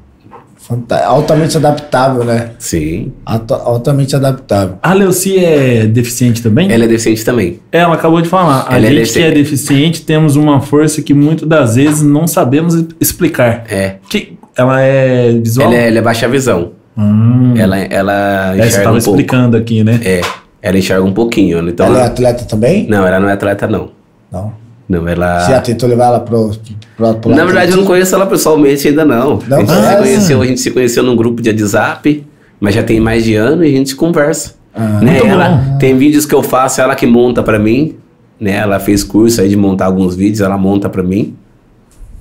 [1.06, 2.52] altamente adaptável, né?
[2.60, 3.12] Sim.
[3.26, 4.76] Alta- altamente adaptável.
[4.84, 6.72] A Leuci é deficiente também?
[6.72, 7.60] Ela é deficiente também.
[7.72, 8.66] Ela acabou de falar.
[8.70, 10.02] A Ela é gente que é deficiente.
[10.04, 13.64] temos uma força que muitas das vezes não sabemos explicar.
[13.70, 13.96] É.
[14.10, 15.68] Que ela é visual?
[15.72, 16.72] Ela é, ela é baixa visão.
[16.98, 17.54] Hum.
[17.58, 19.20] Ela, ela É, você enxerga tava um pouco.
[19.20, 20.00] explicando aqui, né?
[20.04, 20.22] É,
[20.62, 21.62] ela enxerga um pouquinho.
[21.62, 21.72] né?
[21.72, 22.86] Então, ela é atleta também?
[22.88, 23.90] Não, ela não é atleta, não.
[24.32, 24.52] Não.
[24.90, 25.42] Não, ela.
[25.42, 26.52] Você já tentou levar ela pro,
[26.98, 29.40] pro, pro Na verdade, eu não conheço ela pessoalmente ainda, não.
[29.48, 29.98] Não a, gente se conhece?
[29.98, 32.26] conheceu, a gente se conheceu num grupo de WhatsApp,
[32.60, 34.56] mas já tem mais de ano e a gente conversa.
[34.74, 35.20] Ah, né?
[35.24, 35.78] Ela, bom.
[35.78, 37.98] tem vídeos que eu faço, ela que monta pra mim.
[38.40, 38.56] Né?
[38.56, 41.36] Ela fez curso aí de montar alguns vídeos, ela monta pra mim.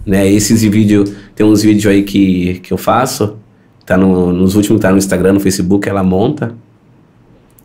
[0.05, 0.31] Né?
[0.31, 3.37] Esses vídeos, tem uns vídeos aí que, que eu faço.
[3.87, 6.53] Tá no, nos últimos, tá no Instagram, no Facebook, ela monta.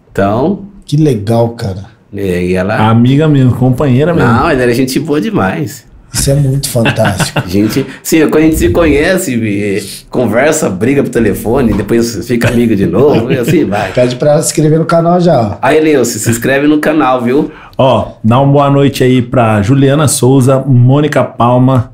[0.10, 1.92] Então, Que legal, cara.
[2.14, 2.90] E aí ela.
[2.90, 4.30] Amiga mesmo, companheira mesmo.
[4.30, 5.86] Não, ela era gente boa demais.
[6.14, 7.42] Isso é muito fantástico.
[7.50, 12.86] Gente, sim, quando a gente se conhece, conversa, briga pro telefone, depois fica amigo de
[12.86, 13.92] novo, e assim vai.
[13.92, 15.58] Pede pra ela se inscrever no canal já.
[15.60, 17.52] Aí, Leuce, se inscreve no canal, viu?
[17.76, 21.92] Ó, dá uma boa noite aí pra Juliana Souza, Mônica Palma,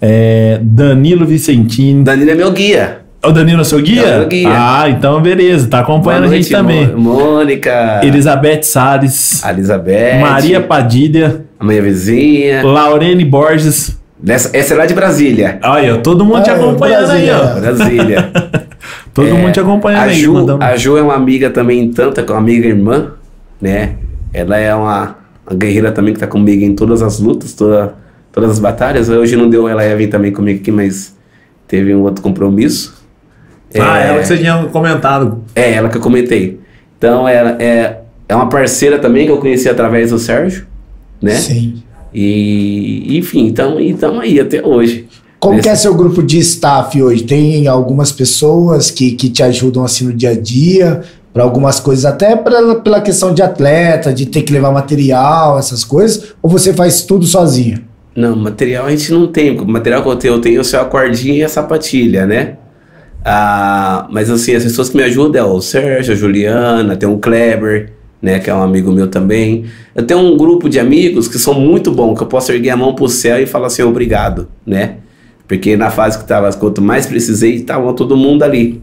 [0.00, 2.02] é, Danilo Vicentini.
[2.02, 3.02] Danilo é meu guia.
[3.24, 4.02] O Danilo é seu guia?
[4.02, 4.48] É o guia.
[4.50, 6.94] Ah, então beleza, tá acompanhando Boa a gente noite, também.
[6.96, 12.64] Mônica, Elizabeth Salles, Elizabeth, Maria Padilha, a minha vizinha.
[12.64, 13.98] Laurene Borges.
[14.26, 15.58] Essa, essa é lá de Brasília.
[15.64, 17.60] Olha, todo mundo te Ah, acompanhando aí, ó.
[17.60, 17.60] Brasília.
[17.60, 18.68] Brasília.
[19.14, 20.14] Todo É, mundo te acompanhando a aí.
[20.20, 23.12] Ju, mandando- a Ju é uma amiga também, tanto, é uma amiga irmã,
[23.60, 23.94] né?
[24.32, 25.16] Ela é uma,
[25.48, 27.94] uma guerreira também que tá comigo em todas as lutas, toda,
[28.32, 29.08] todas as batalhas.
[29.08, 31.16] Hoje não deu, ela ia vir também comigo aqui, mas
[31.66, 32.96] teve um outro compromisso.
[33.74, 35.42] Ah, É, ela que você tinha comentado.
[35.54, 36.58] É, ela que eu comentei.
[36.96, 40.66] Então, ela é, é uma parceira também que eu conheci através do Sérgio,
[41.20, 41.34] né?
[41.34, 41.82] Sim.
[42.12, 45.06] E, enfim, então estamos aí até hoje.
[45.38, 47.22] Como Nesse- que é seu grupo de staff hoje?
[47.24, 52.04] Tem algumas pessoas que, que te ajudam assim no dia a dia, para algumas coisas,
[52.04, 56.72] até pra, pela questão de atleta, de ter que levar material, essas coisas, ou você
[56.72, 57.84] faz tudo sozinho?
[58.16, 59.56] Não, material a gente não tem.
[59.56, 62.56] O material que eu tenho, eu tenho só a cordinha e a sapatilha, né?
[63.24, 67.18] Ah, mas assim, as pessoas que me ajudam é o Sérgio, a Juliana, tem o
[67.18, 67.92] Kleber,
[68.22, 68.38] né?
[68.38, 69.64] Que é um amigo meu também.
[69.94, 72.76] Eu tenho um grupo de amigos que são muito bons, que eu posso erguer a
[72.76, 74.96] mão pro céu e falar assim, obrigado, né?
[75.46, 78.80] Porque na fase que tava, quanto mais precisei, estavam todo mundo ali.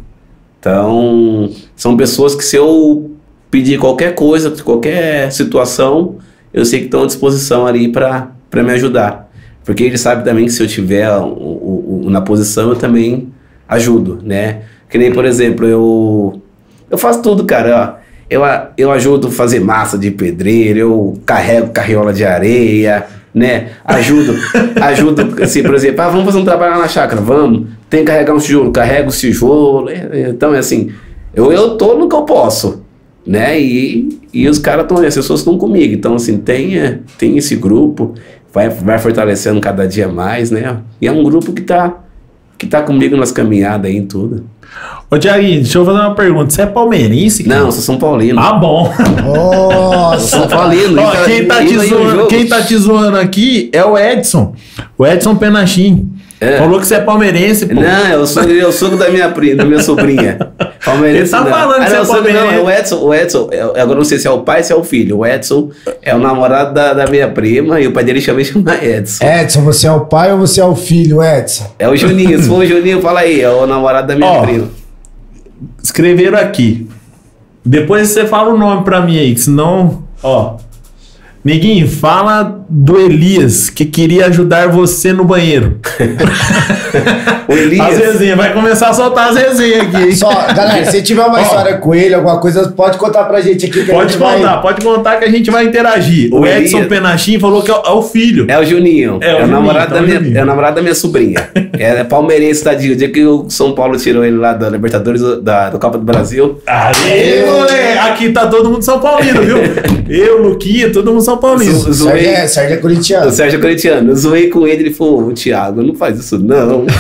[0.60, 3.12] Então, são pessoas que se eu
[3.52, 6.16] pedir qualquer coisa, qualquer situação,
[6.54, 9.32] eu sei que estão à disposição ali para me ajudar.
[9.64, 13.28] Porque ele sabe também que se eu tiver o, o- o- na posição, eu também
[13.68, 14.62] ajudo, né?
[14.90, 16.42] Que nem, por exemplo, eu,
[16.90, 18.00] eu faço tudo, cara.
[18.30, 18.42] Eu,
[18.78, 23.72] eu ajudo a fazer massa de pedreiro, eu carrego carriola de areia, né?
[23.84, 24.34] Ajudo,
[24.82, 27.68] ajudo, assim, por exemplo, ah, vamos fazer um trabalho lá na chácara, vamos.
[27.90, 29.90] Tem que carregar um tijolo, carrego o tijolo.
[29.90, 30.92] é, é, Então, é assim,
[31.36, 32.84] eu, eu tô no que eu posso,
[33.28, 33.60] né?
[33.60, 35.94] E, e os caras estão, as pessoas estão comigo.
[35.94, 38.16] Então, assim, tem, é, tem esse grupo,
[38.54, 40.78] vai, vai fortalecendo cada dia mais, né?
[41.02, 42.05] E é um grupo que tá,
[42.66, 44.44] que tá comigo nas caminhadas aí em tudo.
[45.10, 46.50] Ô, Tiaguinho, deixa eu fazer uma pergunta.
[46.50, 47.44] Você é palmeirense?
[47.44, 47.60] cara?
[47.60, 48.40] Não, eu sou São Paulino.
[48.40, 48.92] Ah, bom.
[49.24, 50.38] Nossa.
[50.38, 51.00] São Paulino.
[51.00, 54.56] Ó, então, quem, tá te zoando, quem tá te zoando aqui é o Edson.
[54.98, 56.10] O Edson Penachim.
[56.42, 56.58] É.
[56.58, 57.76] Falou que você é palmeirense, pô.
[57.76, 60.38] Não, eu sou, eu sou da minha, pri- da minha sobrinha.
[60.84, 61.22] Palmeirense.
[61.24, 61.48] Ele tá não.
[61.50, 62.56] falando que ah, você não, é eu sou- não, palmeirense.
[62.56, 64.74] é o Edson, o Edson, é- agora não sei se é o pai ou se
[64.74, 65.18] é o filho.
[65.20, 65.72] O Edson
[66.02, 69.24] é o namorado da, da minha prima e o pai dele chama, chama Edson.
[69.26, 71.72] Edson, você é o pai ou você é o filho, Edson?
[71.80, 74.42] É o Juninho, se for o Juninho, fala aí, é o namorado da minha Ó.
[74.42, 74.68] prima.
[75.82, 76.88] Escreveram aqui.
[77.66, 80.04] Depois você fala o nome pra mim aí, que senão.
[80.22, 80.58] Ó.
[81.46, 85.80] Neguinho, fala do Elias, que queria ajudar você no banheiro.
[87.48, 87.86] O Elias.
[87.86, 90.16] As resenhas, vai começar a soltar as resenhas aqui, hein?
[90.16, 91.42] Só, galera, se tiver uma Ó.
[91.42, 93.84] história com ele, alguma coisa, pode contar pra gente aqui.
[93.86, 96.34] Que a Pode gente vai- contar, pode contar que a gente vai interagir.
[96.34, 98.46] O, O Edson Elias- Penachim falou que é o, é o filho.
[98.50, 99.20] É o Juninho.
[99.22, 100.38] É o É, o, Juninho, namorado então é da o minha, Juninho.
[100.40, 101.50] é o namorado da minha sobrinha.
[101.78, 102.94] é palmeirense, tadinho.
[102.94, 106.04] O dia que o São Paulo tirou ele lá da Libertadores da, do Copa do
[106.04, 106.60] Brasil.
[106.66, 108.00] Aê, moleque!
[108.00, 109.58] Aqui tá todo mundo São Paulino, viu?
[110.10, 111.72] Eu, Luquinha, todo mundo São Paulino.
[111.72, 112.26] Zo- Sérgio Zoei.
[112.28, 113.32] é, Sérgio é O corintiano.
[113.32, 116.86] Sérgio Corinthiano, eu zoei com ele, ele falou, "Ô, Thiago, não faz isso não.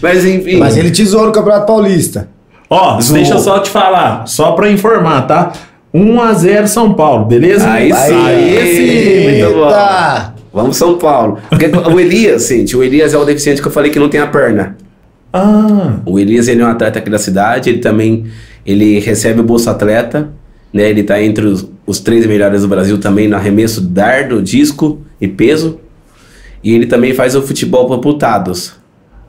[0.00, 0.58] Mas enfim.
[0.58, 2.28] Mas ele tesouro no Campeonato Paulista.
[2.68, 3.16] Ó, Zoou.
[3.18, 5.52] deixa eu só te falar, só pra informar, tá?
[5.94, 7.70] 1x0 São Paulo, beleza?
[7.70, 9.40] Aí Aí sim.
[9.40, 9.66] muito bom.
[9.66, 10.34] Eita!
[10.52, 11.38] Vamos São Paulo.
[11.48, 14.20] Porque o Elias, gente, o Elias é o deficiente que eu falei que não tem
[14.20, 14.76] a perna.
[15.32, 18.24] Ah, O Elias, ele é um atleta aqui da cidade, ele também,
[18.64, 20.30] ele recebe o Bolsa Atleta,
[20.72, 20.88] né?
[20.88, 25.28] Ele tá entre os, os três melhores do Brasil também no arremesso, dardo, disco e
[25.28, 25.78] peso.
[26.62, 28.72] E ele também faz o futebol para amputados,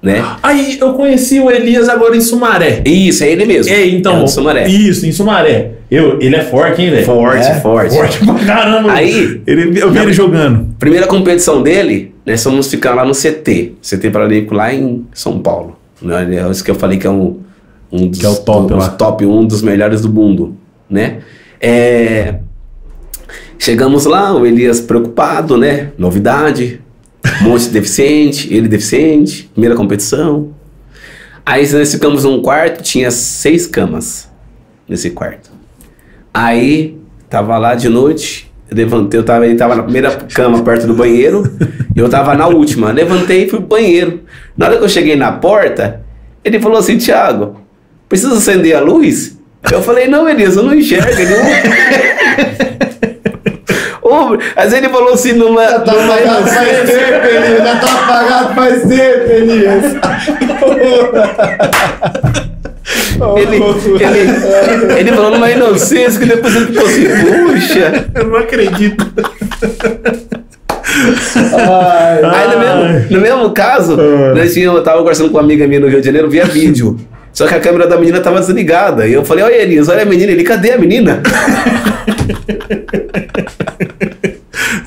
[0.02, 0.24] né?
[0.42, 2.82] aí eu conheci o Elias agora em Sumaré.
[2.86, 3.72] Isso, é ele mesmo.
[3.72, 4.22] É, então.
[4.22, 4.68] É o Sumaré.
[4.68, 5.72] Isso, em Sumaré.
[5.92, 7.06] Eu, ele é forte, hein, velho?
[7.06, 7.60] Forte, É?
[7.60, 7.94] forte.
[7.96, 8.92] Forte pra caramba.
[8.92, 10.76] Aí- ele, eu vi ele jogando.
[10.80, 15.78] Primeira competição dele, nós fomos ficar lá no CT, CT Paralímpico lá em São Paulo.
[16.02, 16.36] Né?
[16.38, 17.38] É isso que eu falei que é um,
[17.92, 18.90] um dos Que é o top lá.
[18.90, 20.56] top, um dos melhores do mundo,
[20.90, 21.20] né?
[21.62, 22.36] É,
[23.60, 25.92] Chegamos lá, o Elias preocupado, né?
[25.98, 26.82] Novidade,
[27.42, 30.54] um monte de deficiente, ele deficiente, primeira competição.
[31.46, 34.30] Aí nós ficamos num quarto, tinha seis camas
[34.88, 35.50] nesse quarto.
[36.34, 36.98] Aí,
[37.30, 40.94] tava lá de noite, eu levantei, eu tava, ele tava na primeira cama perto do
[40.94, 41.44] banheiro,
[41.96, 42.92] e eu tava na última.
[42.92, 44.22] Levantei e fui pro banheiro.
[44.56, 46.02] Na hora que eu cheguei na porta,
[46.44, 47.62] ele falou assim, Thiago,
[48.08, 49.38] precisa acender a luz?
[49.72, 51.10] Eu falei, não, Elias, eu não enxergo.
[51.10, 51.38] Ele não...
[54.08, 55.64] Ô, Mas ele falou assim, numa...
[55.64, 57.64] Já tá numa apagado faz tempo, Elias.
[57.64, 59.84] Já tá apagado faz tempo, Elias.
[63.36, 68.10] Ele, ele, ele falou numa inocência que depois ele ficou assim, puxa.
[68.16, 69.06] Eu não acredito.
[71.36, 75.68] Ai, Aí no mesmo, no mesmo caso, nós tínhamos, eu tava conversando com uma amiga
[75.68, 76.98] minha no Rio de Janeiro via vídeo.
[77.34, 79.06] Só que a câmera da menina tava desligada.
[79.06, 80.32] E eu falei, olha Elias, olha a menina.
[80.32, 81.22] Ele, cadê a menina?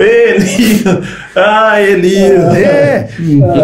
[0.05, 0.99] Elias.
[1.37, 2.55] Ah, Elias.
[2.57, 3.09] É.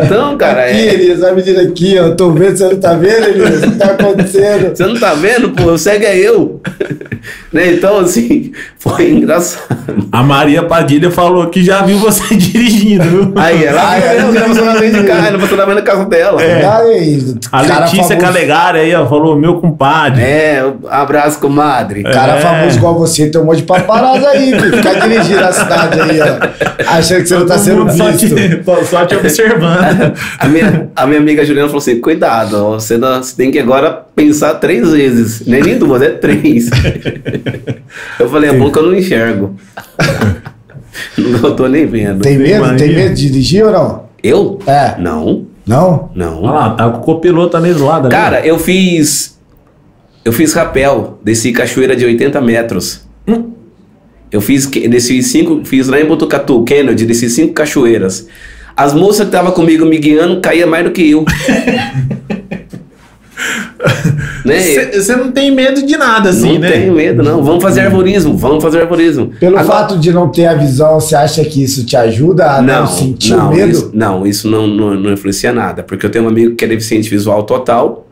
[0.04, 2.06] Então, cara, aqui, é, Elias, a menina aqui, ó.
[2.06, 3.62] Eu tô vendo, você não tá vendo, Elias?
[3.62, 4.76] O que tá acontecendo?
[4.76, 5.76] você não tá vendo, pô?
[5.76, 6.60] Segue é eu.
[7.52, 7.72] né?
[7.72, 9.76] Então, assim, foi engraçado.
[10.12, 13.32] A Maria Padilha falou que já viu você dirigindo, viu?
[13.36, 16.42] Aí ela Ai, viu ai, eu, estacionamento de carro, estacionamento na casa dela.
[16.42, 16.64] É.
[16.64, 20.22] Aí, A Letícia famoso- Calegari aí, ó, falou, meu compadre.
[20.22, 22.02] É, abraço, comadre.
[22.04, 22.40] Cara É.
[22.40, 24.76] famoso igual você, tem um monte de paparazzo aí, filho.
[24.76, 26.25] Fica dirigindo a cidade aí, ó.
[26.86, 28.34] Achando que você não tá sendo só visto.
[28.34, 30.12] te, só te observando.
[30.38, 34.04] A minha, a minha amiga Juliana falou assim: cuidado, você, não- você tem que agora
[34.14, 35.46] pensar três vezes.
[35.46, 36.70] Nem nem duas, é três.
[38.20, 39.56] eu falei, é bom que eu não enxergo.
[41.16, 42.22] não tô nem vendo.
[42.22, 42.56] Tem medo?
[42.56, 42.78] Imagina.
[42.78, 44.06] Tem medo de dirigir ou não?
[44.22, 44.58] Eu?
[44.66, 44.96] É.
[44.98, 46.10] Não, Não?
[46.14, 46.42] não.
[46.42, 48.06] Olha lá, tá com o copiloto ali do lado.
[48.06, 48.14] ali.
[48.14, 49.36] Cara, eu fiz.
[50.24, 53.05] Eu fiz rapel, desci cachoeira de 80 metros.
[54.30, 58.26] Eu fiz, desci cinco, fiz lá em Botucatu, Kennedy, desci cinco cachoeiras.
[58.76, 61.24] As moças que estavam comigo me guiando caía mais do que eu.
[64.44, 64.60] né?
[64.92, 66.70] Você não tem medo de nada, assim, não né?
[66.70, 67.42] tenho medo, não.
[67.42, 69.32] Vamos fazer arborismo, vamos fazer arborismo.
[69.40, 72.62] Pelo Agora- fato de não ter a visão, você acha que isso te ajuda a
[72.62, 73.72] não, não, sentir não, o medo?
[73.72, 75.82] Isso, não, isso não, não, não influencia nada.
[75.82, 78.05] Porque eu tenho um amigo que é deficiente visual total.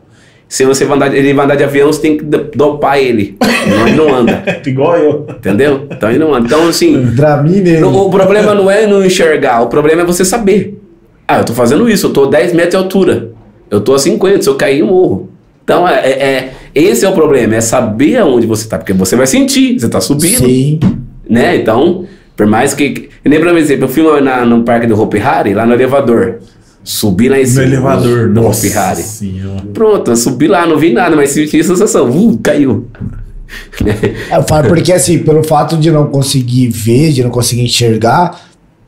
[0.55, 3.35] Se você vai andar, ele vai andar de avião, você tem que do- dopar ele.
[3.65, 4.41] Senão ele não anda.
[4.65, 5.25] Igual eu.
[5.29, 5.85] Entendeu?
[5.91, 6.45] Então ele não anda.
[6.47, 7.83] Então, assim, Dramin nele.
[7.83, 10.79] o, o problema não é não enxergar, o problema é você saber.
[11.27, 13.31] Ah, eu tô fazendo isso, eu tô a 10 metros de altura.
[13.69, 15.29] Eu tô a 50, se eu cair, eu morro.
[15.65, 19.17] Então, é, é- é- esse é o problema, é saber aonde você tá, porque você
[19.17, 20.79] vai sentir, você tá subindo, Sim.
[21.29, 21.57] né?
[21.57, 22.05] Então,
[22.37, 23.09] por mais que...
[23.25, 26.35] Nem pra exemplo, eu fui na, no parque do Hopi Hari, lá no elevador.
[26.85, 27.63] Subi lá em No cima.
[27.63, 29.01] elevador, no nossa Ferrari.
[29.01, 29.63] senhora.
[29.73, 32.09] Pronto, eu subi lá, não vi nada, mas senti a sensação.
[32.09, 32.87] Uh, caiu.
[34.31, 38.39] Eu falo porque assim, pelo fato de não conseguir ver, de não conseguir enxergar,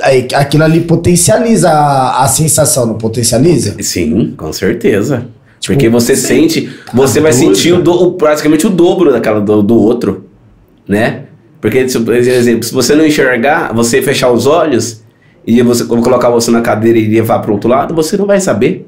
[0.01, 3.75] aí, aquilo ali potencializa a, a sensação, não potencializa?
[3.81, 5.25] Sim, com certeza.
[5.59, 9.61] Tipo, Porque você sente, você vai sentir o do- o- praticamente o dobro daquela do,
[9.63, 10.25] do outro,
[10.87, 11.23] né?
[11.59, 15.01] Porque, se- por exemplo, se você não enxergar, você fechar os olhos
[15.47, 18.85] e você colocar você na cadeira e levar para outro lado, você não vai saber.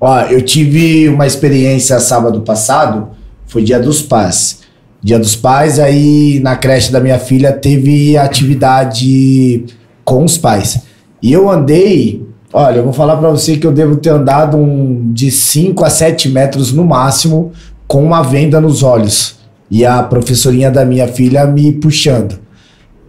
[0.00, 3.10] Ó, eu tive uma experiência sábado passado,
[3.46, 4.62] foi dia dos pais.
[5.02, 9.66] Dia dos pais, aí na creche da minha filha teve atividade
[10.02, 10.80] com os pais.
[11.22, 15.12] E eu andei, olha, eu vou falar pra você que eu devo ter andado um,
[15.12, 17.52] de 5 a 7 metros no máximo
[17.86, 19.36] com uma venda nos olhos.
[19.70, 22.38] E a professorinha da minha filha me puxando.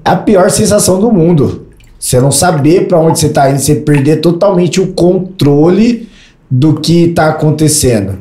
[0.04, 1.63] É a pior sensação do mundo.
[2.04, 6.10] Você não saber pra onde você tá indo, você perder totalmente o controle
[6.52, 8.20] do que tá acontecendo.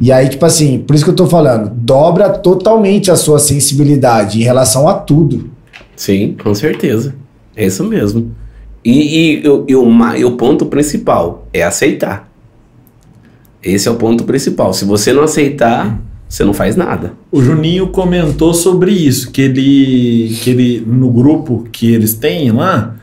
[0.00, 4.40] E aí, tipo assim, por isso que eu tô falando, dobra totalmente a sua sensibilidade
[4.40, 5.50] em relação a tudo.
[5.94, 7.14] Sim, com certeza.
[7.54, 8.30] É isso mesmo.
[8.82, 12.30] E, e, o- e o, e o ponto principal é aceitar.
[13.62, 14.72] Esse é o ponto principal.
[14.72, 17.12] Se você não aceitar, você não faz nada.
[17.30, 22.94] O Juninho comentou sobre isso, que ele, que ele no grupo que eles têm lá,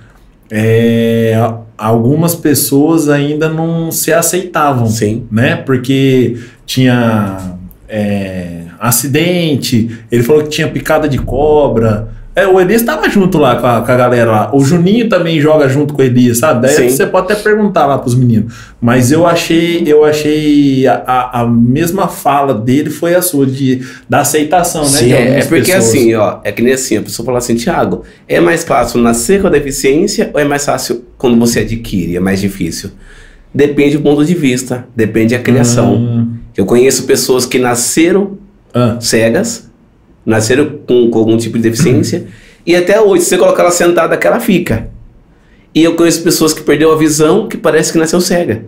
[0.52, 1.34] é,
[1.78, 5.26] algumas pessoas ainda não se aceitavam, Sim.
[5.32, 5.56] né?
[5.56, 7.58] Porque tinha
[7.88, 12.15] é, acidente, ele falou que tinha picada de cobra.
[12.36, 14.50] É, o Elias estava junto lá com a, com a galera lá.
[14.54, 16.64] O Juninho também joga junto com o Elias, sabe?
[16.68, 16.90] Daí Sim.
[16.90, 18.54] você pode até perguntar lá pros meninos.
[18.82, 23.82] Mas eu achei, eu achei a, a- a mesma fala dele foi a sua, de,
[24.10, 24.90] da aceitação, né?
[24.90, 25.86] Sim, É, é porque pessoas.
[25.90, 29.40] assim, ó, é que nem assim, a pessoa fala assim, Thiago, é mais fácil nascer
[29.40, 32.18] com a deficiência ou é mais fácil quando você adquire?
[32.18, 32.90] É mais difícil?
[33.54, 35.96] Depende do ponto de vista, depende da criação.
[35.96, 38.38] Hum, Eu conheço pessoas que nasceram
[38.74, 39.70] ah, cegas,
[40.26, 42.26] nasceram com, com algum tipo de deficiência,
[42.66, 44.90] e até hoje, se você colocar ela sentada, que ela fica.
[45.74, 48.66] E eu conheço pessoas que perderam a visão que parece que nasceu cega.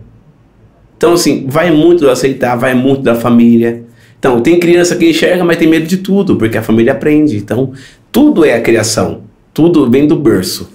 [0.96, 3.82] Então, assim, vai muito do aceitar, vai muito da família.
[4.18, 7.36] Então, tem criança que enxerga, mas tem medo de tudo, porque a família aprende.
[7.36, 7.72] Então,
[8.12, 9.22] tudo é a criação.
[9.54, 10.68] Tudo vem do berço.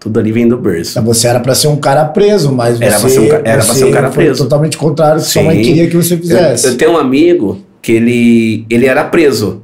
[0.00, 1.00] Tudo ali vem do berço.
[1.02, 3.84] Você era pra ser um cara preso, mas Era você, pra ser um era ser
[3.84, 4.42] um cara preso.
[4.42, 6.66] totalmente contrário do que sua mãe queria que você fizesse.
[6.66, 9.62] Eu, eu tenho um amigo que ele, ele era preso.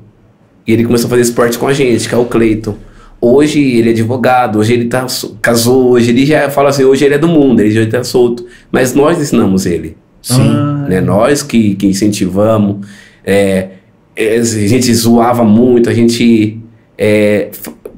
[0.66, 2.76] E ele começou a fazer esporte com a gente, que é o Cleiton.
[3.20, 7.04] Hoje ele é advogado, hoje ele tá, so- casou, hoje ele já fala assim, hoje
[7.04, 8.44] ele é do mundo, ele já tá solto.
[8.70, 9.96] Mas nós ensinamos ele.
[10.20, 10.40] Sim.
[10.40, 10.86] Ah.
[10.88, 11.00] Né?
[11.00, 12.86] Nós que, que incentivamos.
[13.24, 13.68] é,
[14.16, 16.58] é, a gente zoava muito, a gente.
[16.98, 17.50] é,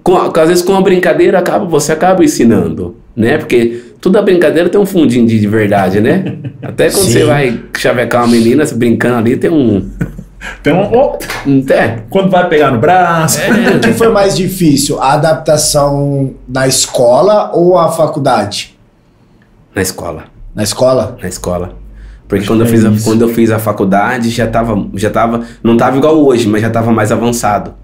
[0.02, 2.96] com, às vezes com uma brincadeira acaba, você acaba ensinando.
[3.16, 3.38] Né?
[3.38, 6.36] Porque toda brincadeira tem um fundinho de, de verdade, né?
[6.62, 7.12] Até quando Sim.
[7.12, 9.88] você vai chavecar uma menina brincando ali, tem um.
[10.62, 12.02] Tem um, oh, tem?
[12.10, 13.38] quando vai pegar no braço.
[13.76, 18.76] O que foi mais difícil, a adaptação na escola ou a faculdade?
[19.74, 20.24] Na escola.
[20.54, 21.16] Na escola?
[21.20, 21.84] Na escola.
[22.28, 23.04] Porque quando eu, fiz é a, isso.
[23.04, 25.42] quando eu fiz a faculdade, já tava, já tava.
[25.62, 27.74] Não tava igual hoje, mas já tava mais avançado.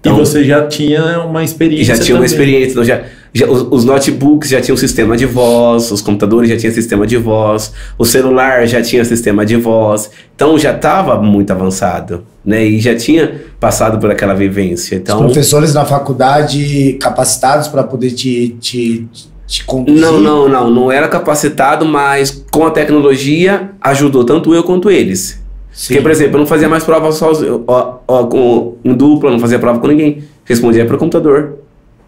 [0.00, 1.94] Então, e você já tinha uma experiência.
[1.94, 2.26] já tinha uma também.
[2.26, 3.02] experiência, então já,
[3.34, 7.16] já- os, os notebooks já tinham sistema de voz, os computadores já tinham sistema de
[7.16, 12.64] voz, o celular já tinha sistema de voz, então já estava muito avançado, né?
[12.64, 14.96] E já tinha passado por aquela vivência.
[14.96, 19.08] Os Então, professores na faculdade capacitados para poder te, te,
[19.46, 20.00] te conduzir?
[20.00, 25.40] não, não, não, não era capacitado, mas com a tecnologia ajudou tanto eu quanto eles.
[25.72, 25.88] Sim.
[25.94, 29.38] Porque, por exemplo, eu não fazia mais prova sozinho, ó, ó, com, em dupla, não
[29.38, 30.22] fazia prova com ninguém.
[30.44, 31.60] Respondia pelo computador.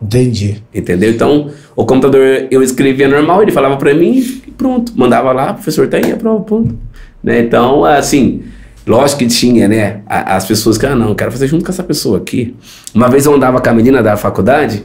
[0.05, 0.63] Entendi.
[0.75, 1.11] Entendeu?
[1.11, 4.93] Então, o computador eu escrevia normal, ele falava pra mim e pronto.
[4.95, 6.79] Mandava lá, professor, tá aí a prova, pronto.
[7.23, 7.41] Né?
[7.41, 8.43] Então, assim,
[8.87, 10.03] lógico que tinha, né?
[10.07, 12.55] As pessoas que, ah, não, eu quero fazer junto com essa pessoa aqui.
[12.95, 14.85] Uma vez eu andava com a menina da faculdade,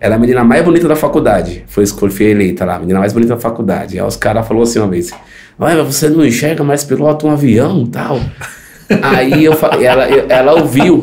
[0.00, 1.64] era a menina mais bonita da faculdade.
[1.66, 3.98] Foi foi eleita lá, a menina mais bonita da faculdade.
[3.98, 5.12] Aí os caras falaram assim uma vez:
[5.58, 8.20] mas você não enxerga mais pilota um avião tal.
[9.02, 11.00] Aí eu, ela, ela ouviu.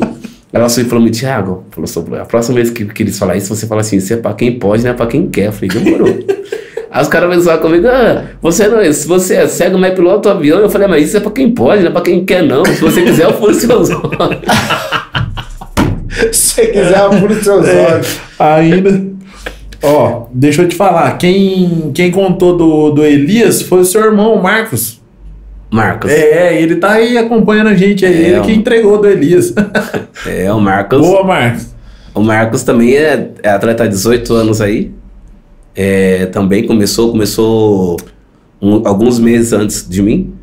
[0.52, 3.66] Ela só falou, Thiago, falou sobre a próxima vez que, que eles falar isso, você
[3.66, 5.46] fala assim, isso é pra quem pode, não é pra quem quer.
[5.46, 6.08] Eu falei, demorou.
[6.90, 10.28] Aí os caras zoar comigo, ah, você não, é- se você é cego, mas pilota
[10.28, 10.58] o avião.
[10.58, 12.62] Eu falei, mas isso é pra quem pode, não é pra quem quer, não.
[12.66, 14.40] Se você quiser, eu furo seus olhos.
[16.32, 18.20] Se você quiser, apura os seus É, olhos.
[18.38, 19.12] ainda.
[19.82, 21.16] Ó, deixa eu te falar.
[21.16, 25.00] Quem, quem contou do, do Elias foi o seu irmão, o Marcos.
[25.72, 26.10] Marcos.
[26.10, 28.04] É, ele tá aí acompanhando a gente.
[28.04, 29.54] É, É, ele que entregou do Elias.
[30.26, 31.00] É, o Marcos.
[31.00, 31.74] Boa, Marcos.
[32.14, 34.92] O Marcos também é, é atleta há 18 anos aí.
[35.74, 37.96] é, também começou, começou
[38.60, 40.34] um- alguns meses antes de mim.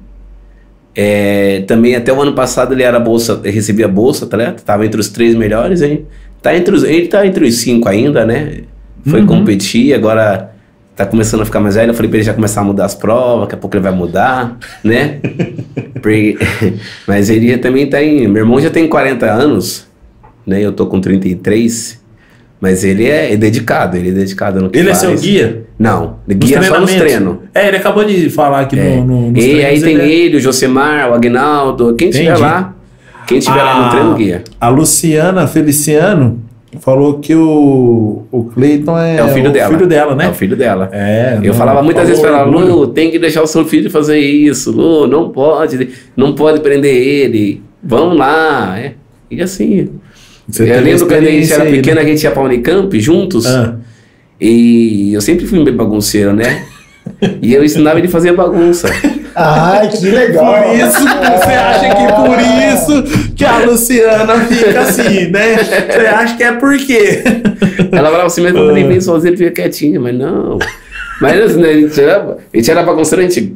[0.95, 4.61] É, também até o ano passado ele era bolsa, ele recebia bolsa, tá ligado?
[4.63, 6.05] Tava entre os três melhores, hein?
[6.41, 8.61] Tá entre os, ele tá entre os cinco ainda, né?
[9.05, 9.27] Foi Uhum.
[9.27, 10.51] competir, agora
[10.99, 11.91] tá começando a ficar mais velho.
[11.91, 13.91] Eu falei pra ele já começar a mudar as provas, daqui a pouco ele vai
[13.93, 15.19] mudar, né?
[16.01, 16.37] Porque-
[17.07, 18.27] mas ele também tá em.
[18.27, 19.87] Meu irmão já tem 40 anos,
[20.45, 20.61] né?
[20.61, 21.97] Eu tô com 33.
[22.61, 24.99] Mas ele é, é dedicado, ele é dedicado no que Ele é faz.
[24.99, 25.63] seu guia?
[25.79, 27.37] Não, Nos guia só nos treinos.
[27.55, 28.97] É, ele acabou de falar aqui É.
[28.97, 32.25] no, no, nos e aí tem ele é- ele, o Josemar, o Agnaldo, quem tiver
[32.25, 32.41] Entendi.
[32.41, 32.75] lá.
[33.25, 34.43] Quem tiver lá no treino, guia.
[34.59, 36.41] A Luciana Feliciano
[36.79, 39.73] falou que o, o Cleiton é, É o filho dela.
[39.73, 40.25] filho dela, né?
[40.25, 40.89] É o filho dela.
[40.91, 42.43] É, Eu não, falava muitas vezes pra ela.
[42.43, 46.95] Lu, tem que deixar o seu filho fazer isso, Lu, não pode, não pode prender
[46.95, 48.77] ele, vamos lá.
[48.79, 48.93] É.
[49.31, 49.89] E assim,
[50.47, 51.75] Você eu lembro quando a gente era aí, né?
[51.77, 53.75] pequeno, a gente ia pra Unicamp juntos, Ah.
[54.39, 56.65] e eu sempre fui um bem bagunceiro, né?
[57.41, 58.87] e eu ensinava ele a fazer bagunça.
[59.35, 60.63] Ai, que legal.
[60.63, 65.57] Por isso, você acha que por isso que a Luciana fica assim, né?
[65.57, 67.23] Você acha que é por quê?
[67.91, 70.59] Ela falava assim, mas quando ele vem sozinho, ele fica quietinho, mas não.
[71.21, 73.55] Mas assim, né, a, gente era, a gente era bagunceiro, a, gente,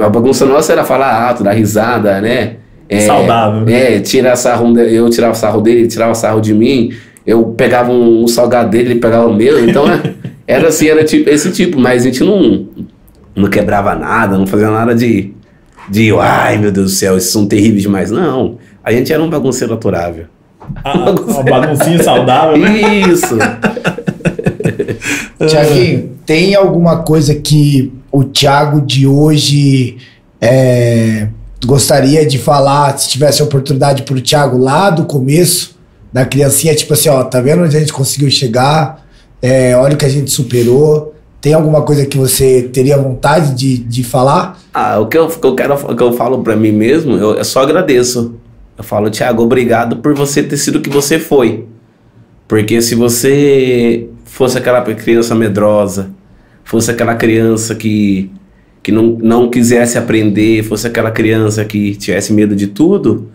[0.00, 2.56] a bagunça nossa era falar alto, dar risada, né?
[2.88, 3.68] É, Saudável.
[3.68, 6.92] É, tirar sarro, eu tirava sarro dele, ele tirava sarro de mim,
[7.26, 10.00] eu pegava um, um salgado dele, ele pegava o meu, então é,
[10.46, 12.66] era assim, era tipo, esse tipo, mas a gente não,
[13.34, 15.32] não quebrava nada, não fazia nada de,
[15.88, 18.58] de ai meu Deus do céu, esses são terríveis demais, não.
[18.84, 20.26] A gente era um bagunceiro aturável.
[20.84, 23.00] Ah, uma baguncinha saudável, né?
[23.00, 23.36] Isso!
[25.46, 29.98] Tiaguinho, tem alguma coisa que o Thiago de hoje
[30.40, 31.28] é,
[31.64, 35.76] gostaria de falar, se tivesse a oportunidade pro Thiago lá do começo,
[36.12, 39.06] da criancinha, tipo assim, ó, tá vendo onde a gente conseguiu chegar?
[39.40, 41.11] É, olha o que a gente superou.
[41.42, 44.60] Tem alguma coisa que você teria vontade de, de falar?
[44.72, 47.44] Ah, o que eu, eu quero, o que eu falo pra mim mesmo, eu, eu
[47.44, 48.36] só agradeço.
[48.78, 51.64] Eu falo, Thiago, obrigado por você ter sido o que você foi.
[52.46, 56.10] Porque se você fosse aquela criança medrosa,
[56.62, 58.30] fosse aquela criança que,
[58.80, 63.28] que não, não quisesse aprender, fosse aquela criança que tivesse medo de tudo,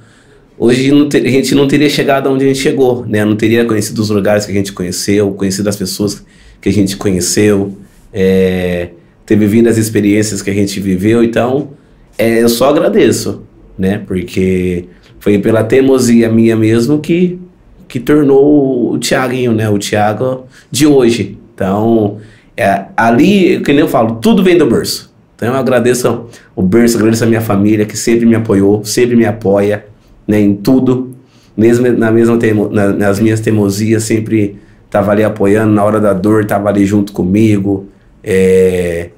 [0.57, 3.25] hoje a gente não teria chegado onde a gente chegou, né?
[3.25, 6.25] Não teria conhecido os lugares que a gente conheceu, conhecido as pessoas
[6.61, 7.75] que a gente conheceu,
[8.19, 8.89] é,
[9.27, 11.23] ter vivido as experiências que a gente viveu.
[11.23, 11.69] Então,
[12.17, 13.43] é, eu só agradeço,
[13.77, 14.01] né?
[14.07, 14.85] Porque
[15.19, 17.39] foi pela teimosia minha mesmo que,
[17.87, 19.69] que tornou o Thiaguinho, né?
[19.69, 21.37] O Thiago de hoje.
[21.53, 22.17] Então,
[22.55, 25.13] é, ali, que nem eu falo, tudo vem do berço.
[25.35, 26.25] Então, eu agradeço
[26.55, 29.85] o berço, agradeço a minha família que sempre me apoiou, sempre me apoia,
[30.27, 30.41] né?
[30.41, 31.15] Em tudo.
[31.55, 34.57] Mesmo na mesma teimo, na- nas minhas teimosias, sempre
[34.89, 37.85] tava ali apoiando, na hora da dor, tava ali junto comigo.
[38.29, 39.11] É,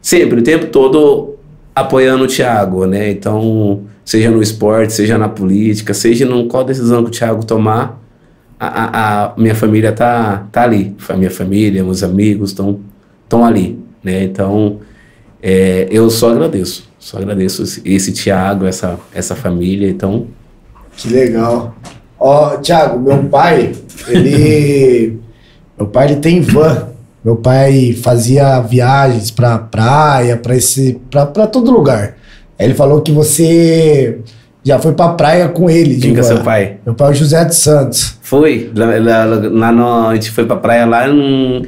[0.00, 1.34] sempre, o tempo todo
[1.74, 3.10] apoiando o Thiago, né?
[3.10, 8.00] Então, seja no esporte, seja na política, seja em qual decisão que o Thiago tomar,
[8.60, 10.94] a, a- a minha família tá, tá ali.
[11.08, 12.78] A minha família, meus amigos estão
[13.24, 14.22] estão ali, né?
[14.22, 14.78] Então,
[15.42, 16.88] é, eu só agradeço.
[17.00, 19.88] Só agradeço esse, esse Thiago, essa, essa família.
[19.88, 20.26] Então,
[20.96, 21.74] Que legal.
[22.20, 23.72] Ó, Thiago, meu pai,
[24.06, 25.18] ele.
[25.76, 26.91] meu pai ele tem van.
[27.24, 31.00] Meu pai fazia viagens pra praia, pra esse.
[31.10, 32.14] pra todo lugar.
[32.58, 34.18] Aí ele falou que você
[34.64, 35.94] já foi pra praia com ele.
[35.96, 36.76] de quem que é seu pai?
[36.84, 38.18] Meu pai é o José dos Santos.
[38.22, 38.70] Foi.
[38.74, 41.62] Lá, lá- lá- no, a gente foi pra praia lá em-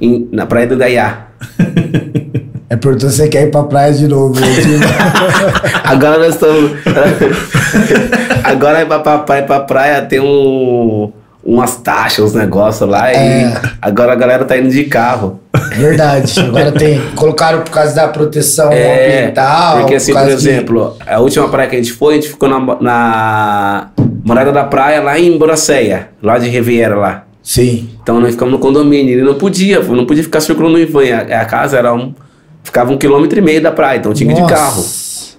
[0.00, 1.26] em- na praia do Gaiá.
[2.70, 4.40] É perguntou se você quer ir pra praia de novo.
[4.40, 4.46] né?
[5.84, 6.72] Agora nós estamos.
[8.42, 11.12] Agora pra, pra, pra, pra praia tem um,
[11.44, 13.12] umas taxas, uns negócios lá.
[13.12, 13.62] E É.
[13.82, 15.40] agora a galera tá indo de carro.
[15.76, 16.38] Verdade.
[16.40, 17.00] Agora tem.
[17.16, 19.78] Colocaram por causa da proteção É, ambiental.
[19.78, 22.48] porque assim, por de- exemplo, a última praia que a gente foi, a gente ficou
[22.48, 23.88] na, na
[24.24, 27.24] Morada da Praia lá em Boracéia, lá de Riviera lá.
[27.42, 27.88] Sim.
[28.02, 29.12] Então nós ficamos no condomínio.
[29.14, 31.02] Ele não podia, não podia ficar circulando em van.
[31.14, 32.14] A, a casa era um.
[32.62, 34.82] Ficava um quilômetro e meio da praia, então tinha que ir de carro.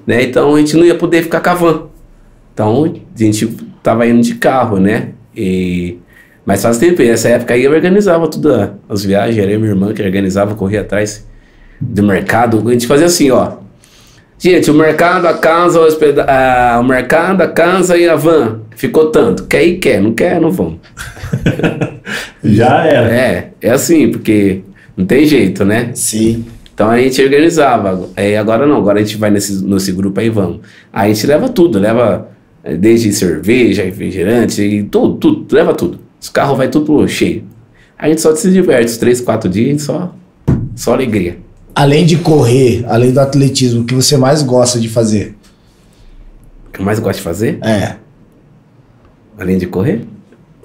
[0.05, 0.23] Né?
[0.23, 1.81] Então a gente não ia poder ficar com a van.
[2.53, 3.47] Então a gente
[3.81, 5.09] tava indo de carro, né?
[5.35, 5.97] E...
[6.45, 9.71] Mas faz tempo, e nessa época aí eu organizava tudo, a- as viagens, era minha
[9.71, 11.25] irmã que organizava, corria atrás
[11.81, 12.63] do mercado.
[12.67, 13.53] A gente fazia assim, ó.
[14.37, 18.59] Gente, o mercado, a casa, o, hospeda- ah, o mercado, a casa e a van.
[18.75, 19.45] Ficou tanto.
[19.45, 20.01] Quer ir, quer.
[20.01, 20.79] Não quer, não vamos.
[22.43, 23.09] Já era.
[23.15, 24.61] É, é assim, porque
[24.95, 25.91] não tem jeito, né?
[25.93, 26.45] Sim.
[26.73, 28.09] Então a gente organizava.
[28.15, 30.59] Aí agora não, agora a gente vai nesse, nesse grupo aí, vamos.
[30.91, 32.27] Aí a gente leva tudo, leva
[32.73, 35.99] desde cerveja, refrigerante, e tudo, tudo, leva tudo.
[36.19, 37.43] Os carros vai tudo cheio.
[37.97, 40.15] A gente só se diverte, os três, quatro dias, a gente só
[40.75, 41.37] Só alegria.
[41.73, 45.35] Além de correr, além do atletismo, o que você mais gosta de fazer?
[46.67, 47.95] O que eu mais gosto de fazer, É.
[49.37, 50.01] além de correr?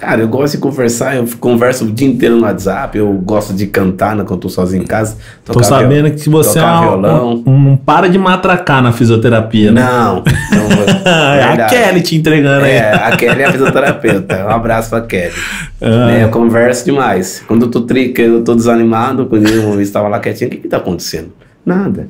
[0.00, 3.66] Cara, eu gosto de conversar, eu converso o dia inteiro no WhatsApp, eu gosto de
[3.66, 5.18] cantar né, quando eu tô sozinho em casa.
[5.44, 7.42] Tô sabendo viol- que você é violão.
[7.46, 9.82] um, um- para de matracar na fisioterapia, né?
[9.82, 11.66] Não, não É a.
[11.66, 12.72] Kelly te entregando aí.
[12.72, 14.46] É, a Kelly é a fisioterapeuta.
[14.46, 15.34] Um abraço pra Kelly.
[15.82, 16.06] Ah.
[16.06, 17.42] Né, eu converso demais.
[17.46, 20.56] Quando eu tô, tri, que eu tô desanimado, quando eu estava lá quietinho, o que
[20.60, 21.28] que tá acontecendo?
[21.64, 22.08] Nada.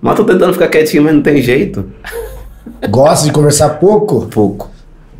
[0.00, 1.84] Mas tô tentando ficar quietinho, mas não tem jeito.
[2.88, 4.26] Gosta de conversar pouco?
[4.26, 4.70] Pouco.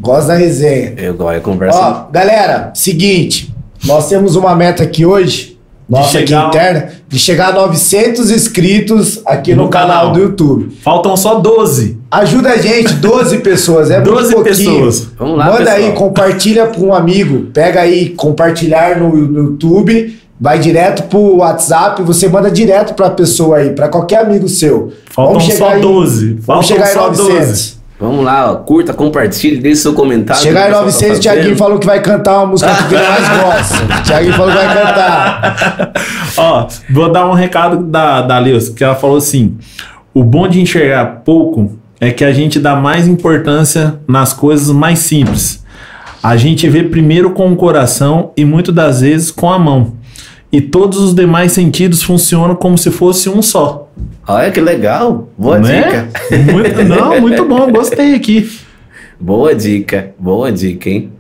[0.01, 0.95] Gosta da resenha.
[0.97, 1.79] Eu, gosto, eu converso.
[1.79, 3.55] Ó, galera, seguinte.
[3.85, 5.59] Nós temos uma meta aqui hoje,
[5.89, 9.89] nossa aqui chegar- interna, de chegar a 900 inscritos aqui no, No canal.
[9.99, 10.13] canal.
[10.13, 10.77] do YouTube.
[10.83, 11.99] Faltam só 12.
[12.11, 14.75] Ajuda a gente, 12 pessoas, é 12 muito pouquinho.
[14.87, 15.09] pessoas.
[15.19, 15.77] Vamos lá, Manda pessoal.
[15.77, 17.47] aí, compartilha para um amigo.
[17.53, 23.59] Pega aí, compartilhar no, no YouTube, vai direto pro WhatsApp, você manda direto pra pessoa
[23.59, 24.93] aí, pra qualquer amigo seu.
[25.11, 26.27] Faltam só em- 12.
[26.41, 27.39] Vamos Faltam chegar em só 900.
[27.47, 27.76] 12.
[27.99, 30.43] Vamos lá, ó, curta, compartilhe, deixe seu comentário.
[30.43, 31.59] Chegar em do que o pessoal 900, o tá Thiaguinho fazendo.
[31.59, 33.87] falou que vai cantar uma música que ele mais gosta.
[34.05, 35.93] Thiaguinho falou que vai cantar.
[36.37, 39.57] Ó, vou dar um recado da, da Leus, que ela falou assim:
[40.13, 44.99] o bom de enxergar pouco é que a gente dá mais importância nas coisas mais
[44.99, 45.65] simples.
[46.23, 49.95] A gente vê primeiro com o coração e muitas das vezes com a mão.
[50.53, 53.86] E todos os demais sentidos funcionam como se fosse um só.
[54.29, 55.29] Olha que legal.
[55.39, 55.83] Boa Né?
[55.83, 56.09] dica.
[56.53, 58.51] Muito, não, muito bom, gostei aqui.
[59.21, 60.11] Boa dica.
[60.19, 61.11] Boa dica, hein?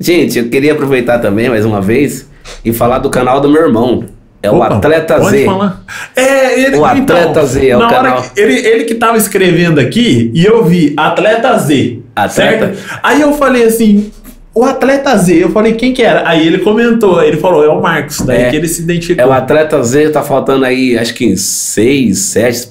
[0.00, 2.28] Gente, eu queria aproveitar também, mais uma vez,
[2.64, 4.04] e falar do canal do meu irmão.
[4.42, 5.44] É o Opa, Atleta pode Z.
[5.44, 5.82] falar.
[6.14, 8.22] É, ele, O Atleta Z é o na hora canal.
[8.22, 12.00] que- ele, ele que tava escrevendo aqui e eu vi Atleta Z.
[12.14, 12.74] Atleta?
[12.74, 12.98] Certo?
[13.02, 14.10] Aí eu falei assim.
[14.58, 16.26] O Atleta Z, eu falei quem que era?
[16.26, 18.48] Aí ele comentou, ele falou, é o Marcos, daí É.
[18.50, 19.22] que ele se identificou.
[19.22, 22.68] É o Atleta Z, tá faltando aí, acho que 6, 7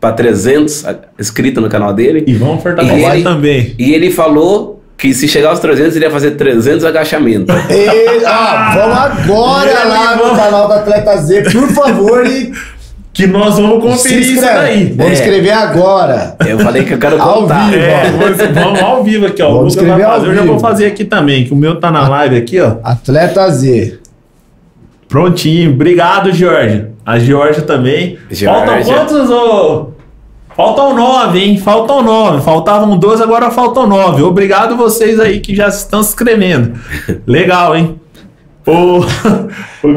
[0.00, 2.24] para 300 a- inscritos no canal dele.
[2.26, 3.74] E vamos fortalecer ele- também.
[3.78, 7.54] E ele falou que se chegar aos 300, ele ia fazer 300 agachamentos.
[7.70, 12.52] E, ó, vamos agora Ele lá no canal da Atleta Z, por favor, e
[13.14, 14.86] Que nós vamos conferir isso daí.
[14.86, 15.14] Vamos É.
[15.14, 16.36] escrever agora.
[16.44, 17.70] Eu falei que eu quero Ao contar.
[17.70, 17.82] vivo.
[17.82, 18.10] É,
[18.52, 19.50] vamos, ao vivo aqui, ó.
[19.52, 21.56] Vamos o Lucas vai escrever ao fazer, eu já vou fazer aqui também, que o
[21.56, 22.76] meu tá na live aqui, ó.
[22.82, 24.00] Atleta Z.
[25.08, 25.70] Prontinho.
[25.72, 26.86] Obrigado, Jorge.
[27.06, 28.18] A Georgia também.
[28.30, 28.66] Georgia.
[28.66, 29.88] Faltam quantos, ô?
[30.56, 31.58] Faltam nove, hein?
[31.58, 32.42] Faltam nove.
[32.42, 34.22] Faltavam 12, agora faltam nove.
[34.22, 36.72] Obrigado vocês aí que já estão se inscrevendo.
[37.26, 38.00] Legal, hein?
[38.66, 39.04] O...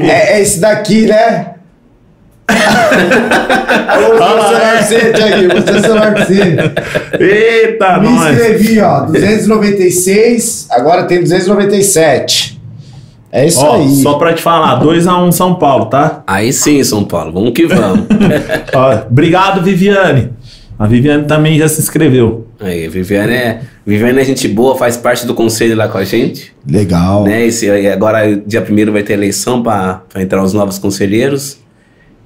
[0.01, 1.53] É, é esse daqui, né?
[2.49, 4.83] O Ah, é.
[4.83, 5.49] você, Thiaguinho.
[5.81, 6.57] Celular pra você.
[7.19, 8.31] Eita, Me nós.
[8.31, 9.01] inscrevi, ó.
[9.01, 12.57] 296, agora tem 297.
[13.31, 13.89] É isso Ó, aí.
[13.97, 16.23] só pra te falar, 2x1 São Paulo, tá?
[16.25, 18.05] Aí sim, São Paulo, vamos que vamos.
[18.73, 20.29] Ó, obrigado, Viviane.
[20.79, 22.47] A Viviane também já se inscreveu.
[22.59, 26.53] aí, Viviane é, Viviane é gente boa, faz parte do conselho lá com a gente.
[26.69, 27.23] Legal.
[27.25, 27.45] Né?
[27.47, 31.57] Esse, agora, dia 1 vai ter eleição para entrar os novos conselheiros.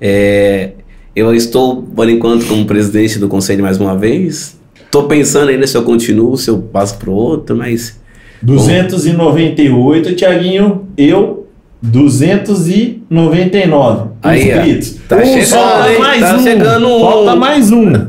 [0.01, 0.71] É,
[1.15, 4.59] eu estou, por enquanto, como presidente do conselho mais uma vez.
[4.83, 7.99] Estou pensando ainda se eu continuo, se eu passo para o outro, mas
[8.41, 11.47] 298, Tiaguinho, eu
[11.81, 14.97] 299 Aí, inscritos.
[15.07, 16.43] Tá Um chegando, Falta mais Tá um.
[16.43, 16.99] chegando um.
[16.99, 17.93] Falta mais um.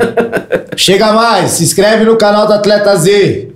[0.77, 3.49] Chega mais, se inscreve no canal do Atleta Z.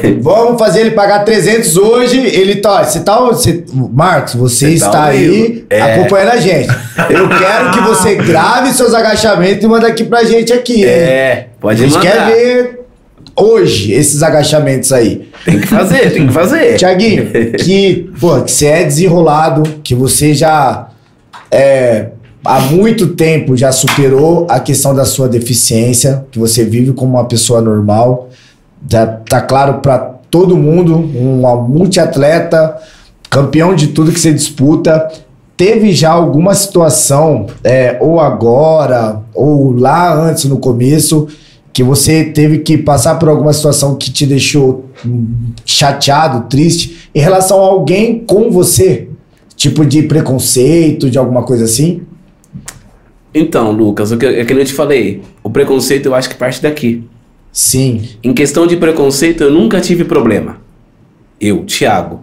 [0.20, 2.18] Vamos fazer ele pagar 300 hoje.
[2.18, 5.64] Ele tá, você tá, você, Marcos, você, Você tá está ao aí.
[5.70, 5.80] É.
[5.82, 6.68] acompanhando a gente.
[7.10, 10.82] Eu quero que você grave seus agachamentos e manda aqui pra gente aqui.
[10.82, 10.84] hein?
[10.84, 12.30] é, A pode gente quer mandar.
[12.30, 12.80] ver
[13.36, 15.28] hoje esses agachamentos aí.
[15.44, 16.76] Tem que fazer, tem que fazer.
[16.78, 20.88] Tiaguinho, que, pô, que você é desenrolado, que você já
[21.50, 22.08] é,
[22.44, 27.24] há muito tempo já superou a questão da sua deficiência, que você vive como uma
[27.26, 28.28] pessoa normal.
[28.88, 29.98] Já tá claro para
[30.30, 32.78] todo mundo, uma multiatleta,
[33.28, 35.10] campeão de tudo que você disputa.
[35.56, 41.28] Teve já alguma situação, é, ou agora, ou lá antes, no começo,
[41.72, 47.20] que você teve que passar por alguma situação que te deixou hum, chateado, triste, em
[47.20, 49.08] relação a alguém com você?
[49.56, 52.02] Tipo de preconceito, de alguma coisa assim?
[53.34, 56.60] Então, Lucas, o que, é que eu te falei, o preconceito eu acho que parte
[56.60, 57.04] daqui.
[57.52, 58.08] Sim.
[58.24, 60.56] Em questão de preconceito, eu nunca tive problema.
[61.38, 62.22] Eu, Thiago.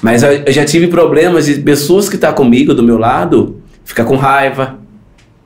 [0.00, 4.04] Mas eu, já tive problemas de pessoas que estão tá comigo, do meu lado, ficar
[4.04, 4.78] com raiva,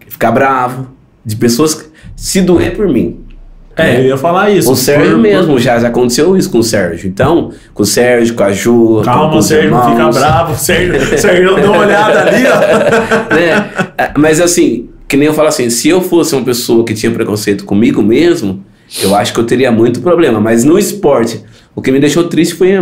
[0.06, 0.88] ficar bravo.
[1.24, 3.20] De pessoas que se doer por mim.
[3.76, 4.72] É, eu ia falar isso.
[4.72, 7.08] O Sérgio Por- mesmo, já, já aconteceu isso com o Sérgio.
[7.08, 10.16] Então, com o Sérgio, com a Ju, com, Calma, com o Sérgio não fica irmãos,
[10.16, 10.52] bravo.
[10.52, 12.56] O Sérgio, o Sérgio deu uma olhada ali, ó.
[13.34, 13.70] né?
[13.98, 17.12] É, Mas assim, que nem eu falo assim, se eu fosse uma pessoa que tinha
[17.12, 18.64] preconceito comigo mesmo,
[19.02, 20.40] eu acho que eu teria muito problema.
[20.40, 21.40] Mas no esporte,
[21.74, 22.72] o que me deixou triste foi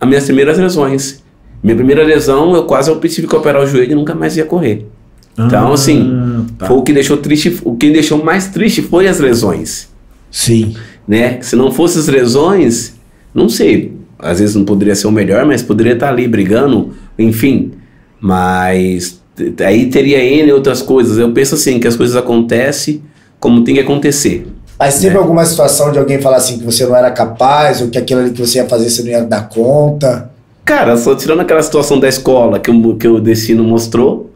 [0.00, 1.22] as minhas primeiras lesões.
[1.62, 4.44] Minha primeira lesão, eu quase eu tive que operar o joelho e nunca mais ia
[4.44, 4.86] correr.
[5.38, 6.66] Então, Ah, assim, tá.
[6.66, 9.88] foi o que deixou triste, o que me deixou mais triste foi as lesões
[10.30, 10.76] Sim.
[11.08, 11.38] né?
[11.42, 12.94] Se não fosse as lesões,
[13.34, 13.92] não sei.
[14.18, 17.72] Às vezes não poderia ser o melhor, mas poderia estar ali brigando, enfim.
[18.20, 19.20] Mas
[19.66, 21.18] aí teria N outras coisas.
[21.18, 23.02] Eu penso assim, que as coisas acontecem
[23.40, 24.46] como tem que acontecer.
[24.78, 25.00] Mas É.
[25.02, 28.20] teve alguma situação de alguém falar assim que você não era capaz, ou que aquilo
[28.20, 30.30] ali que você ia fazer você não ia dar conta?
[30.64, 34.30] Cara, só tirando aquela situação da escola que o, que o destino mostrou,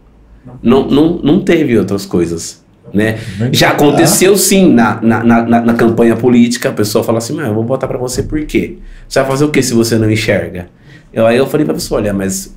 [0.62, 2.62] não, não, não teve outras coisas.
[2.92, 3.18] Né?
[3.52, 7.46] Já aconteceu sim na, na, na, na- na campanha política, a pessoa fala assim, mas
[7.46, 8.78] eu vou botar pra você por quê?
[9.06, 10.68] Você vai fazer o que se você não enxerga?
[11.12, 12.54] Eu, aí eu falei pra pessoa, olha, mas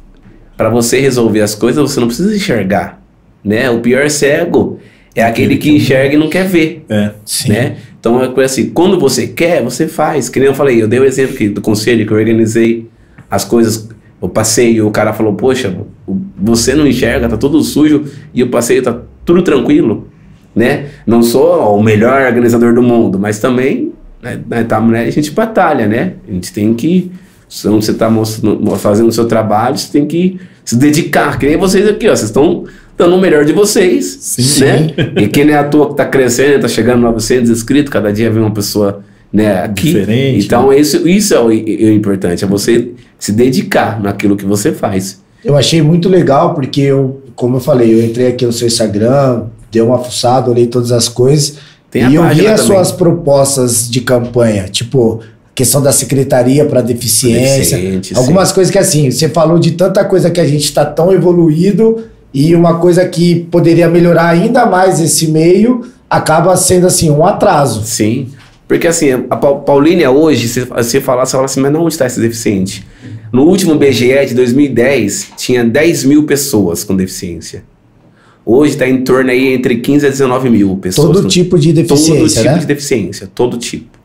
[0.55, 3.01] pra você resolver as coisas, você não precisa enxergar.
[3.43, 3.69] Né?
[3.69, 4.79] O pior cego
[5.15, 7.11] é aquele que enxerga e não quer ver É.
[7.25, 7.49] Sim.
[7.49, 7.75] né?
[7.99, 10.27] Então é coisa assim, quando você quer, você faz.
[10.29, 12.88] Que nem eu falei, eu dei o exemplo que, do conselho que eu organizei
[13.29, 13.88] as coisas,
[14.21, 15.75] eu passei e o cara falou, poxa,
[16.07, 20.07] o- você não enxerga, tá tudo sujo e o passeio tá tudo tranquilo,
[20.55, 20.85] né?
[21.05, 25.29] Não sou o melhor organizador do mundo, mas também, né, né, tá, né, a gente
[25.31, 26.13] batalha, né?
[26.27, 27.11] A gente tem que,
[27.47, 31.55] se você tá mostrando- fazendo o seu trabalho, você tem que se dedicar, que nem
[31.57, 32.63] vocês aqui, ó, vocês estão
[32.97, 34.59] dando o melhor de vocês, Sim.
[34.63, 34.88] né?
[35.22, 38.11] E quem não é à toa que tá crescendo, tá chegando a 900 inscritos, cada
[38.13, 39.01] dia vem uma pessoa
[39.34, 39.93] né, aqui.
[39.93, 44.45] Diferente, Então, isso, isso é o, i- o importante, é você se dedicar naquilo que
[44.45, 45.22] você faz.
[45.43, 49.45] Eu achei muito legal, porque eu, como eu falei, eu entrei aqui no seu Instagram,
[49.72, 51.57] dei uma fuçada, olhei todas as coisas.
[51.89, 52.76] Tem e eu vi as também.
[52.77, 55.19] suas propostas de campanha, tipo,
[55.55, 57.76] questão da secretaria para deficiência.
[57.77, 61.11] Deficiente, algumas coisas que assim, você falou de tanta coisa que a gente está tão
[61.11, 67.25] evoluído e uma coisa que poderia melhorar ainda mais esse meio acaba sendo assim um
[67.25, 67.83] atraso.
[67.83, 68.29] Sim.
[68.67, 71.93] Porque assim, a Pa- Paulínia hoje, se você falar, você fala assim, mas não, onde
[71.93, 72.85] está esse deficiente?
[73.31, 77.63] No último BGE de 2010, tinha 10 mil pessoas com deficiência.
[78.45, 81.07] Hoje está em torno aí entre 15 a 19 mil pessoas.
[81.07, 82.59] Todo com- tipo de todo deficiência, tipo né?
[82.59, 83.99] de deficiência, todo tipo.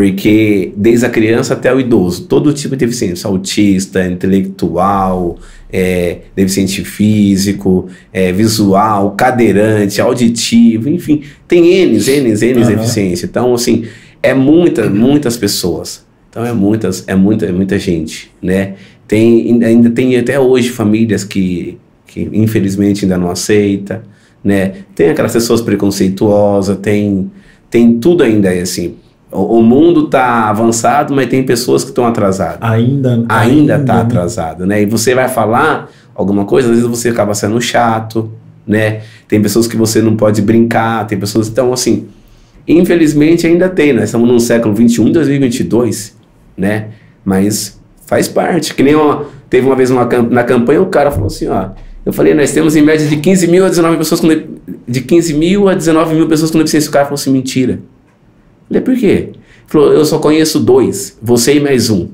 [0.00, 5.36] Porque desde a criança até o idoso, todo tipo de deficiência, autista, intelectual,
[5.70, 12.76] é, deficiente físico, é, visual, cadeirante, auditivo, enfim, tem N, N, N Aham.
[12.76, 13.26] deficiência.
[13.26, 13.84] Então, assim,
[14.22, 16.02] é muita, muitas pessoas.
[16.30, 18.76] Então é muitas, é muita, é muita gente, né?
[19.06, 24.02] Tem, ainda tem até hoje famílias que, que infelizmente ainda não aceita,
[24.42, 24.76] né?
[24.94, 27.30] Tem aquelas pessoas preconceituosas, tem,
[27.68, 28.94] tem tudo ainda assim.
[29.32, 32.58] O, mundo tá avançado, mas tem pessoas que estão atrasadas.
[32.60, 34.00] Ainda, Ainda tá né?
[34.00, 34.82] atrasado, né?
[34.82, 38.30] E você vai falar alguma coisa, às vezes você acaba sendo chato,
[38.66, 39.02] né?
[39.28, 42.08] Tem pessoas que você não pode brincar, tem pessoas então assim,
[42.66, 46.16] infelizmente ainda tem, nós estamos num século 21, 2022,
[46.56, 46.88] né?
[47.24, 51.28] Mas faz parte, que nem uma, teve uma vez uma, na campanha o cara falou
[51.28, 51.70] assim, ó,
[52.04, 54.46] eu falei, nós temos em média de 15 mil a 19 pessoas com de,
[54.88, 56.88] de 15 mil a 19 mil pessoas com deficiência.
[56.88, 57.80] O cara falou assim, mentira.
[58.70, 59.06] Falei, por quê?
[59.06, 59.32] Ele
[59.66, 62.08] falou, eu só conheço dois, você e mais um.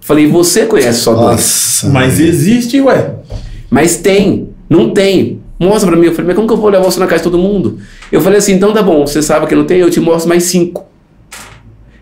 [0.00, 1.26] Falei, você conhece só dois.
[1.32, 1.88] Nossa.
[1.88, 3.14] Mas existe, ué.
[3.70, 5.40] Mas tem, não tem.
[5.58, 6.06] Mostra pra mim.
[6.06, 7.78] Eu falei, mas como que eu vou levar você na casa de todo mundo?
[8.12, 10.44] Eu falei assim, então tá bom, você sabe que não tem, eu te mostro mais
[10.44, 10.84] cinco.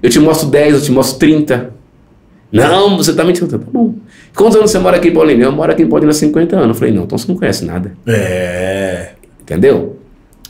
[0.02, 1.70] Eu te mostro 10, eu te mostro 30.
[2.52, 3.46] Não, você tá mentindo.
[3.48, 3.94] Tá bom.
[4.36, 5.44] Quantos anos você mora aqui em Paulínia?
[5.44, 6.68] Eu moro aqui em Paulínia há 50 anos.
[6.68, 7.96] Eu falei, não, então você não conhece nada.
[8.06, 9.12] É.
[9.40, 9.96] Entendeu?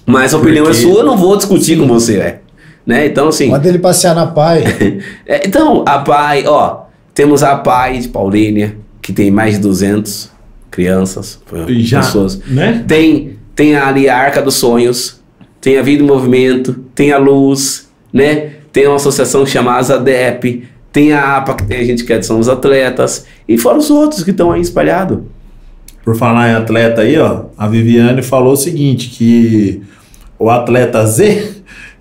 [0.04, 2.40] Mas a opinião é Porque- sua, eu não vou discutir com você, é.
[2.86, 3.06] Né?
[3.06, 3.50] Então, assim.
[3.50, 4.64] Manda ele passear na pai.
[5.26, 6.82] É, então, a PAI, ó,
[7.14, 10.30] temos a PAI de Paulínia, que tem mais de 200
[10.70, 11.40] crianças,
[11.78, 12.40] Já, pessoas.
[12.46, 12.84] né?
[12.86, 15.20] Tem, tem ali a Arca dos Sonhos,
[15.60, 18.50] tem a Vida em Movimento, tem a Luz, né?
[18.72, 22.26] Tem uma associação chamada ASADEP, tem a APA, que tem a gente que é de
[22.26, 25.20] São os Atletas, e fora os outros que estão aí espalhados.
[26.04, 29.80] Por falar em atleta aí, ó, a Viviane falou o seguinte, que
[30.38, 31.53] o atleta Z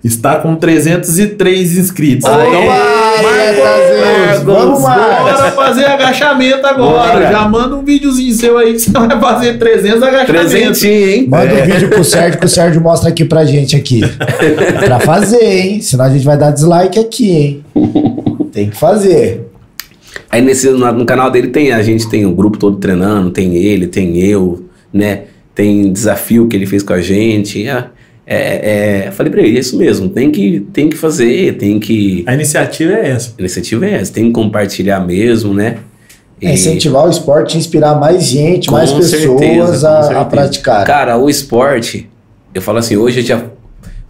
[0.04, 2.28] está com 303 inscritos.
[2.28, 4.80] Opa, então, atleta Z, vamos.
[4.80, 7.12] Bora fazer agachamento agora.
[7.12, 7.32] Bora.
[7.32, 10.52] Já manda um videozinho seu aí que você vai fazer 300 agachamentos.
[10.52, 11.26] Presentinho, hein?
[11.28, 14.02] Manda um vídeo pro Sérgio que o Sérgio mostra aqui pra gente aqui.
[14.84, 15.80] pra fazer, hein?
[15.80, 17.64] Senão a gente vai dar dislike aqui, hein?
[18.52, 19.48] Tem que fazer.
[20.30, 23.56] Aí nesse, no, no canal dele tem, a gente tem o grupo todo treinando, tem
[23.56, 25.22] ele, tem eu, né?
[25.54, 27.66] Tem desafio que ele fez com a gente.
[27.66, 27.86] É,
[28.26, 32.24] É, é, falei pra ele, é isso mesmo, tem que, tem que fazer, tem que.
[32.26, 33.34] A iniciativa é essa.
[33.38, 35.78] A iniciativa é essa, tem que compartilhar mesmo, né?
[36.40, 40.84] É incentivar o esporte, inspirar mais gente, mais Com pessoas certeza, com a, a praticar.
[40.84, 42.08] Cara, o esporte,
[42.54, 43.42] eu falo assim, hoje eu já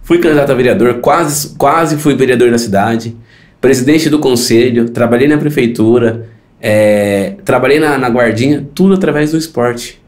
[0.01, 3.15] fui candidato a vereador, quase, quase fui vereador da cidade,
[3.61, 6.27] presidente do conselho, trabalhei na prefeitura,
[6.61, 10.01] é, trabalhei na, na guardinha, tudo através do esporte.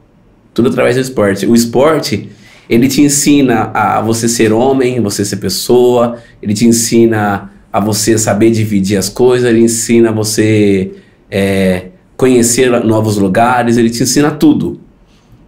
[0.54, 1.46] Tudo através do esporte.
[1.46, 2.30] O esporte,
[2.69, 8.18] ele te ensina a você ser homem, você ser pessoa, ele te ensina a você
[8.18, 10.91] saber dividir as coisas, ele ensina você
[11.30, 14.80] é, conhecer novos lugares, ele te ensina tudo.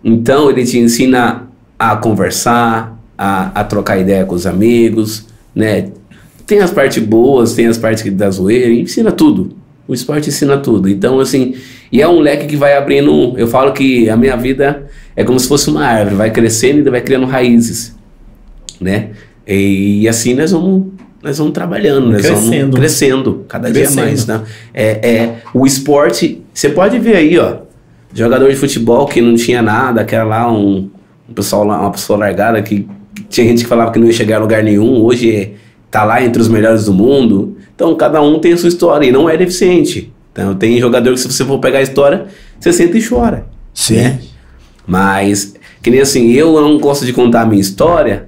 [0.04, 1.48] Então ele te ensina
[1.78, 5.90] a conversar, a, a trocar ideia com os amigos, né?
[6.46, 9.59] Tem as partes boas, tem as partes da zoeira, ele ensina tudo.
[9.90, 10.88] O esporte ensina tudo.
[10.88, 11.56] Então, assim,
[11.92, 13.34] e é um leque que vai abrindo.
[13.36, 14.86] Eu falo que a minha vida
[15.16, 17.96] é como se fosse uma árvore, vai crescendo e vai criando raízes,
[18.80, 19.10] né?
[19.48, 20.94] E, assim nós vamos,
[21.24, 22.60] nós vamos trabalhando, nós Crescendo.
[22.60, 24.06] vamos crescendo cada dia Crescendo.
[24.06, 24.44] mais, né?
[24.72, 27.58] É, é, o esporte, você pode ver aí, ó,
[28.14, 30.88] jogador de futebol que não tinha nada, que era lá um,
[31.28, 34.38] um pessoal, uma pessoa largada que que tinha gente que falava que não ia chegar
[34.38, 35.52] a lugar nenhum, hoje é,
[35.90, 37.58] tá lá entre os melhores do mundo.
[37.80, 40.12] Então cada um tem a sua história e não é deficiente.
[40.34, 42.26] Então tem jogador que se você for pegar a história,
[42.60, 43.46] você senta e chora.
[43.74, 43.96] Sim.
[43.96, 44.20] né?
[44.86, 48.28] Mas, que nem assim, eu não gosto de contar a minha história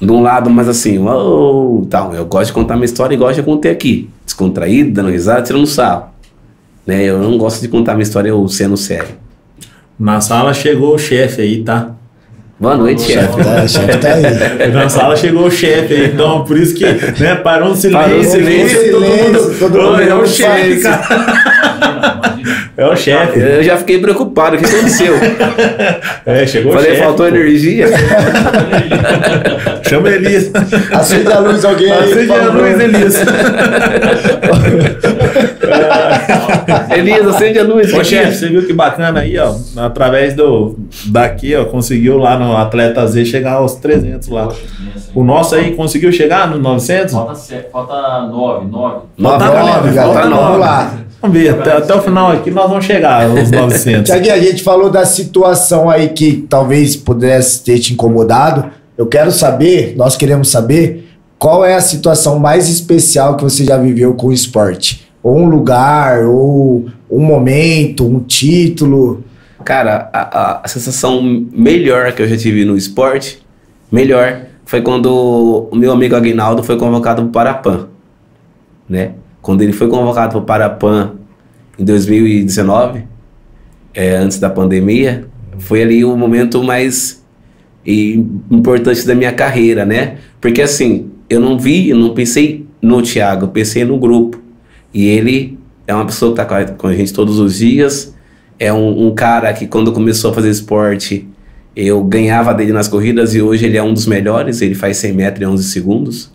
[0.00, 2.14] de um lado, mas assim, oh, tal.
[2.14, 4.08] Eu gosto de contar a minha história igual eu já contei aqui.
[4.24, 6.10] Descontraído, dando risada, tirando sarro.
[6.86, 7.02] Né?
[7.02, 9.16] Eu não gosto de contar a minha história eu sendo sério.
[9.98, 11.93] Na sala chegou o chefe aí, tá?
[12.64, 13.44] Boa noite, chefe.
[13.44, 14.72] Tá, chefe tá aí.
[14.72, 16.86] Na sala chegou o chefe aí, então por isso que
[17.22, 18.00] né, parou um silêncio.
[18.08, 20.80] Parou um silêncio, todo mundo, todo mundo "Ô, é o chefe,
[21.74, 22.34] silêncio." cara.
[22.76, 23.38] É o chefe.
[23.38, 25.14] Eu já fiquei preocupado, o que aconteceu?
[26.26, 27.02] É, chegou o Falei, chefe.
[27.02, 27.34] faltou pô.
[27.36, 27.86] energia?
[29.86, 30.50] Chama Elias.
[30.92, 32.12] Acende a luz alguém aí.
[32.12, 33.14] Acende a luz, Elias.
[36.96, 37.92] Elias, acende a luz.
[37.92, 39.54] Ô, chefe, você viu que bacana aí, ó?
[39.76, 40.76] Através do
[41.06, 44.48] daqui, ó, conseguiu lá no Atleta Z chegar aos 300 lá.
[45.14, 47.12] O nosso aí conseguiu chegar no 900?
[47.12, 47.34] Falta,
[47.70, 48.96] falta nove, nove.
[49.16, 50.42] Nove, Falta galera, nove, falta falta nove.
[50.42, 50.94] Vamos lá.
[51.24, 54.04] Vamos ver, até, até o final aqui nós vamos chegar aos 900.
[54.10, 58.66] Tiaguinho, a gente falou da situação aí que talvez pudesse ter te incomodado.
[58.96, 63.76] Eu quero saber, nós queremos saber, qual é a situação mais especial que você já
[63.78, 65.06] viveu com o esporte?
[65.22, 69.24] Ou um lugar, ou um momento, um título.
[69.64, 73.42] Cara, a, a- a sensação melhor que eu já tive no esporte,
[73.90, 77.86] melhor, foi quando o meu amigo Aguinaldo foi convocado para o Parapan,
[78.88, 79.12] né?
[79.44, 81.12] Quando ele foi convocado para o Parapan
[81.78, 83.04] em 2019,
[83.92, 85.26] é, antes da pandemia,
[85.58, 87.22] foi ali o momento mais
[87.86, 90.16] importante da minha carreira, né?
[90.40, 94.40] Porque assim, eu não vi, eu não pensei no Thiago, eu pensei no grupo.
[94.94, 98.16] E ele é uma pessoa que está com a gente todos os dias,
[98.58, 101.28] é um, um cara que quando começou a fazer esporte,
[101.76, 105.12] eu ganhava dele nas corridas e hoje ele é um dos melhores, ele faz 100
[105.12, 106.33] metros em 11 segundos.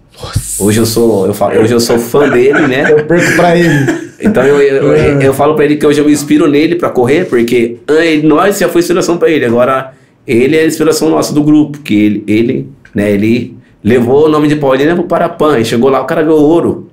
[0.59, 2.91] Hoje eu sou, eu falo, hoje eu sou fã dele, né?
[2.91, 4.09] Eu perco pra ele.
[4.21, 6.89] Então eu, eu, eu, eu falo pra ele que hoje eu me inspiro nele pra
[6.89, 9.93] correr, porque ele- nós já foi inspiração pra ele, agora
[10.27, 14.49] ele é a inspiração nossa do grupo, que ele, ele, né, ele levou o nome
[14.49, 16.89] de Paulina pro Parapan, e chegou lá o cara ganhou ouro,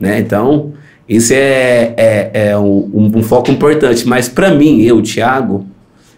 [0.00, 0.18] né?
[0.18, 0.72] Então,
[1.06, 5.66] isso é, é, é um, um- foco importante, mas pra mim, eu, Thiago,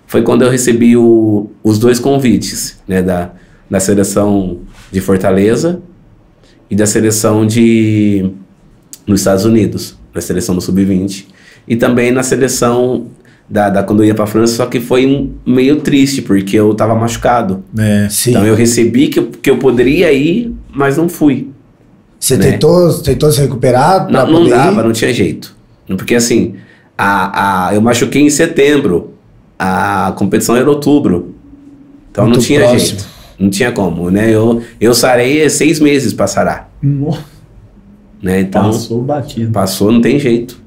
[0.06, 3.32] foi quando eu recebi o- os dois convites, né, da,
[3.68, 4.58] da seleção
[4.92, 5.80] de Fortaleza
[6.72, 8.30] e da seleção de
[9.06, 11.26] nos Estados Unidos, na seleção do Sub-20
[11.68, 13.08] e também na seleção
[13.46, 16.72] da, da quando eu ia para França, só que foi um, meio triste porque eu
[16.72, 17.62] tava machucado.
[17.78, 18.08] É.
[18.26, 21.50] Então eu recebi que eu, que eu poderia ir, mas não fui.
[22.18, 22.52] Você né?
[22.52, 24.10] tentou, tentou se recuperar?
[24.10, 24.84] Não, não dava, ir?
[24.84, 25.54] não tinha jeito.
[25.88, 26.54] Porque assim,
[26.96, 29.12] a, a, eu machuquei em setembro,
[29.58, 31.34] a competição era em outubro.
[32.10, 32.80] Então não Muito tinha próximo.
[32.80, 33.11] jeito.
[33.38, 34.30] Não tinha como, né?
[34.30, 37.24] Eu, eu sarei seis meses para sarar, Nossa,
[38.22, 38.40] né?
[38.40, 39.52] Então, Passou batido.
[39.52, 40.60] Passou, não tem jeito.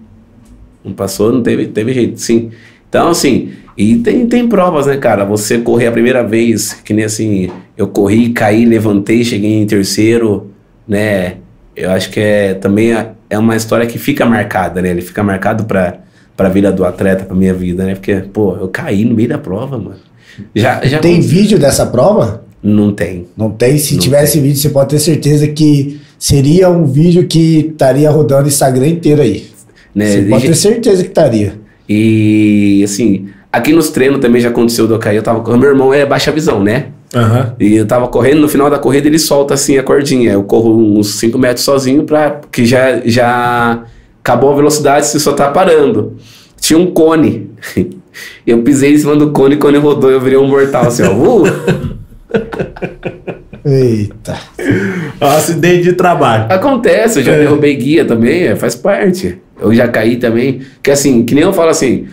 [0.83, 2.51] Não passou, não teve, teve jeito, sim.
[2.87, 5.25] Então, assim, e tem, tem provas, né, cara?
[5.25, 10.51] Você correr a primeira vez, que nem assim, eu corri, caí, levantei, cheguei em terceiro,
[10.87, 11.37] né?
[11.75, 14.89] Eu acho que é também é- é uma história que fica marcada, né?
[14.91, 15.97] Ele fica marcado pra,
[16.37, 17.95] pra vida do atleta, pra minha vida, né?
[17.95, 19.97] Porque, pô, eu caí no meio da prova, mano.
[20.53, 22.44] Já, já Tem vídeo dessa prova?
[22.65, 23.27] Não tem.
[23.37, 23.77] Não tem?
[23.77, 28.45] Se Não tivesse vídeo, você pode ter certeza que seria um vídeo que estaria rodando
[28.45, 29.45] o Instagram inteiro aí.
[29.93, 30.07] Né?
[30.07, 31.59] Você pode ter certeza que estaria.
[31.87, 35.17] E assim, aqui nos treinos também já aconteceu do eu cair.
[35.17, 35.55] Eu tava com.
[35.55, 36.87] Meu irmão é baixa visão, né?
[37.13, 37.53] Aham.
[37.59, 40.31] E eu tava correndo, no final da corrida ele solta assim a cordinha.
[40.31, 42.41] Eu corro uns 5 metros sozinho pra.
[42.51, 43.83] que já, já
[44.23, 46.17] acabou a velocidade, você só tá parando.
[46.59, 47.51] Tinha um cone.
[48.47, 51.11] Eu pisei em cima do cone, quando rodou, eu virei um mortal assim, ó.
[51.11, 51.43] Uh!
[53.65, 54.37] Eita.
[55.19, 56.45] É um acidente de trabalho.
[56.49, 57.39] Acontece, eu já É.
[57.39, 59.39] derrubei guia também, é, faz parte.
[59.59, 60.61] Eu já caí também.
[60.83, 62.07] Que assim, que nem eu falo assim,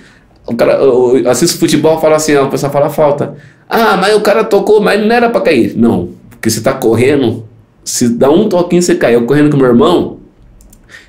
[0.46, 3.34] o cara, eu, eu assisto futebol fala assim, ó, o pessoal fala falta.
[3.68, 5.74] Ah, mas o cara tocou, mas não era pra cair.
[5.76, 7.46] Não, porque você tá correndo,
[7.84, 9.14] se dá um toquinho você cai.
[9.14, 10.18] Eu correndo com meu irmão,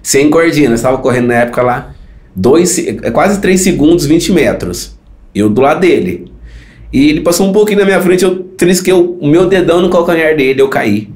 [0.01, 1.93] sem cordinha, nós tava correndo na época lá,
[2.35, 4.97] dois, é quase 3 segundos, 20 metros.
[5.33, 6.31] Eu do lado dele.
[6.93, 9.89] E ele passou um pouquinho na minha frente, eu trisquei o o meu dedão no
[9.89, 11.09] calcanhar dele, eu caí.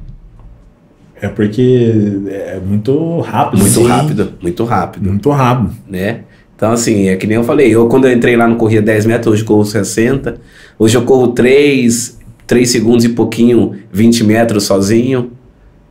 [1.21, 1.93] É porque
[2.29, 3.59] é muito rápido.
[3.59, 3.87] Muito Sim.
[3.87, 5.09] rápido, muito rápido.
[5.09, 5.75] Muito rápido.
[5.87, 6.21] né?
[6.55, 9.05] Então, assim, é que nem eu falei, eu quando eu entrei lá no corria 10
[9.05, 10.39] metros, hoje eu corro 60,
[10.79, 12.17] hoje eu corro 3,
[12.47, 15.31] 3 segundos e pouquinho, 20 metros sozinho,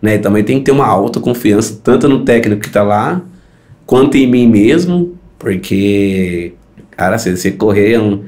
[0.02, 0.16] né?
[0.16, 3.22] E também tem que ter uma alta confiança, tanto no técnico que tá lá,
[3.84, 6.52] quanto em mim mesmo, porque,
[6.90, 8.24] cara, se você correr um- um-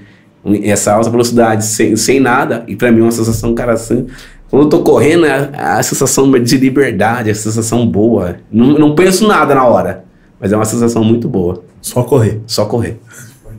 [0.64, 4.06] essa alta velocidade sem, sem nada, e pra mim é uma sensação, cara, assim,
[4.50, 8.94] quando eu tô correndo, é a, a sensação de liberdade, a sensação boa, não, não
[8.94, 10.04] penso nada na hora,
[10.40, 11.62] mas é uma sensação muito boa.
[11.80, 12.40] Só correr.
[12.46, 12.98] Só correr.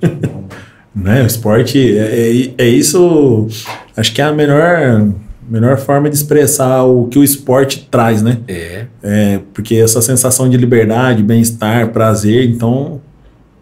[0.95, 1.23] Né?
[1.23, 3.47] O esporte é, é, é isso.
[3.95, 5.07] Acho que é a melhor,
[5.47, 8.39] melhor forma de expressar o que o esporte traz, né?
[8.47, 8.85] É.
[9.01, 12.99] É, porque essa sensação de liberdade, bem-estar, prazer, então.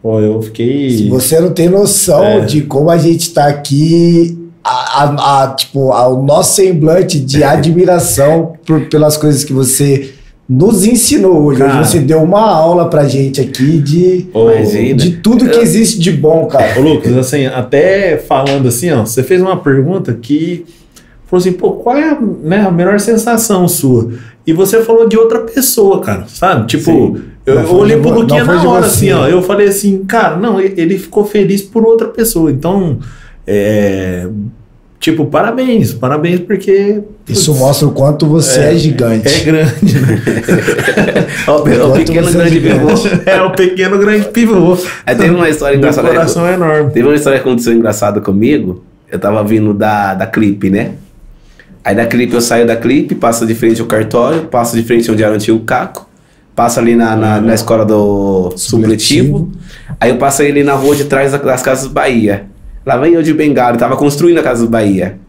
[0.02, 1.10] Pô, eu fiquei.
[1.10, 2.40] Você não tem noção É.
[2.42, 8.54] de como a gente tá aqui, a, a- a- tipo, ao nosso semblante de admiração
[8.66, 10.12] por- pelas coisas que você
[10.48, 11.62] nos ensinou hoje.
[11.62, 11.84] Hoje Cara.
[11.84, 14.96] você deu uma aula pra gente aqui de, Imagina.
[14.96, 16.80] de tudo que existe de bom, cara.
[16.80, 20.66] Ô, Lucas, assim, até falando assim, ó, você fez uma pergunta que
[21.26, 24.12] falou assim, pô, qual é a, né, a melhor sensação sua?
[24.46, 26.68] E você falou de outra pessoa, cara, sabe?
[26.68, 27.22] Tipo, Sim.
[27.48, 31.00] Eu, eu olhei pro Luquinha na hora, assim, ó, eu falei assim, cara, não, ele,
[31.00, 33.00] ficou feliz por outra pessoa, então,
[33.48, 34.28] é,
[35.00, 37.02] tipo, parabéns, parabéns porque...
[37.26, 39.30] Isso putz, mostra o quanto você é, gigante.
[39.30, 40.22] É grande, né?
[41.48, 42.90] Ó, o Enquanto pequeno grande é pivô.
[43.26, 44.78] é o pequeno grande pivô.
[45.06, 46.10] Aí teve uma história engraçada.
[46.10, 46.92] coração é enorme.
[46.92, 48.84] Teve uma história que aconteceu engraçada comigo.
[49.10, 50.96] Eu tava vindo da, da clipe, né?
[51.82, 55.10] Aí da clipe eu saio da clipe, passo de frente ao cartório, passo de frente
[55.10, 56.07] onde era o antigo Caco,
[56.58, 59.52] passo ali na, na, na escola do supletivo.
[60.00, 62.48] Aí eu passei ali na rua de trás da- das Casas Bahia.
[62.84, 65.20] Lá vem eu de bengala, eu tava construindo a Casa Bahia.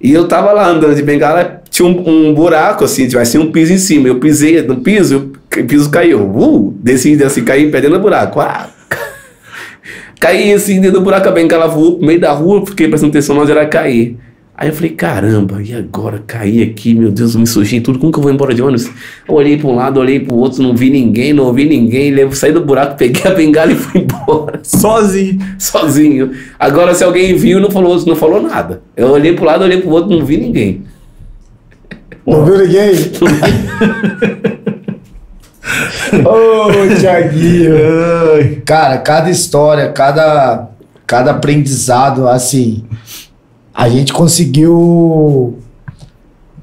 [0.00, 3.74] E eu tava lá andando de bengala, tinha um, um buraco assim, tivesse um piso
[3.74, 4.08] em cima.
[4.08, 6.22] Eu pisei no piso, o piso caiu.
[6.22, 8.40] Uh, desci assim, caí perdendo o buraco.
[8.40, 8.70] Ah,
[10.18, 13.36] Caí assim dentro do buraco, a bengala voou pro meio da rua, fiquei prestando atenção
[13.38, 14.16] onde era cair.
[14.60, 16.22] Aí eu falei, caramba, e agora?
[16.26, 18.90] Caí aqui, meu Deus, eu me sujei tudo, como que eu vou embora de ônibus?
[19.26, 22.36] Eu olhei pra um lado, olhei pro outro, não vi ninguém, não ouvi ninguém, levo,
[22.36, 25.38] saí do buraco, peguei a bengala e fui embora, Sozinho.
[25.58, 26.32] sozinho.
[26.58, 28.82] Agora, se alguém viu, não falou, não falou nada.
[28.94, 30.82] Eu olhei pro lado, olhei pro outro, não vi ninguém.
[32.26, 32.92] Não viu ninguém?
[36.22, 37.72] Ô, Thiaguinho.
[38.66, 40.68] Cara, cada história, cada,
[41.06, 42.84] cada aprendizado, assim,
[43.80, 45.58] a gente conseguiu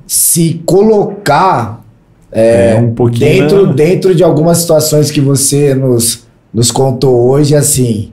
[0.06, 1.84] se colocar
[2.32, 3.20] É, um pouquinho.
[3.20, 3.74] dentro, né?
[3.74, 8.12] dentro de algumas situações que você nos, nos contou hoje, assim,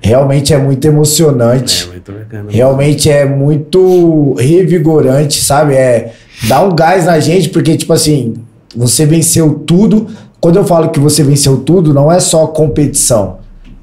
[0.00, 1.88] realmente é muito emocionante.
[1.88, 2.44] muito bacana.
[2.48, 5.74] Realmente é muito revigorante, sabe?
[5.74, 6.12] É
[6.48, 8.34] dá um gás na gente, porque, tipo assim,
[8.76, 10.06] você venceu tudo.
[10.40, 13.38] Quando eu falo que você venceu tudo, não é só competição.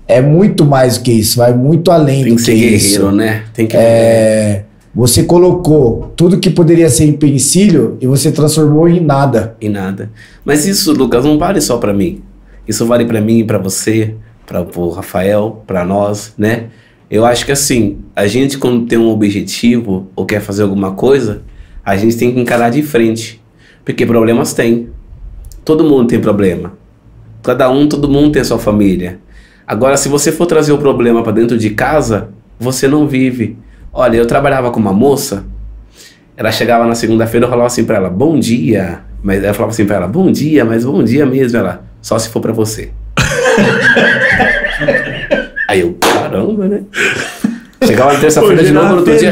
[0.08, 3.00] É muito mais do que isso, vai muito além Tem do que que, ser isso.
[3.00, 3.44] guerreiro, né?
[3.54, 4.64] Tem que É,
[4.94, 9.56] você colocou tudo que poderia ser empecilho e você transformou em nada.
[9.62, 10.12] e nada.
[10.44, 12.22] Mas isso, Lucas, não vale só pra mim.
[12.68, 14.16] Isso vale pra mim, pra você,
[14.46, 16.66] para o Rafael, pra nós, né?
[17.10, 21.42] Eu acho que assim, a gente quando tem um objetivo ou quer fazer alguma coisa,
[21.86, 23.42] a gente tem que encarar de frente,
[23.86, 24.90] porque problemas tem.
[25.64, 26.74] Todo mundo tem problema.
[27.42, 29.20] Cada um, todo mundo tem a sua família.
[29.68, 32.30] Agora, se você for trazer o problema pra dentro de casa,
[32.60, 33.58] você não vive.
[33.92, 35.46] Olha, eu trabalhava com uma moça
[36.36, 39.02] ela chegava na segunda-feira, eu falava assim pra ela, bom dia.
[39.22, 41.58] Mas eu falava assim pra ela, bom dia, mas bom dia mesmo.
[41.60, 42.90] Ela, só se for pra você.
[45.70, 46.82] Aí eu, caramba, né?
[47.86, 49.32] Chegava na terça-feira de novo, no outro dia.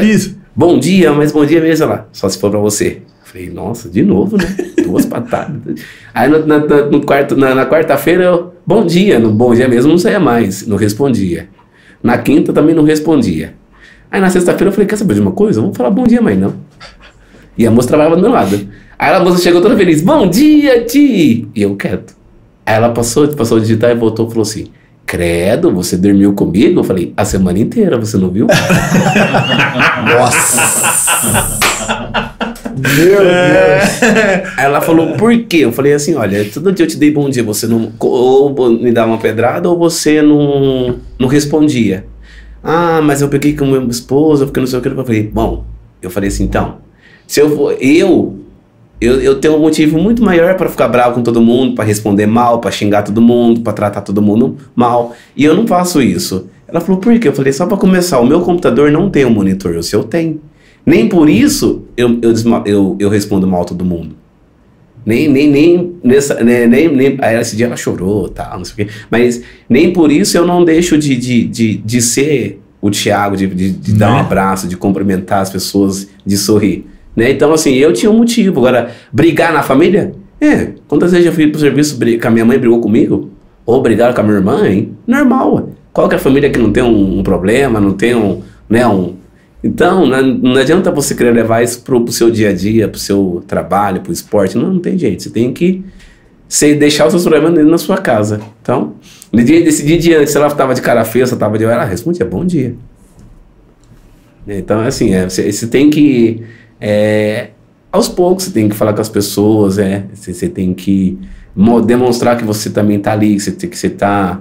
[0.54, 1.84] Bom dia, mas bom dia mesmo.
[1.86, 3.02] Ela, só se for pra você.
[3.02, 4.44] Eu Falei, nossa, de novo, né?
[4.84, 5.80] Duas patadas.
[6.14, 9.18] Aí na, na- no quarto, na, na quarta-feira eu, bom dia.
[9.18, 11.48] No bom dia mesmo não saía mais, não respondia.
[12.02, 13.54] Na quinta também não respondia.
[14.10, 15.60] Aí na sexta-feira eu falei, quer saber de uma coisa?
[15.60, 16.54] Vamos falar bom dia, mãe, não.
[17.56, 18.68] E a moça trabalhava do meu lado.
[18.98, 21.48] Aí a moça chegou toda feliz, bom dia, Ti!
[21.54, 22.14] E eu quieto.
[22.64, 24.66] Aí ela passou, passou a digitar e voltou e falou assim,
[25.06, 26.80] credo, você dormiu comigo?
[26.80, 28.46] Eu falei, a semana inteira, você não viu?
[32.76, 34.02] Meu Deus.
[34.56, 35.58] Aí ela falou, por quê?
[35.58, 38.92] Eu falei assim, olha, todo dia eu te dei bom dia, você não ou me
[38.92, 42.06] dava uma pedrada ou você não, não respondia.
[42.62, 44.88] Ah, mas eu peguei com meu esposo, porque não sei o que.
[44.88, 45.64] Eu falei, bom,
[46.00, 46.78] eu falei assim, então,
[47.26, 48.38] se eu vou, eu,
[49.00, 52.26] eu, eu tenho um motivo muito maior para ficar bravo com todo mundo, para responder
[52.26, 56.46] mal, para xingar todo mundo, para tratar todo mundo mal, e eu não faço isso.
[56.68, 57.28] Ela falou, por quê?
[57.28, 60.40] Eu falei, só para começar, o meu computador não tem um monitor, o seu tem.
[60.84, 62.32] Nem por isso eu, eu,
[62.64, 64.16] eu, eu respondo mal todo mundo.
[65.04, 68.72] Nem, nem, nem, nessa, né, nem, nem, aí esse dia ela chorou, tal, não sei
[68.72, 68.94] o quê.
[69.10, 73.46] Mas nem por isso eu não deixo de, de, de, de ser o Thiago, de,
[73.46, 74.20] de, de dar um Né?
[74.20, 76.86] abraço, de cumprimentar as pessoas, de sorrir.
[77.16, 77.30] Né?
[77.30, 78.58] Então, assim, eu tinha um motivo.
[78.60, 80.12] Agora, brigar na família?
[80.40, 83.30] É, quantas vezes eu fui pro serviço, que a minha mãe brigou comigo?
[83.64, 84.92] Ou brigaram com a minha irmã, hein?
[85.06, 85.70] Normal.
[85.92, 88.86] Qual que é a família que não tem um, um problema, não tem um, né,
[88.86, 89.14] um...
[89.62, 92.98] Então, não, não adianta você querer levar isso pro, pro seu dia a dia, pro
[92.98, 94.58] seu trabalho, pro esporte.
[94.58, 95.22] Não, não tem jeito.
[95.22, 95.84] Você tem que
[96.48, 98.40] você deixar os seus problemas dentro da sua casa.
[98.60, 98.94] Então,
[99.32, 101.84] no dia, de antes, se ela tava de cara feia, se ela tava de ela
[101.84, 102.74] respondia, bom dia.
[104.46, 106.42] Então, assim, é, você, você tem que.
[106.80, 107.50] é,
[107.90, 111.18] aos poucos, você tem que falar com as pessoas, é, você, você tem que
[111.54, 114.40] mo- demonstrar que você também tá ali, que você, você tá.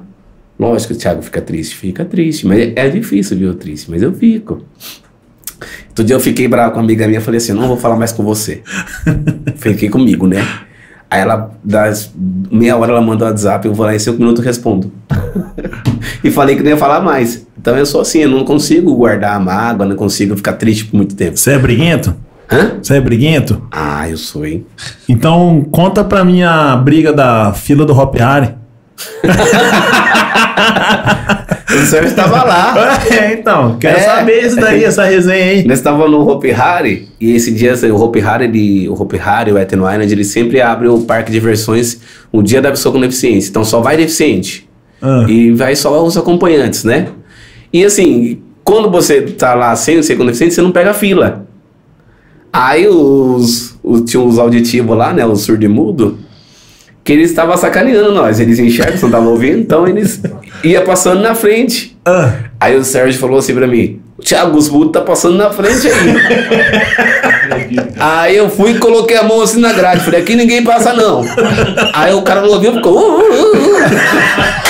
[0.60, 4.14] Lógico, o Thiago fica triste, fica triste, mas é, é difícil, viu, triste, mas eu
[4.14, 4.64] fico.
[5.90, 8.12] Outro dia eu fiquei bravo com uma amiga minha, falei assim, não vou falar mais
[8.12, 8.62] com você.
[9.58, 10.46] Fiquei comigo, né?
[11.10, 14.92] Aí ela, das meia hora ela mandou WhatsApp, eu vou lá em cinco minutos respondo.
[16.24, 17.46] e falei que não ia falar mais.
[17.60, 20.96] Então eu sou assim, eu não consigo guardar a mágoa, não consigo ficar triste por
[20.96, 21.38] muito tempo.
[21.38, 22.16] Você é briguento?
[22.50, 22.78] Hã?
[22.82, 23.62] Você é briguento?
[23.70, 24.66] Ah, eu sou, hein?
[25.08, 28.56] Então conta pra mim a briga da fila do Hop Harry.
[31.74, 33.00] O Sérgio estava lá.
[33.12, 34.02] É, então, quero É.
[34.02, 35.68] saber isso daí, essa resenha aí.
[35.68, 39.52] Nós estávamos no Hopi Hari e esse dia o Hopi Hari, ele, o Hopi Hari,
[39.52, 42.00] o Ethan Island, ele sempre abre o parque de diversões
[42.32, 43.50] o dia da pessoa com deficiência.
[43.50, 44.68] Então só vai deficiente.
[45.02, 45.26] Ah.
[45.28, 47.08] E vai só os acompanhantes, né?
[47.74, 51.46] E assim, quando você tá lá sem ser com deficiente, você não pega fila.
[52.54, 55.26] Aí os, os tinha uns auditivos lá, né?
[55.26, 56.20] Os surdo e mudo,
[57.04, 58.40] que eles estavam sacaneando nós.
[58.40, 60.22] Eles enxergam, não estavam ouvindo, então eles
[60.64, 61.98] ia passando na frente.
[62.06, 62.34] Ah.
[62.60, 66.16] Aí o Sérgio falou assim pra mim: Thiago, os mudos tá passando na frente aí.
[68.00, 70.04] aí eu fui e coloquei a mão assim na grade.
[70.04, 71.24] Falei: aqui ninguém passa não.
[71.94, 72.94] aí o cara não ouviu ficou.
[72.94, 74.62] "Uh, uh, uh, uh."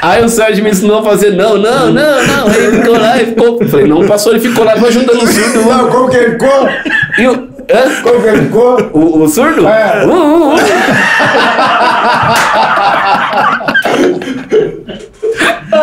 [0.00, 2.46] Aí o Sérgio me ensinou a fazer: não, não, não, não.
[2.48, 3.68] Aí ele ficou lá e ficou.
[3.68, 5.62] Falei: não passou, ele ficou lá, foi ajudando o surdo.
[5.62, 6.68] Não, como que ele ficou?
[7.18, 8.02] E o, hã?
[8.02, 8.90] Como que ele ficou?
[8.92, 9.66] O, o surdo?
[9.66, 10.04] É.
[10.06, 10.58] Uh, uh, uh.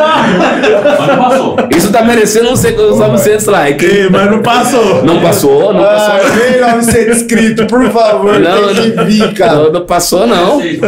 [0.02, 1.56] Mas não passou.
[1.76, 3.90] Isso tá merecendo uns 900 likes.
[3.92, 5.04] Ih, mas não passou.
[5.04, 6.14] Não passou, não passou.
[6.14, 8.40] Ah, vem 900 inscritos, por favor.
[8.40, 9.56] Não, tem que vir, cara.
[9.56, 10.60] Não, não passou, não.
[10.60, 10.80] Seis.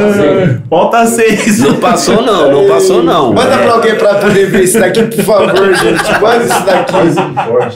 [0.69, 1.59] Falta seis.
[1.59, 2.51] Não passou, não.
[2.51, 3.33] Não passou, não.
[3.33, 3.57] Manda É.
[3.57, 6.21] pra alguém pra poder ver isso daqui, por favor, gente.
[6.21, 6.93] Manda isso daqui.
[6.93, 7.71] Né?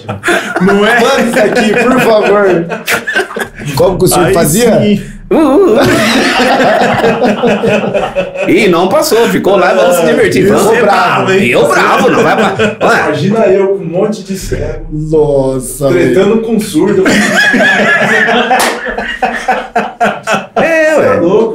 [0.62, 1.00] Não é?
[1.00, 2.66] Manda isso daqui, por favor.
[3.76, 4.80] Como que o senhor Aí fazia?
[4.80, 5.04] sim.
[5.30, 5.80] Uh, uh, uh.
[8.49, 9.28] Ih, não passou.
[9.30, 10.48] Ficou lá e vamos se divertir.
[10.48, 10.72] Vamos.
[10.74, 11.48] é bravo, hein?
[11.49, 12.56] Eu bravo, não vai pra.
[12.80, 17.04] Imagina eu com um monte de cego, Nossa, tretando com surdo.
[20.56, 21.16] É, Tá ué.
[21.20, 21.47] louco, mano.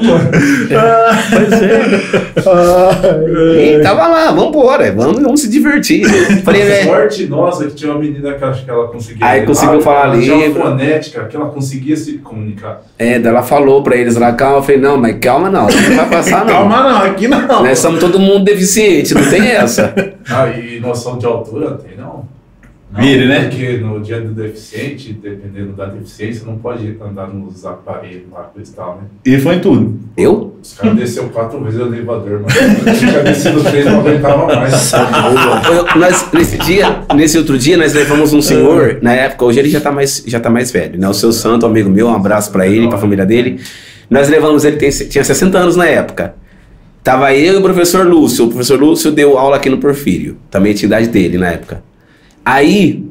[1.31, 3.79] Pois é.
[3.79, 4.93] E tava lá, vambora.
[4.93, 6.05] Vamos, vamos se divertir.
[6.45, 6.85] Falei, né?
[6.85, 9.27] Sorte nossa que tinha uma menina que acho que ela conseguia.
[9.27, 12.83] Aí conseguiu falar ela tinha uma fonética que ela conseguia se comunicar.
[12.99, 14.59] É, daí ela falou pra eles lá, calma.
[14.59, 15.67] Eu falei, não, mas calma não.
[15.67, 16.53] Não vai passar, não.
[16.53, 17.65] Calma não, aqui não.
[17.65, 19.93] Nós somos todo mundo deficiente, não tem essa.
[20.31, 21.92] Ah, e noção de altura tem?
[22.99, 23.49] Vire, né?
[23.49, 28.71] Porque no dia do deficiente, dependendo da deficiência, não pode andar nos aparelhos lá, coisa
[28.71, 29.03] e tal, né?
[29.25, 29.99] E foi em tudo.
[30.17, 30.55] Eu?
[30.63, 34.93] Os caras desceu quatro vezes o elevador, mas tinha descido três, não aguentava mais.
[34.93, 39.71] Eu- nós, nesse dia, nesse outro dia, nós levamos um senhor, na época, hoje ele
[39.71, 41.09] já tá mais, já tá mais velho, né?
[41.09, 43.59] O seu santo, amigo meu, um abraço pra ele, pra família dele.
[44.11, 46.35] Nós levamos ele, tem, tinha 60 anos na época.
[47.03, 48.45] Tava eu e o professor Lúcio.
[48.45, 50.37] O professor Lúcio deu aula aqui no Porfírio.
[50.51, 51.83] Também tinha idade dele na época.
[52.45, 53.05] Aí,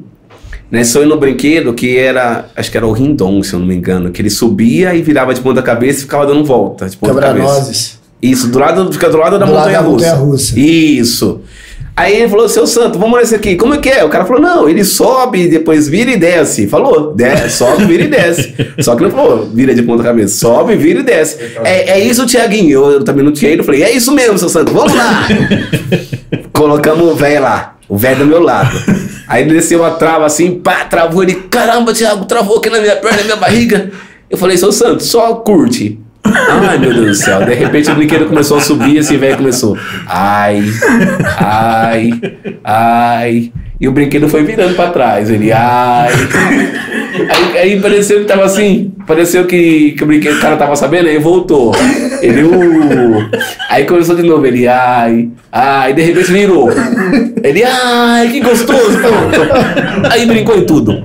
[0.70, 3.74] nós foi no brinquedo que era, acho que era o Rindon, se eu não me
[3.74, 7.14] engano, que ele subia e virava de ponta cabeça e ficava dando volta de ponta
[7.14, 7.34] cabeça.
[7.34, 8.00] Quebra-nozes.
[8.22, 10.58] Isso, do lado, fica do lado da montanha-russa.
[10.58, 11.40] Isso.
[11.94, 13.54] Aí ele falou, seu santo, vamos nesse aqui.
[13.54, 14.02] Como é que é?
[14.02, 16.66] O cara falou, não, ele sobe, depois vira e desce.
[16.66, 18.54] Falou, desce, sobe, vira e desce.
[18.80, 21.36] Só que não falou, vira de ponta cabeça, sobe, vira e desce.
[21.62, 22.70] É, é isso, Tiaguinho.
[22.70, 23.60] Eu, eu também não tinha ido.
[23.60, 25.28] Eu falei, é isso mesmo, seu santo, vamos lá.
[26.50, 28.74] Colocamos o velho lá, o velho do meu lado.
[29.32, 32.96] Aí ele desceu a trava assim, pá, travou ele, caramba, Thiago, travou aqui na minha
[32.96, 33.90] perna, na minha barriga.
[34.28, 35.98] Eu falei, seu santo, só curte.
[36.22, 37.42] Ai, meu Deus do céu.
[37.42, 39.74] De repente o brinquedo começou a subir, esse velho começou.
[40.06, 40.62] Ai,
[41.38, 42.10] ai,
[42.62, 43.52] ai.
[43.80, 45.30] E o brinquedo foi virando pra trás.
[45.30, 46.12] Ele, ai.
[47.34, 48.92] Aí, aí pareceu que tava assim.
[49.06, 51.72] Pareceu que, que o brinquedo, o cara tava sabendo, aí voltou.
[52.20, 53.28] Ele, uh.
[53.68, 54.44] Aí começou de novo.
[54.46, 55.92] Ele, ai, ai.
[55.94, 56.68] De repente virou.
[57.42, 58.98] Ele, ai, que gostoso.
[60.10, 61.02] Aí brincou em tudo.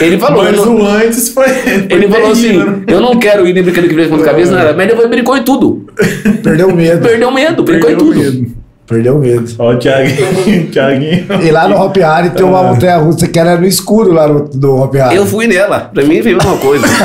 [0.00, 0.44] Ele falou.
[0.44, 1.46] Mas não- o antes foi.
[1.90, 2.82] ele falou assim: né?
[2.88, 4.72] Eu não quero ir nem brincando que vem com cabeça, nada.
[4.74, 5.86] Mas ele brincou em tudo.
[6.42, 7.06] Perdeu o medo.
[7.06, 8.18] Perdeu medo, brincou em Perdeu tudo.
[8.20, 8.65] medo.
[8.86, 9.44] Perdeu o medo.
[9.58, 10.68] Ó, o Thiaguinho.
[10.70, 11.26] Thiaguinho.
[11.42, 14.48] E lá no Hop Hari tem uma montanha russa que era no escuro lá no,
[14.48, 15.16] do Hop Hari.
[15.16, 15.90] Eu fui nela.
[15.92, 16.86] Pra mim foi a mesma coisa.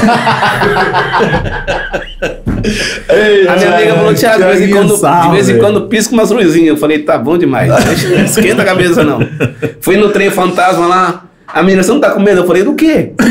[2.62, 6.30] A minha amiga falou, Thiago, de vez em quando, de vez em quando pisca umas
[6.30, 6.68] luzinhas.
[6.68, 7.68] Eu falei, tá bom demais.
[7.68, 9.20] Não esquenta a cabeça, não.
[9.80, 11.24] Fui no trem fantasma lá.
[11.48, 12.42] A menina, você não tá com medo?
[12.42, 13.14] Eu falei, do quê?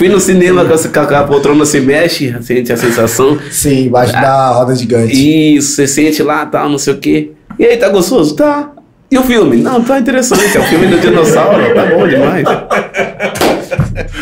[0.00, 3.38] Fui no cinema com a, com a poltrona se mexe, sente a sensação.
[3.50, 5.12] Sim, embaixo da roda gigante.
[5.12, 7.32] Isso, você sente lá, tal, não sei o quê.
[7.58, 8.34] E aí, tá gostoso?
[8.34, 8.70] Tá.
[9.10, 9.58] E o filme?
[9.58, 10.56] Não, tá interessante.
[10.56, 12.46] É o filme do dinossauro, tá bom demais.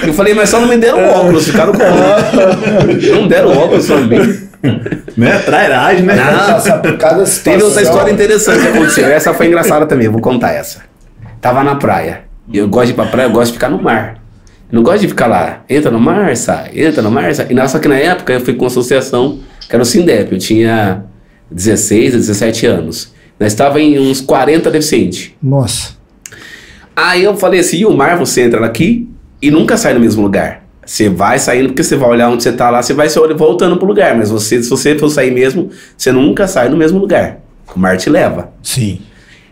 [0.04, 1.78] Eu falei, mas só não me deram óculos, ficaram com
[3.14, 4.48] Não deram óculos pra mim.
[5.16, 5.38] Né?
[5.38, 6.16] Trairagem, né?
[6.16, 6.54] Não.
[6.54, 7.24] Nossa, por cada.
[7.24, 9.06] Teve outra história interessante que aconteceu.
[9.06, 10.80] Essa foi engraçada também, eu vou contar essa.
[11.40, 12.22] Tava na praia.
[12.52, 14.17] E eu gosto de ir pra praia, eu gosto de ficar no mar.
[14.70, 15.64] Eu não gosto de ficar lá.
[15.68, 16.70] Entra no mar, sai.
[16.74, 17.46] Entra no mar, sai.
[17.50, 19.38] E na- só que na época eu fui com uma associação,
[19.68, 20.32] que era o Sindep.
[20.32, 21.04] Eu tinha
[21.50, 23.12] 16 a 17 anos.
[23.40, 25.30] Nós estava em uns 40 deficientes.
[25.42, 25.96] Nossa.
[26.94, 29.08] Aí eu falei assim, e o mar, você entra aqui
[29.40, 30.64] e nunca sai no mesmo lugar.
[30.84, 33.86] Você vai saindo porque você vai olhar onde você tá lá, você vai voltando pro
[33.86, 34.16] lugar.
[34.16, 37.38] Mas você, se você for sair mesmo, você nunca sai no mesmo lugar.
[37.74, 38.52] O mar te leva.
[38.62, 39.00] Sim.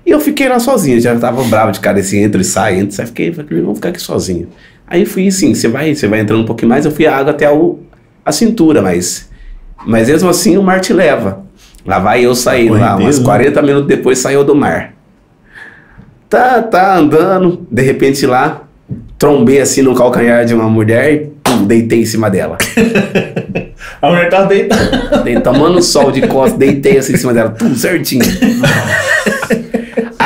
[0.05, 2.89] E eu fiquei lá sozinho, já tava bravo de cara, esse entra e sai, entra
[2.89, 3.07] e sai.
[3.07, 4.49] Fiquei, falei, vamos ficar aqui sozinho.
[4.87, 7.33] Aí fui assim, você vai, você vai entrando um pouquinho mais, eu fui a água
[7.33, 7.81] até o,
[8.25, 9.29] a cintura, mas,
[9.85, 11.45] mas mesmo assim o mar te leva.
[11.85, 13.25] Lá vai eu saindo, lá, umas Correnteza, né?
[13.27, 14.95] 40 minutos depois saiu do mar.
[16.29, 18.63] Tá, tá andando, de repente lá,
[19.19, 22.59] trombei assim no calcanhar de uma mulher e pum, deitei em cima dela.
[24.03, 25.23] A mulher tá deitada.
[25.23, 28.25] Dei- tomando sol de costas, deitei assim em cima dela, tudo certinho.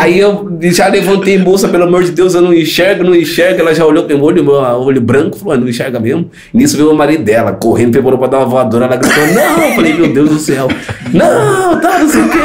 [0.01, 3.61] Aí eu já levantei bolsa, pelo amor de Deus, eu não enxergo, não enxergo.
[3.61, 6.31] Ela já olhou pro meu olho, meu olho branco, falou, "Ah, não enxerga mesmo.
[6.55, 8.87] Nisso veio o marido dela, correndo, preparou pra dar uma voadora.
[8.87, 10.69] Ela gritou, não, eu falei, meu Deus do céu.
[11.13, 12.39] Não, tá, não sei o quê.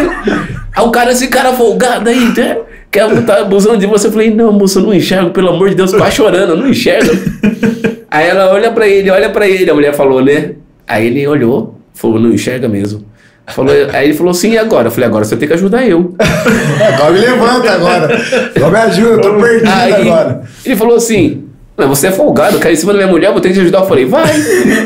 [0.75, 2.57] Aí o cara, esse cara folgado aí, né?
[2.91, 4.07] Quer botar abusando de você?
[4.07, 6.67] Eu falei, não, moça, eu não enxergo, pelo amor de Deus, quase chorando, eu não
[6.67, 7.09] enxergo.
[8.11, 10.51] Aí ela olha pra ele, olha pra ele, a mulher falou, né?
[10.85, 13.05] Aí ele olhou, falou, não enxerga mesmo.
[13.47, 14.87] Falou, aí ele falou, sim, e agora?
[14.87, 16.15] Eu falei, agora você tem que ajudar eu.
[16.93, 18.21] Agora me levanta agora.
[18.55, 20.41] Agora me ajuda, eu tô perdido Aí agora.
[20.65, 21.43] ele falou assim,
[21.77, 23.79] mas você é folgado, cai em cima da minha mulher, vou ter que te ajudar.
[23.79, 24.33] Eu falei, vai.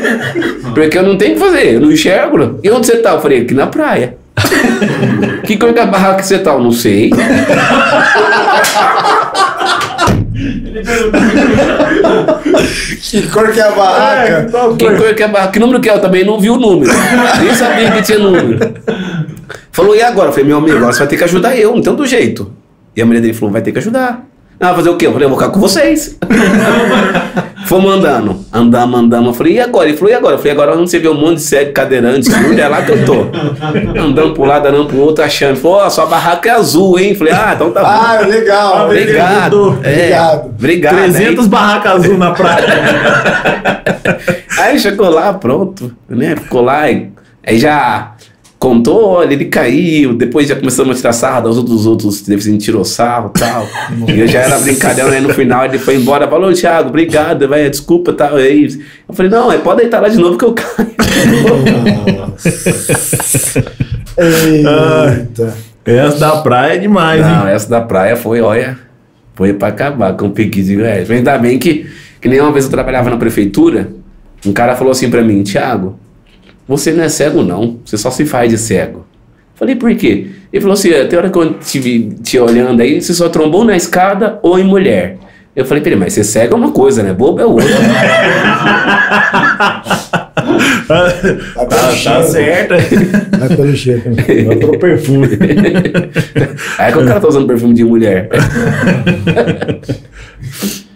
[0.74, 2.60] Porque eu não tenho o que fazer, eu não enxergo.
[2.62, 3.12] E onde você tá?
[3.12, 4.16] Eu falei, aqui na praia.
[5.44, 6.52] que cor que é a barraca que você tá?
[6.52, 7.10] Eu não sei.
[13.02, 14.46] Que cor que é a barraca?
[14.78, 15.52] Que cor que é a barraca?
[15.52, 15.94] Que número que é?
[15.94, 16.90] Eu também não vi o número.
[17.42, 18.58] Nem sabia que tinha número.
[19.72, 20.28] Falou, e agora?
[20.28, 22.52] Eu falei, meu amigo, agora você vai ter que ajudar eu, não tem outro jeito.
[22.94, 24.24] E a mulher dele falou, vai ter que ajudar.
[24.58, 25.06] Ah, fazer o quê?
[25.06, 26.18] Eu falei, eu vou ficar com vocês.
[27.70, 29.26] Fomos andando, andamos, andamos.
[29.28, 29.88] Eu falei, e agora?
[29.88, 30.34] Ele falou, e agora?
[30.34, 32.28] Eu falei, agora não você vê um monte de cego cadeirante,
[32.60, 33.26] é lá que eu tô.
[33.96, 35.56] Andando pro lado, andando pro outro, achando.
[35.56, 37.10] Falou, ó, sua barraca é azul, hein?
[37.10, 37.86] Eu falei, ah, então tá bom.
[37.86, 38.86] Ah, legal.
[38.86, 39.78] Obrigado.
[39.84, 40.46] É, Obrigado.
[40.46, 40.96] obrigado.
[40.96, 42.66] 300 barracas azul na praia.
[44.58, 46.34] Aí chegou lá, pronto, né?
[46.34, 47.12] Ficou lá, e,
[47.46, 48.14] aí já
[48.60, 52.84] contou, olha, ele caiu, depois já começamos a tirar sarro dos outros, outros deficientes, tirou
[52.84, 53.66] sarro e tal.
[54.06, 55.18] e eu já era brincadeira, né?
[55.18, 58.36] No final ele foi embora, falou, Thiago, obrigado, vai, desculpa, tal.
[58.36, 58.68] Aí,
[59.08, 60.90] eu falei, não, é, pode deitar lá de novo que eu caio.
[64.20, 65.54] Eita.
[65.86, 67.54] Essa da praia é demais, não, hein?
[67.54, 68.78] essa da praia foi, olha,
[69.34, 70.76] foi pra acabar com o pique de.
[70.76, 71.88] Mas ainda bem que,
[72.20, 73.88] que nem uma vez eu trabalhava na prefeitura,
[74.44, 75.98] um cara falou assim pra mim, Thiago,
[76.76, 79.04] você não é cego não, você só se faz de cego.
[79.56, 80.28] Falei, por quê?
[80.52, 83.28] Ele falou assim, até a hora que eu te vi te olhando aí, você só
[83.28, 85.16] trombou na escada ou em mulher.
[85.54, 87.12] Eu falei, peraí, mas ser cego é uma coisa, né?
[87.12, 87.66] Bobo é outra.
[90.86, 91.12] Tá,
[92.04, 92.74] tá certo.
[93.38, 94.02] Vai pelo cheiro.
[94.46, 95.26] Vai pro perfume.
[96.78, 98.28] Aí que o cara tá usando perfume de mulher.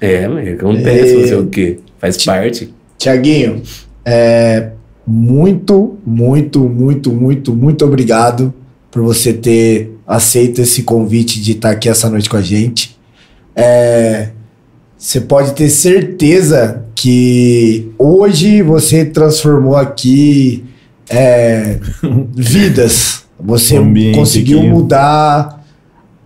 [0.00, 1.20] é, mas acontece, É.
[1.20, 1.78] fazer o quê?
[1.98, 2.72] Faz parte.
[2.96, 3.60] Tiaguinho,
[4.04, 4.68] é,
[5.06, 8.52] muito, muito, muito, muito, muito obrigado
[8.90, 12.96] por você ter aceito esse convite de estar aqui essa noite com a gente.
[13.54, 14.30] É,
[14.96, 20.64] você pode ter certeza que hoje você transformou aqui
[21.08, 21.78] é,
[22.34, 23.24] vidas.
[23.38, 23.78] Você
[24.14, 25.62] conseguiu mudar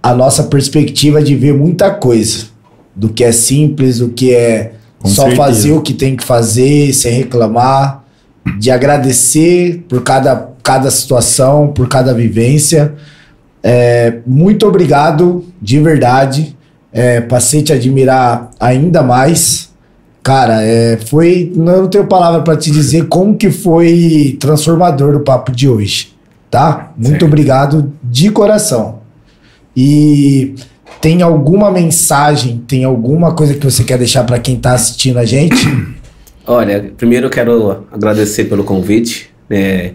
[0.02, 2.46] a nossa perspectiva de ver muita coisa.
[2.94, 5.42] Do que é simples, do que é Com só certeza.
[5.42, 8.04] fazer o que tem que fazer, sem reclamar,
[8.58, 12.94] de agradecer por cada, cada situação, por cada vivência.
[13.62, 16.56] É, muito obrigado, de verdade.
[16.92, 19.70] É, passei a te admirar ainda mais.
[20.22, 21.52] Cara, é, foi.
[21.54, 26.14] Não tenho palavra para te dizer como que foi transformador o papo de hoje.
[26.50, 26.92] Tá?
[26.96, 27.26] Muito Certo.
[27.26, 29.00] obrigado de coração.
[29.76, 30.54] E
[31.00, 35.24] tem alguma mensagem, tem alguma coisa que você quer deixar para quem tá assistindo a
[35.24, 35.56] gente?
[36.48, 39.30] Olha, primeiro eu quero agradecer pelo convite.
[39.48, 39.92] né?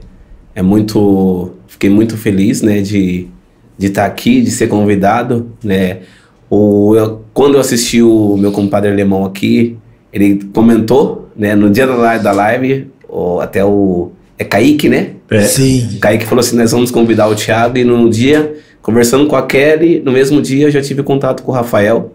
[0.55, 3.27] é muito, fiquei muito feliz, né, de
[3.75, 6.01] de estar aqui, de ser convidado, né?
[6.47, 9.75] O, eu- quando eu assisti o meu compadre alemão aqui,
[10.13, 15.13] ele comentou, né, no dia da live, da live o- até o é Kaique, né?
[15.31, 15.41] É.
[15.41, 15.95] Sim.
[15.95, 19.41] O Kaique falou assim: nós vamos convidar o Thiago e no dia, conversando com a
[19.41, 22.13] Kelly, no mesmo dia eu já tive contato com o Rafael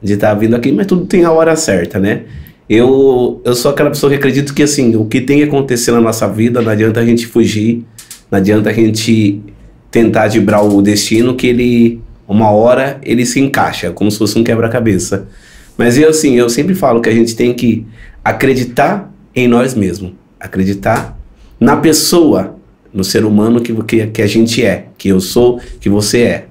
[0.00, 2.22] de estar vindo aqui, mas tudo tem a hora certa, né?
[2.70, 6.00] Eu, eu sou aquela pessoa que acredito que assim, o que tem que acontecer na
[6.00, 7.84] nossa vida, não adianta a gente fugir,
[8.30, 9.42] não adianta a gente
[9.90, 14.44] tentar dibrar o destino que ele, uma hora, ele se encaixa, como se fosse um
[14.44, 15.26] quebra-cabeça.
[15.76, 17.84] Mas eu assim, eu sempre falo que a gente tem que
[18.24, 21.18] acreditar em nós mesmos, acreditar
[21.58, 22.54] na pessoa,
[22.94, 26.46] no ser humano que, que, que a gente é, que eu sou, que você é.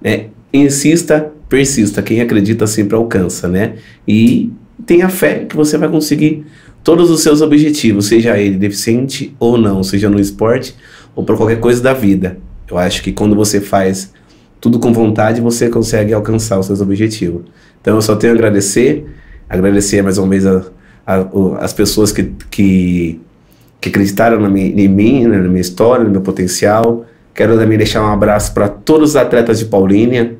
[0.00, 0.26] Né?
[0.52, 2.00] Insista, persista.
[2.00, 3.74] Quem acredita sempre alcança, né?
[4.06, 4.52] E
[4.86, 6.44] tenha fé que você vai conseguir
[6.82, 10.74] todos os seus objetivos, seja ele deficiente ou não, seja no esporte
[11.14, 12.38] ou para qualquer coisa da vida.
[12.70, 14.12] Eu acho que quando você faz
[14.60, 17.42] tudo com vontade, você consegue alcançar os seus objetivos.
[17.80, 19.04] Então eu só tenho a agradecer,
[19.48, 20.62] agradecer mais uma vez a,
[21.06, 23.20] a- o- as pessoas que, que,
[23.80, 27.04] que acreditaram na mi- em mim, né, na minha história, no meu potencial.
[27.34, 30.36] Quero também deixar um abraço para todos os atletas de Paulínia,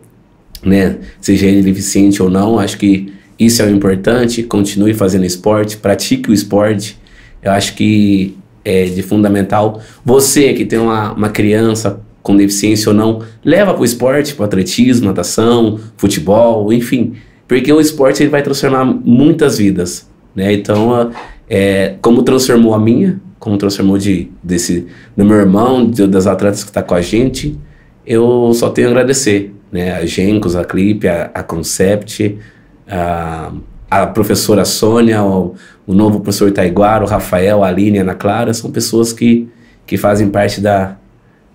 [0.65, 0.97] né?
[1.20, 4.43] Seja ele deficiente ou não, acho que isso é o importante.
[4.43, 6.98] Continue fazendo esporte, pratique o esporte.
[7.43, 9.81] Eu acho que é de fundamental.
[10.05, 14.43] Você que tem uma, uma criança com deficiência ou não, leva para o esporte, para
[14.43, 17.12] o atletismo, natação, futebol, enfim.
[17.47, 20.51] Porque o esporte ele vai transformar muitas vidas, né?
[20.55, 21.11] Então,
[21.51, 26.65] é, como transformou a minha, como transformou de, desse, do meu irmão, de- das atletas
[26.65, 27.59] que está com a gente,
[28.06, 29.93] eu só tenho a agradecer, né?
[29.93, 32.39] A Gencos, a Clipe, a, a Concept,
[32.89, 33.52] a,
[33.90, 35.55] a professora Sônia, o,
[35.86, 39.48] o novo professor Taiguara, o Rafael, a Aline, a Ana Clara, são pessoas que,
[39.86, 40.97] que fazem parte da,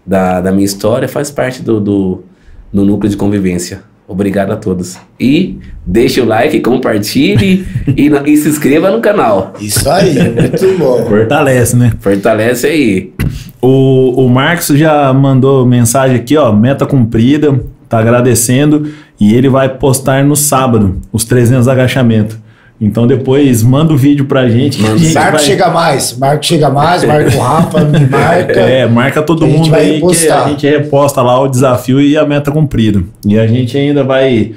[0.05, 2.23] da, da minha história, faz parte do, do,
[2.71, 3.83] do núcleo de convivência.
[4.07, 4.97] Obrigado a todos.
[5.19, 7.63] E deixe o like, compartilhe
[7.95, 9.53] e, e se inscreva no canal.
[9.61, 11.05] Isso aí, muito bom.
[11.05, 11.93] Fortalece, né?
[11.99, 13.13] Fortalece aí.
[13.61, 19.67] O, o Marcos já mandou mensagem aqui, ó, meta cumprida, tá agradecendo e ele vai
[19.69, 22.37] postar no sábado os 300 agachamentos.
[22.81, 24.77] Então depois manda o vídeo pra gente.
[24.77, 28.59] que a gente Marco vai- chega mais, Marco chega mais, Marco Rafa, me marca.
[28.61, 30.45] É, marca todo Que mundo aí que repostar.
[30.45, 33.03] a gente reposta lá o desafio e a meta cumprida.
[33.27, 34.53] E a gente ainda vai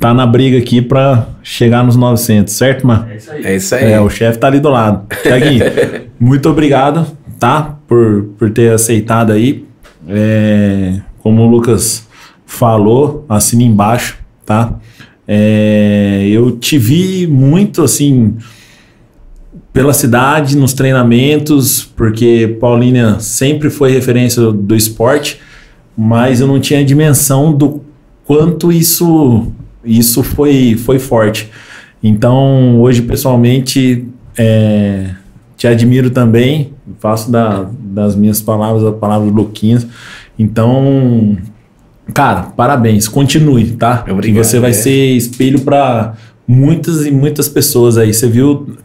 [0.00, 3.08] tá na briga aqui pra chegar nos 900, certo, Mar?
[3.10, 3.44] É isso aí.
[3.44, 3.92] É isso aí.
[3.92, 5.02] É, o chefe tá ali do lado.
[5.24, 5.64] Tiaguinho,
[6.20, 7.04] muito obrigado,
[7.38, 7.76] tá?
[7.88, 9.64] Por, por ter aceitado aí.
[10.08, 12.05] É, como o Lucas
[12.46, 14.16] falou, assina embaixo,
[14.46, 14.78] tá?
[15.28, 18.36] É, eu te vi muito assim
[19.72, 25.38] pela cidade, nos treinamentos, porque Paulínia sempre foi referência do, esporte,
[25.94, 27.82] mas eu não tinha dimensão do
[28.24, 29.52] quanto isso
[29.84, 31.50] isso foi, foi forte.
[32.02, 35.10] Então, hoje, pessoalmente, é,
[35.56, 39.86] te admiro também, faço da- das minhas palavras a palavra do Luquinhas.
[40.38, 41.36] Então,
[42.14, 44.04] cara, parabéns, continue, tá?
[44.08, 44.74] Obrigado, Que você vai é.
[44.74, 46.14] ser espelho para
[46.46, 48.12] muitas e muitas pessoas aí.
[48.14, 48.76] Você viu,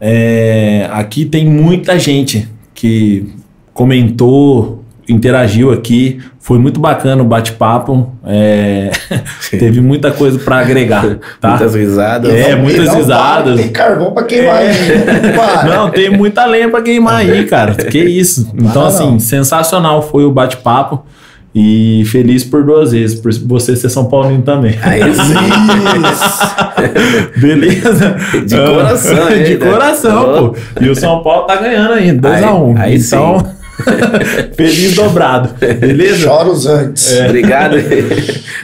[0.00, 3.26] é, aqui tem muita gente que
[3.72, 6.18] comentou interagiu aqui.
[6.38, 8.12] Foi muito bacana o bate-papo.
[8.24, 8.90] É,
[9.50, 11.50] teve muita coisa para agregar, tá?
[11.50, 12.32] Muitas risadas.
[12.32, 13.60] É, muitas Não, risadas.
[13.60, 14.70] Tem carvão pra queimar É.
[14.70, 15.32] ainda.
[15.36, 15.64] Para.
[15.76, 17.74] Não, tem muita lenha pra queimar aí, cara.
[17.74, 18.50] Que isso.
[18.54, 19.18] Então, Para assim, não.
[19.18, 21.04] sensacional foi o bate-papo.
[21.54, 24.76] E feliz por duas vezes, por você ser São Paulino também.
[24.82, 25.34] Aí sim.
[27.40, 28.16] Beleza?
[28.44, 29.70] De coração, De hein, né?
[29.70, 30.56] coração, pô.
[30.84, 32.34] E o São Paulo tá ganhando ainda, 2x1.
[32.44, 32.78] Aí- Um.
[32.78, 33.46] aí então,
[34.56, 35.50] feliz dobrado.
[35.78, 36.18] Beleza?
[36.24, 37.12] Choros antes.
[37.12, 37.26] É.
[37.26, 37.76] Obrigado.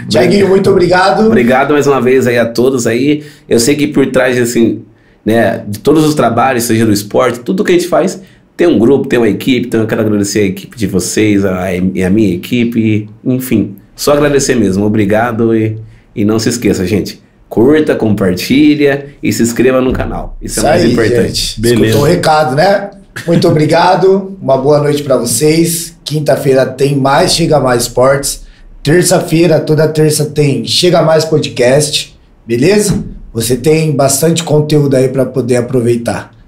[0.09, 1.27] Tiaguinho, muito obrigado.
[1.27, 3.25] Obrigado mais uma vez aí a todos aí.
[3.49, 4.83] Eu sei que por trás, assim,
[5.25, 8.21] né, de todos os trabalhos, seja do esporte, tudo que a gente faz,
[8.61, 11.69] tem um grupo, tem uma equipe, então eu quero agradecer a equipe de vocês, a,
[11.69, 13.77] a minha equipe, enfim.
[13.97, 14.85] Só agradecer mesmo.
[14.85, 15.79] Obrigado e,
[16.15, 17.23] e não se esqueça, gente.
[17.49, 20.37] Curta, compartilha e se inscreva no canal.
[20.43, 21.23] Isso, é o mais aí, importante.
[21.23, 21.61] gente.
[21.63, 21.85] Beleza.
[21.87, 22.91] Escutou o recado, né?
[23.27, 24.37] Muito obrigado.
[24.43, 25.97] Uma boa noite pra vocês.
[26.05, 28.43] Quinta-feira tem mais Chega Mais Esportes.
[28.83, 32.15] Terça-feira, toda terça tem Chega Mais Podcast.
[32.47, 33.03] Beleza?
[33.33, 36.39] Você tem bastante conteúdo aí pra poder aproveitar.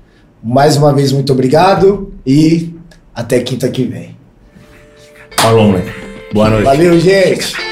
[0.43, 2.74] Mais uma vez, muito obrigado e
[3.14, 4.16] até quinta que vem.
[5.39, 5.93] Falou, moleque.
[6.32, 6.64] Boa noite.
[6.64, 7.71] Valeu, gente!